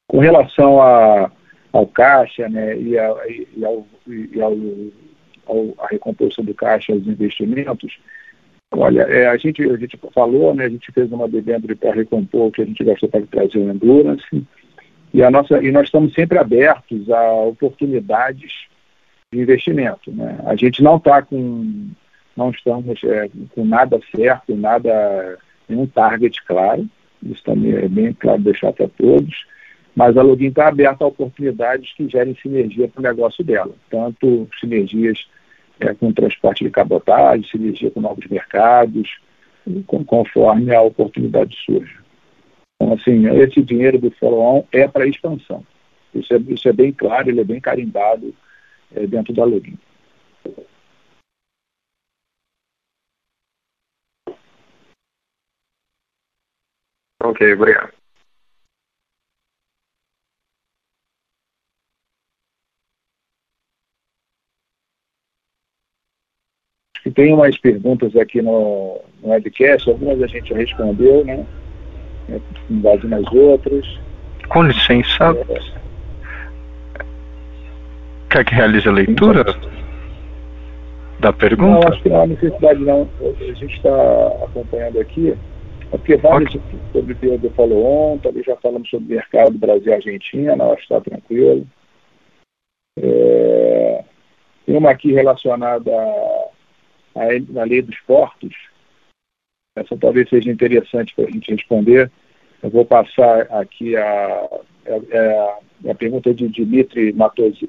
Com 0.08 0.20
relação 0.20 0.82
a, 0.82 1.32
ao 1.74 1.88
caixa 1.88 2.48
né, 2.48 2.78
e, 2.78 2.98
a, 2.98 3.16
e, 3.28 3.66
ao, 3.66 3.88
e 4.08 4.42
ao, 4.42 4.56
ao, 5.48 5.74
a 5.80 5.88
recomposição 5.88 6.46
do 6.46 6.54
caixa 6.54 6.94
aos 6.94 7.06
investimentos, 7.08 7.98
olha, 8.72 9.02
é, 9.02 9.28
a, 9.28 9.36
gente, 9.36 9.62
a 9.64 9.76
gente 9.76 10.00
falou, 10.14 10.54
né, 10.54 10.66
a 10.66 10.70
gente 10.70 10.92
fez 10.92 11.12
uma 11.12 11.28
debênture 11.28 11.76
para 11.76 11.94
recompor 11.94 12.48
o 12.48 12.52
que 12.52 12.62
a 12.62 12.66
gente 12.66 12.84
gastou 12.84 13.10
para 13.10 13.26
trazer 13.26 13.58
o 13.58 13.72
Endurance, 13.72 14.46
e, 15.12 15.22
a 15.22 15.30
nossa, 15.30 15.62
e 15.62 15.72
nós 15.72 15.86
estamos 15.86 16.14
sempre 16.14 16.38
abertos 16.38 17.10
a 17.10 17.34
oportunidades 17.34 18.68
de 19.32 19.42
investimento. 19.42 20.12
Né? 20.12 20.40
A 20.46 20.56
gente 20.56 20.82
não 20.82 20.98
está 20.98 21.22
com, 21.22 21.90
não 22.36 22.52
estamos 22.52 23.04
é, 23.04 23.30
com 23.54 23.66
nada 23.66 24.00
certo, 24.16 24.56
nada, 24.56 25.38
nenhum 25.68 25.88
target 25.88 26.44
claro, 26.46 26.88
isso 27.24 27.44
também 27.44 27.74
é 27.74 27.88
bem 27.88 28.14
claro 28.14 28.42
deixar 28.42 28.74
para 28.74 28.88
todos, 28.88 29.46
mas 29.96 30.18
a 30.18 30.22
Login 30.22 30.48
está 30.48 30.68
aberta 30.68 31.04
a 31.04 31.08
oportunidades 31.08 31.94
que 31.94 32.08
gerem 32.10 32.36
sinergia 32.42 32.88
para 32.88 33.00
o 33.00 33.04
negócio 33.04 33.44
dela, 33.44 33.74
tanto 33.90 34.48
sinergias 34.60 35.28
é, 35.80 35.94
com 35.94 36.12
transporte 36.12 36.64
de 36.64 36.70
cabotagem, 36.70 37.48
sinergia 37.50 37.92
com 37.92 38.02
novos 38.02 38.26
mercados, 38.28 39.20
com, 39.86 40.04
conforme 40.04 40.74
a 40.74 40.82
oportunidade 40.82 41.56
surge. 41.66 41.96
Então, 42.76 42.94
assim, 42.94 43.28
esse 43.40 43.62
dinheiro 43.62 44.00
do 44.00 44.12
follow-on 44.12 44.66
é 44.72 44.88
para 44.88 45.08
expansão. 45.08 45.66
Isso 46.14 46.34
é, 46.34 46.38
isso 46.38 46.68
é 46.68 46.74
bem 46.74 46.92
claro, 46.92 47.30
ele 47.30 47.42
é 47.42 47.44
bem 47.44 47.60
carimbado 47.60 48.34
é, 48.96 49.06
dentro 49.08 49.34
da 49.34 49.44
login. 49.44 49.78
Ok, 57.24 57.54
obrigado. 57.54 58.03
Tem 67.14 67.34
umas 67.34 67.58
perguntas 67.58 68.16
aqui 68.16 68.42
no, 68.42 69.00
no 69.22 69.30
webcast, 69.30 69.90
algumas 69.90 70.22
a 70.22 70.28
gente 70.28 70.50
já 70.50 70.58
respondeu, 70.58 71.24
né? 71.26 71.46
Com 72.68 72.80
base 72.80 73.08
nas 73.08 73.26
outras. 73.32 73.86
Com 74.50 74.64
licença. 74.64 75.36
É, 75.50 75.84
Quer 78.30 78.46
que 78.46 78.56
realize 78.56 78.88
a 78.88 78.92
leitura 78.92 79.44
da 81.20 81.32
pergunta? 81.32 81.80
Não, 81.80 81.94
acho 81.94 82.02
que 82.02 82.10
não 82.10 82.22
há 82.22 82.28
necessidade 82.28 82.80
não. 82.80 83.08
A 83.22 83.54
gente 83.54 83.76
está 83.76 84.28
acompanhando 84.44 85.00
aqui. 85.00 85.38
É 85.92 85.98
porque 85.98 86.18
vários 86.18 86.56
okay. 86.56 86.80
sobre 86.92 87.28
o 87.28 87.38
do 87.38 87.50
follow-on, 87.52 88.18
também 88.18 88.44
já 88.44 88.56
falamos 88.56 88.90
sobre 88.90 89.06
o 89.06 89.16
mercado 89.16 89.58
Brasil 89.60 89.92
e 89.92 89.94
Argentina, 89.94 90.56
acho 90.66 90.88
que 90.88 90.94
está 90.94 91.02
tranquilo. 91.02 91.68
É, 93.00 94.04
tem 94.66 94.76
uma 94.76 94.90
aqui 94.90 95.14
relacionada 95.14 95.92
à 97.16 97.64
lei 97.64 97.82
dos 97.82 98.00
portos. 98.02 98.56
Essa 99.76 99.98
talvez 99.98 100.30
seja 100.30 100.52
interessante 100.52 101.16
para 101.16 101.26
a 101.26 101.32
gente 101.32 101.52
responder. 101.52 102.12
Eu 102.62 102.70
vou 102.70 102.86
passar 102.86 103.42
aqui 103.52 103.96
a, 103.96 104.04
a, 104.06 105.88
a, 105.88 105.92
a 105.92 105.96
pergunta 105.96 106.34
de 106.34 106.48
Dimitri 106.48 107.14
Matosco. 107.14 107.68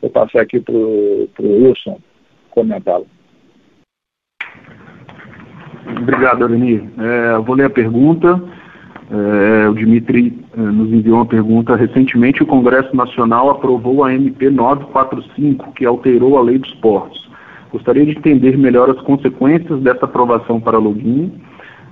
Vou 0.00 0.10
passar 0.10 0.42
aqui 0.42 0.60
para 0.60 0.74
o 0.74 1.28
Wilson 1.38 2.00
comentá-lo. 2.50 3.06
Obrigado, 6.00 6.44
Arenir. 6.44 6.82
É, 6.98 7.38
vou 7.38 7.56
ler 7.56 7.66
a 7.66 7.70
pergunta. 7.70 8.40
É, 9.10 9.68
o 9.68 9.74
Dimitri 9.74 10.38
é, 10.56 10.60
nos 10.60 10.92
enviou 10.92 11.16
uma 11.16 11.26
pergunta. 11.26 11.74
Recentemente, 11.74 12.42
o 12.42 12.46
Congresso 12.46 12.94
Nacional 12.94 13.50
aprovou 13.50 14.04
a 14.04 14.14
MP 14.14 14.50
945, 14.50 15.72
que 15.72 15.84
alterou 15.84 16.38
a 16.38 16.42
lei 16.42 16.58
dos 16.58 16.72
portos. 16.74 17.28
Gostaria 17.72 18.04
de 18.04 18.12
entender 18.12 18.56
melhor 18.56 18.90
as 18.90 19.00
consequências 19.02 19.80
dessa 19.80 20.04
aprovação 20.04 20.60
para 20.60 20.78
login 20.78 21.32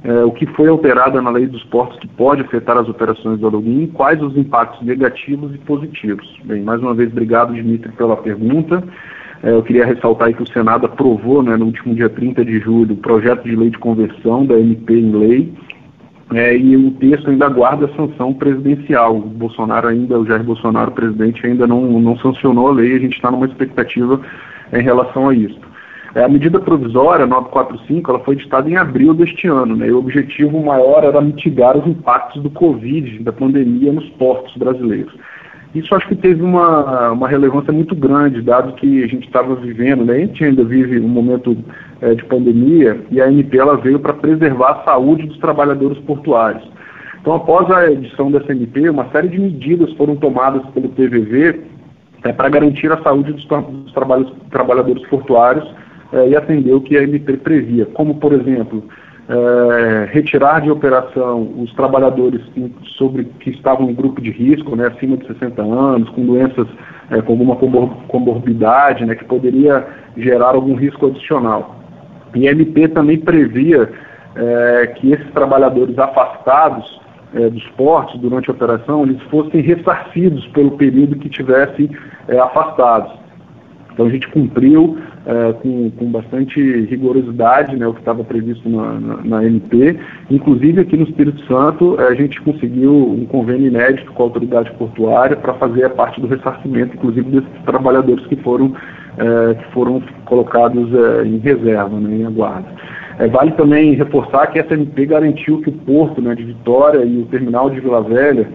é, 0.05 0.25
o 0.25 0.31
que 0.31 0.47
foi 0.47 0.69
alterado 0.69 1.21
na 1.21 1.31
lei 1.31 1.47
dos 1.47 1.65
portos 1.65 1.99
que 1.99 2.07
pode 2.07 2.43
afetar 2.43 2.77
as 2.77 2.89
operações 2.89 3.41
do 3.41 3.49
login, 3.49 3.89
quais 3.89 4.23
os 4.23 4.37
impactos 4.37 4.87
negativos 4.87 5.55
e 5.55 5.59
positivos. 5.59 6.27
Bem, 6.45 6.63
mais 6.63 6.81
uma 6.81 6.95
vez, 6.95 7.11
obrigado, 7.11 7.55
Dimitri, 7.55 7.91
pela 7.93 8.17
pergunta. 8.17 8.83
É, 9.43 9.51
eu 9.51 9.63
queria 9.63 9.85
ressaltar 9.85 10.33
que 10.33 10.43
o 10.43 10.49
Senado 10.53 10.87
aprovou, 10.87 11.43
né, 11.43 11.57
no 11.57 11.67
último 11.67 11.95
dia 11.95 12.09
30 12.09 12.45
de 12.45 12.61
julho, 12.61 12.95
o 12.95 12.99
projeto 12.99 13.45
de 13.45 13.57
lei 13.57 13.71
de 13.71 13.79
conversão 13.79 14.47
da 14.47 14.59
MP 14.59 14.95
em 14.95 15.13
lei, 15.13 15.53
é, 16.33 16.57
e 16.57 16.77
o 16.77 16.91
texto 16.93 17.31
ainda 17.31 17.47
aguarda 17.47 17.87
a 17.87 17.97
sanção 17.97 18.35
presidencial. 18.35 19.17
O 19.17 19.21
Bolsonaro 19.21 19.89
ainda, 19.89 20.19
o 20.19 20.27
Jair 20.27 20.43
Bolsonaro, 20.43 20.91
presidente, 20.91 21.47
ainda 21.47 21.67
não, 21.67 22.01
não 22.01 22.19
sancionou 22.19 22.69
a 22.69 22.73
lei, 22.73 22.97
a 22.97 22.99
gente 22.99 23.17
está 23.17 23.31
numa 23.31 23.47
expectativa 23.47 24.21
em 24.73 24.83
relação 24.83 25.29
a 25.29 25.35
isso. 25.35 25.59
É, 26.15 26.25
a 26.25 26.29
medida 26.29 26.59
provisória 26.59 27.27
945 27.27 28.11
ela 28.11 28.21
foi 28.21 28.35
editada 28.35 28.69
em 28.69 28.77
abril 28.77 29.15
deste 29.15 29.47
ano, 29.47 29.77
né, 29.77 29.89
e 29.89 29.93
o 29.93 29.99
objetivo 29.99 30.63
maior 30.63 31.05
era 31.05 31.21
mitigar 31.21 31.77
os 31.77 31.87
impactos 31.87 32.43
do 32.43 32.51
Covid, 32.51 33.23
da 33.23 33.33
pandemia 33.33 33.93
nos 33.93 34.09
portos 34.11 34.57
brasileiros. 34.57 35.15
Isso 35.75 35.95
acho 35.95 36.09
que 36.09 36.17
teve 36.17 36.43
uma, 36.43 37.11
uma 37.11 37.29
relevância 37.29 37.73
muito 37.73 37.95
grande, 37.95 38.41
dado 38.41 38.73
que 38.75 39.05
a 39.05 39.07
gente 39.07 39.27
estava 39.27 39.55
vivendo, 39.55 40.05
né, 40.05 40.15
a 40.15 40.19
gente 40.21 40.45
ainda 40.45 40.65
vive 40.65 40.99
um 40.99 41.09
momento 41.09 41.57
é, 42.01 42.15
de 42.15 42.25
pandemia, 42.25 43.01
e 43.11 43.21
a 43.21 43.31
MP 43.31 43.59
ela 43.59 43.77
veio 43.77 44.01
para 44.01 44.15
preservar 44.15 44.81
a 44.81 44.85
saúde 44.85 45.27
dos 45.27 45.39
trabalhadores 45.39 45.99
portuários. 45.99 46.67
Então, 47.21 47.35
após 47.35 47.71
a 47.71 47.91
edição 47.91 48.31
dessa 48.31 48.53
MP, 48.53 48.89
uma 48.89 49.11
série 49.11 49.29
de 49.29 49.39
medidas 49.39 49.93
foram 49.95 50.17
tomadas 50.17 50.65
pelo 50.71 50.89
TVV 50.89 51.61
é, 52.25 52.33
para 52.33 52.49
garantir 52.49 52.91
a 52.91 53.03
saúde 53.03 53.33
dos, 53.33 53.45
dos 53.45 53.93
trabalhadores 54.51 55.07
portuários 55.09 55.69
é, 56.13 56.29
e 56.29 56.37
atender 56.37 56.73
o 56.73 56.81
que 56.81 56.97
a 56.97 57.03
MP 57.03 57.37
previa, 57.37 57.85
como, 57.87 58.15
por 58.15 58.33
exemplo, 58.33 58.83
é, 59.29 60.09
retirar 60.11 60.61
de 60.61 60.71
operação 60.71 61.53
os 61.59 61.73
trabalhadores 61.75 62.41
sobre, 62.97 63.25
que 63.41 63.51
estavam 63.51 63.91
em 63.91 63.95
grupo 63.95 64.21
de 64.21 64.31
risco, 64.31 64.75
né, 64.75 64.87
acima 64.87 65.17
de 65.17 65.27
60 65.27 65.63
anos, 65.63 66.09
com 66.11 66.25
doenças, 66.25 66.67
é, 67.11 67.21
com 67.21 67.33
alguma 67.33 67.57
comorbidade, 68.09 69.05
né, 69.05 69.15
que 69.15 69.25
poderia 69.25 69.87
gerar 70.17 70.55
algum 70.55 70.75
risco 70.75 71.07
adicional. 71.07 71.77
E 72.35 72.49
a 72.49 72.53
MP 72.53 72.89
também 72.89 73.19
previa 73.19 73.91
é, 74.35 74.87
que 74.97 75.13
esses 75.13 75.31
trabalhadores 75.33 75.99
afastados 75.99 77.01
é, 77.35 77.51
dos 77.51 77.67
portos 77.71 78.19
durante 78.21 78.51
a 78.51 78.55
operação, 78.55 79.03
eles 79.03 79.21
fossem 79.25 79.61
ressarcidos 79.61 80.47
pelo 80.49 80.73
período 80.73 81.17
que 81.17 81.29
tivessem 81.29 81.91
é, 82.29 82.39
afastados. 82.39 83.13
Então 83.99 84.07
a 84.07 84.11
gente 84.11 84.29
cumpriu 84.29 84.97
é, 85.27 85.53
com, 85.55 85.91
com, 85.91 86.09
bastante 86.09 86.61
rigorosidade 86.85 87.75
né, 87.75 87.85
o 87.85 87.93
que 87.93 87.99
estava 87.99 88.23
previsto 88.23 88.69
na, 88.69 88.93
na, 89.01 89.17
na, 89.25 89.45
MP. 89.45 89.99
Inclusive 90.31 90.83
aqui 90.83 90.97
no 90.97 91.03
Espírito 91.03 91.45
Santo 91.47 91.99
a 92.01 92.15
gente 92.15 92.41
conseguiu 92.43 92.93
um 92.93 93.27
convênio 93.27 93.67
inédito 93.67 94.13
com 94.13 94.23
a 94.23 94.27
autoridade 94.27 94.71
portuária 94.75 95.37
para 95.37 95.53
fazer 95.55 95.85
a 95.85 95.91
parte 95.91 96.21
do 96.21 96.29
ressarcimento, 96.29 96.95
inclusive 96.95 97.29
desses 97.29 97.65
trabalhadores 97.67 98.25
que 98.27 98.37
foram, 98.37 98.73
é, 99.19 99.55
que 99.55 99.65
foram 99.73 100.01
colocados 100.27 100.89
em 101.27 101.39
reserva, 101.39 101.99
né, 101.99 102.19
em 102.19 102.25
aguardo. 102.25 102.69
É, 103.19 103.27
vale 103.27 103.51
também 103.51 103.95
reforçar 103.95 104.47
que 104.47 104.61
essa 104.61 104.75
MP 104.75 105.07
garantiu 105.07 105.61
que 105.61 105.71
o 105.71 105.73
porto 105.73 106.23
né, 106.23 106.37
de 106.37 106.45
Vitória 106.45 107.05
e 107.05 107.19
o 107.19 107.27
terminal 107.27 107.69
de 107.69 107.81
Vila 107.81 108.01
Velha, 108.01 108.49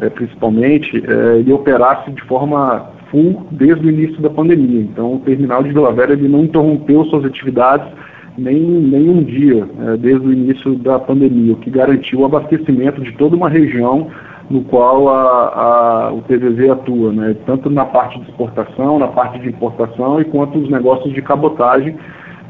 é, 0.00 0.08
principalmente, 0.08 1.04
é, 1.06 1.40
ele 1.40 1.52
operasse 1.52 2.10
de 2.10 2.22
forma 2.22 2.95
full 3.10 3.46
desde 3.50 3.86
o 3.86 3.90
início 3.90 4.20
da 4.20 4.30
pandemia. 4.30 4.80
Então, 4.80 5.14
o 5.14 5.20
terminal 5.20 5.62
de 5.62 5.70
Vila 5.70 5.92
Velha 5.92 6.12
ele 6.12 6.28
não 6.28 6.44
interrompeu 6.44 7.04
suas 7.06 7.24
atividades 7.24 7.86
nem, 8.38 8.60
nem 8.60 9.08
um 9.08 9.22
dia 9.22 9.66
é, 9.80 9.96
desde 9.96 10.26
o 10.26 10.32
início 10.32 10.74
da 10.76 10.98
pandemia, 10.98 11.54
o 11.54 11.56
que 11.56 11.70
garantiu 11.70 12.20
o 12.20 12.24
abastecimento 12.24 13.00
de 13.00 13.12
toda 13.12 13.36
uma 13.36 13.48
região 13.48 14.08
no 14.48 14.62
qual 14.62 15.08
a, 15.08 16.08
a, 16.08 16.12
o 16.12 16.22
TVZ 16.22 16.70
atua, 16.70 17.12
né? 17.12 17.36
tanto 17.46 17.68
na 17.68 17.84
parte 17.84 18.20
de 18.20 18.30
exportação, 18.30 18.98
na 18.98 19.08
parte 19.08 19.40
de 19.40 19.48
importação 19.48 20.20
e 20.20 20.24
quanto 20.24 20.58
os 20.58 20.70
negócios 20.70 21.12
de 21.12 21.20
cabotagem, 21.20 21.96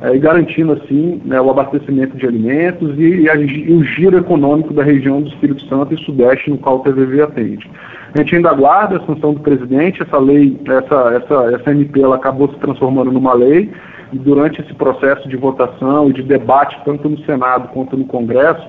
é, 0.02 0.14
e 0.14 0.18
garantindo 0.18 0.72
assim 0.72 1.22
né, 1.24 1.40
o 1.40 1.48
abastecimento 1.48 2.16
de 2.18 2.26
alimentos 2.26 2.98
e, 2.98 3.22
e, 3.22 3.30
a, 3.30 3.36
e, 3.36 3.72
o 3.72 3.82
giro 3.82 4.18
econômico 4.18 4.74
da 4.74 4.82
região 4.82 5.22
do 5.22 5.28
Espírito 5.28 5.64
Santo 5.68 5.94
e 5.94 6.04
Sudeste 6.04 6.50
no 6.50 6.58
qual 6.58 6.76
o 6.76 6.80
TVV 6.80 7.22
atende. 7.22 7.70
A 8.16 8.20
gente 8.20 8.34
ainda 8.34 8.48
aguarda 8.48 8.96
a 8.96 9.04
sanção 9.04 9.34
do 9.34 9.40
presidente, 9.40 10.02
essa 10.02 10.16
lei, 10.16 10.58
essa, 10.66 11.22
essa, 11.22 11.54
essa 11.54 11.70
MP, 11.70 12.00
ela 12.00 12.16
acabou 12.16 12.48
se 12.48 12.58
transformando 12.60 13.12
numa 13.12 13.34
lei. 13.34 13.70
E 14.10 14.18
durante 14.18 14.58
esse 14.62 14.72
processo 14.72 15.28
de 15.28 15.36
votação 15.36 16.08
e 16.08 16.14
de 16.14 16.22
debate, 16.22 16.80
tanto 16.82 17.10
no 17.10 17.18
Senado 17.26 17.68
quanto 17.74 17.94
no 17.94 18.06
Congresso, 18.06 18.66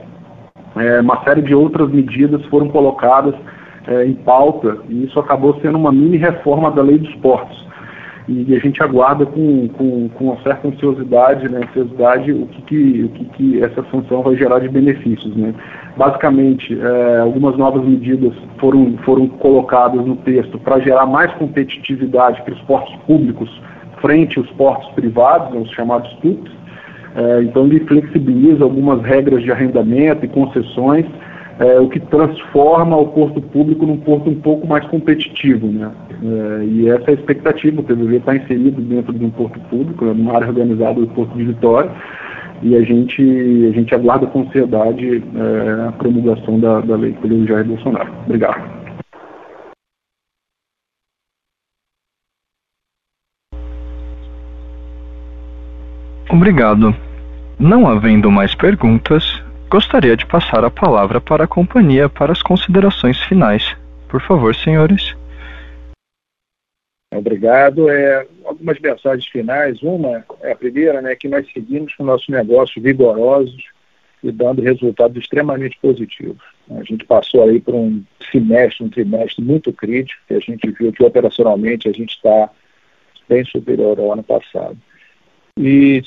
é, 0.75 0.99
uma 0.99 1.23
série 1.23 1.41
de 1.41 1.55
outras 1.55 1.89
medidas 1.89 2.43
foram 2.47 2.67
colocadas 2.67 3.35
é, 3.87 4.05
em 4.05 4.15
pauta. 4.15 4.79
E 4.89 5.05
isso 5.05 5.17
acabou 5.17 5.57
sendo 5.61 5.77
uma 5.77 5.93
mini 5.93 6.17
reforma 6.17 6.69
da 6.69 6.81
lei 6.81 6.97
dos 6.97 7.15
portos 7.15 7.66
e 8.27 8.53
a 8.53 8.59
gente 8.59 8.83
aguarda 8.83 9.25
com, 9.25 9.69
com, 9.69 10.09
com 10.09 10.25
uma 10.25 10.41
certa 10.41 10.67
ansiosidade, 10.67 11.47
né, 11.49 11.61
ansiosidade 11.63 12.33
o, 12.33 12.45
que, 12.47 12.61
que, 12.63 13.03
o 13.03 13.09
que, 13.09 13.25
que 13.25 13.63
essa 13.63 13.83
sanção 13.89 14.21
vai 14.21 14.35
gerar 14.35 14.59
de 14.59 14.67
benefícios. 14.67 15.33
Né. 15.35 15.53
Basicamente, 15.95 16.77
é, 16.77 17.19
algumas 17.19 17.57
novas 17.57 17.85
medidas 17.85 18.33
foram, 18.59 18.97
foram 19.05 19.27
colocadas 19.27 20.05
no 20.05 20.17
texto 20.17 20.59
para 20.59 20.79
gerar 20.79 21.05
mais 21.05 21.31
competitividade 21.35 22.41
para 22.43 22.53
os 22.53 22.61
portos 22.61 22.93
públicos 23.07 23.49
frente 24.01 24.37
aos 24.37 24.49
portos 24.51 24.89
privados, 24.91 25.53
né, 25.53 25.59
os 25.61 25.71
chamados 25.71 26.11
TUPs. 26.21 26.51
É, 27.15 27.43
então, 27.43 27.65
ele 27.65 27.79
flexibiliza 27.81 28.63
algumas 28.63 29.01
regras 29.03 29.41
de 29.41 29.51
arrendamento 29.51 30.25
e 30.25 30.27
concessões, 30.27 31.05
é, 31.59 31.79
o 31.79 31.87
que 31.87 31.99
transforma 31.99 32.95
o 32.97 33.07
porto 33.07 33.41
público 33.41 33.85
num 33.85 33.97
porto 33.97 34.29
um 34.29 34.35
pouco 34.35 34.67
mais 34.67 34.85
competitivo. 34.87 35.67
Né? 35.67 35.89
É, 36.23 36.65
e 36.65 36.89
essa 36.89 37.05
é 37.07 37.11
a 37.11 37.13
expectativa, 37.13 37.81
o 37.81 37.83
TVV 37.83 38.17
está 38.17 38.35
inserido 38.35 38.81
dentro 38.81 39.13
de 39.13 39.23
um 39.23 39.29
porto 39.29 39.59
público, 39.69 40.05
né, 40.05 40.13
numa 40.13 40.35
área 40.35 40.47
organizada 40.47 40.99
do 40.99 41.07
Porto 41.07 41.37
de 41.37 41.45
Vitória, 41.45 41.91
e 42.63 42.75
a 42.75 42.81
gente, 42.81 43.21
a 43.21 43.71
gente 43.71 43.93
aguarda 43.93 44.25
com 44.25 44.41
ansiedade 44.41 45.23
é, 45.35 45.87
a 45.87 45.91
promulgação 45.91 46.59
da, 46.59 46.81
da 46.81 46.95
lei 46.95 47.13
pelo 47.13 47.45
Jair 47.45 47.65
Bolsonaro. 47.65 48.11
Obrigado. 48.25 48.77
Obrigado. 56.29 56.95
Não 57.57 57.87
havendo 57.87 58.29
mais 58.29 58.53
perguntas, 58.53 59.41
gostaria 59.69 60.15
de 60.15 60.25
passar 60.25 60.63
a 60.63 60.69
palavra 60.69 61.19
para 61.19 61.45
a 61.45 61.47
companhia 61.47 62.07
para 62.07 62.31
as 62.31 62.43
considerações 62.43 63.19
finais. 63.23 63.75
Por 64.07 64.21
favor, 64.21 64.53
senhores. 64.53 65.16
Obrigado. 67.13 67.89
É, 67.89 68.27
algumas 68.43 68.79
mensagens 68.79 69.27
finais. 69.27 69.81
Uma, 69.81 70.25
é 70.41 70.51
a 70.51 70.55
primeira, 70.55 71.01
né, 71.01 71.15
que 71.15 71.27
nós 71.27 71.45
seguimos 71.51 71.93
com 71.95 72.03
o 72.03 72.07
nosso 72.07 72.31
negócio 72.31 72.81
vigorosos 72.81 73.63
e 74.23 74.31
dando 74.31 74.61
resultados 74.61 75.17
extremamente 75.17 75.77
positivos. 75.81 76.43
A 76.69 76.83
gente 76.83 77.05
passou 77.05 77.43
aí 77.43 77.61
por 77.61 77.75
um 77.75 78.03
semestre, 78.31 78.85
um 78.85 78.89
trimestre 78.89 79.43
muito 79.43 79.71
crítico, 79.71 80.21
e 80.29 80.35
a 80.35 80.39
gente 80.39 80.69
viu 80.71 80.91
que 80.91 81.03
operacionalmente 81.03 81.87
a 81.87 81.93
gente 81.93 82.15
está 82.15 82.49
bem 83.29 83.45
superior 83.45 83.99
ao 83.99 84.11
ano 84.11 84.23
passado. 84.23 84.77
E, 85.57 86.03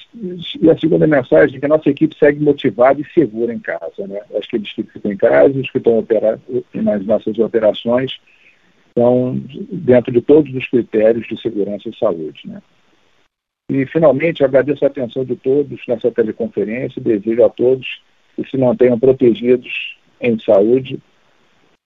e, 0.63 0.71
a 0.71 0.79
segunda 0.79 1.07
mensagem 1.07 1.57
é 1.57 1.59
que 1.59 1.67
a 1.67 1.69
nossa 1.69 1.91
equipe 1.91 2.17
segue 2.17 2.41
motivada 2.41 3.01
e 3.01 3.13
segura 3.13 3.53
em 3.53 3.59
casa. 3.59 4.07
Né? 4.07 4.21
Acho 4.37 4.49
que 4.49 4.57
eles 4.57 4.73
que 4.73 4.85
ficam 4.85 5.11
em 5.11 5.17
casa, 5.17 5.59
os 5.59 5.71
que 5.71 5.79
estão 5.79 5.99
operando 5.99 6.41
nas 6.73 7.05
nossas 7.05 7.37
operações, 7.39 8.21
estão 8.91 9.41
dentro 9.73 10.13
de 10.13 10.21
todos 10.21 10.55
os 10.55 10.67
critérios 10.69 11.27
de 11.27 11.41
segurança 11.41 11.89
e 11.89 11.97
saúde. 11.97 12.43
Né? 12.45 12.61
E, 13.71 13.87
finalmente, 13.87 14.45
agradeço 14.45 14.85
a 14.85 14.89
atenção 14.89 15.25
de 15.25 15.37
todos 15.37 15.81
nessa 15.87 16.11
teleconferência 16.11 16.99
e 16.99 17.03
desejo 17.03 17.45
a 17.45 17.49
todos 17.49 18.03
que 18.37 18.49
se 18.49 18.57
mantenham 18.57 18.99
protegidos 18.99 19.97
em 20.21 20.39
saúde 20.39 20.99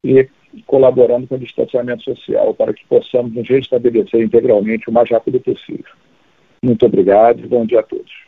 e 0.02 0.28
colaborando 0.66 1.26
com 1.26 1.34
o 1.34 1.38
distanciamento 1.38 2.02
social 2.02 2.54
para 2.54 2.72
que 2.72 2.84
possamos 2.86 3.32
nos 3.34 3.48
restabelecer 3.48 4.22
integralmente 4.22 4.88
o 4.88 4.92
mais 4.92 5.10
rápido 5.10 5.40
possível. 5.40 5.92
Muito 6.62 6.86
obrigado 6.86 7.40
e 7.40 7.46
bom 7.46 7.66
dia 7.66 7.80
a 7.80 7.82
todos. 7.82 8.24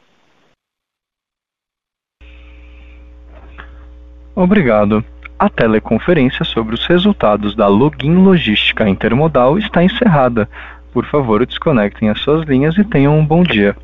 Obrigado. 4.35 5.03
A 5.39 5.51
teleconferência 5.51 6.47
sobre 6.47 6.75
os 6.75 6.87
resultados 6.87 7.55
da 7.55 7.69
Login 7.69 8.15
Logística 8.15 8.89
Intermodal 8.89 9.59
está 9.59 9.85
encerrada. 9.85 10.49
Por 10.95 11.05
favor, 11.05 11.45
desconectem 11.45 12.09
as 12.09 12.21
suas 12.21 12.47
linhas 12.47 12.79
e 12.79 12.85
tenham 12.85 13.19
um 13.19 13.25
bom 13.25 13.43
dia. 13.43 13.77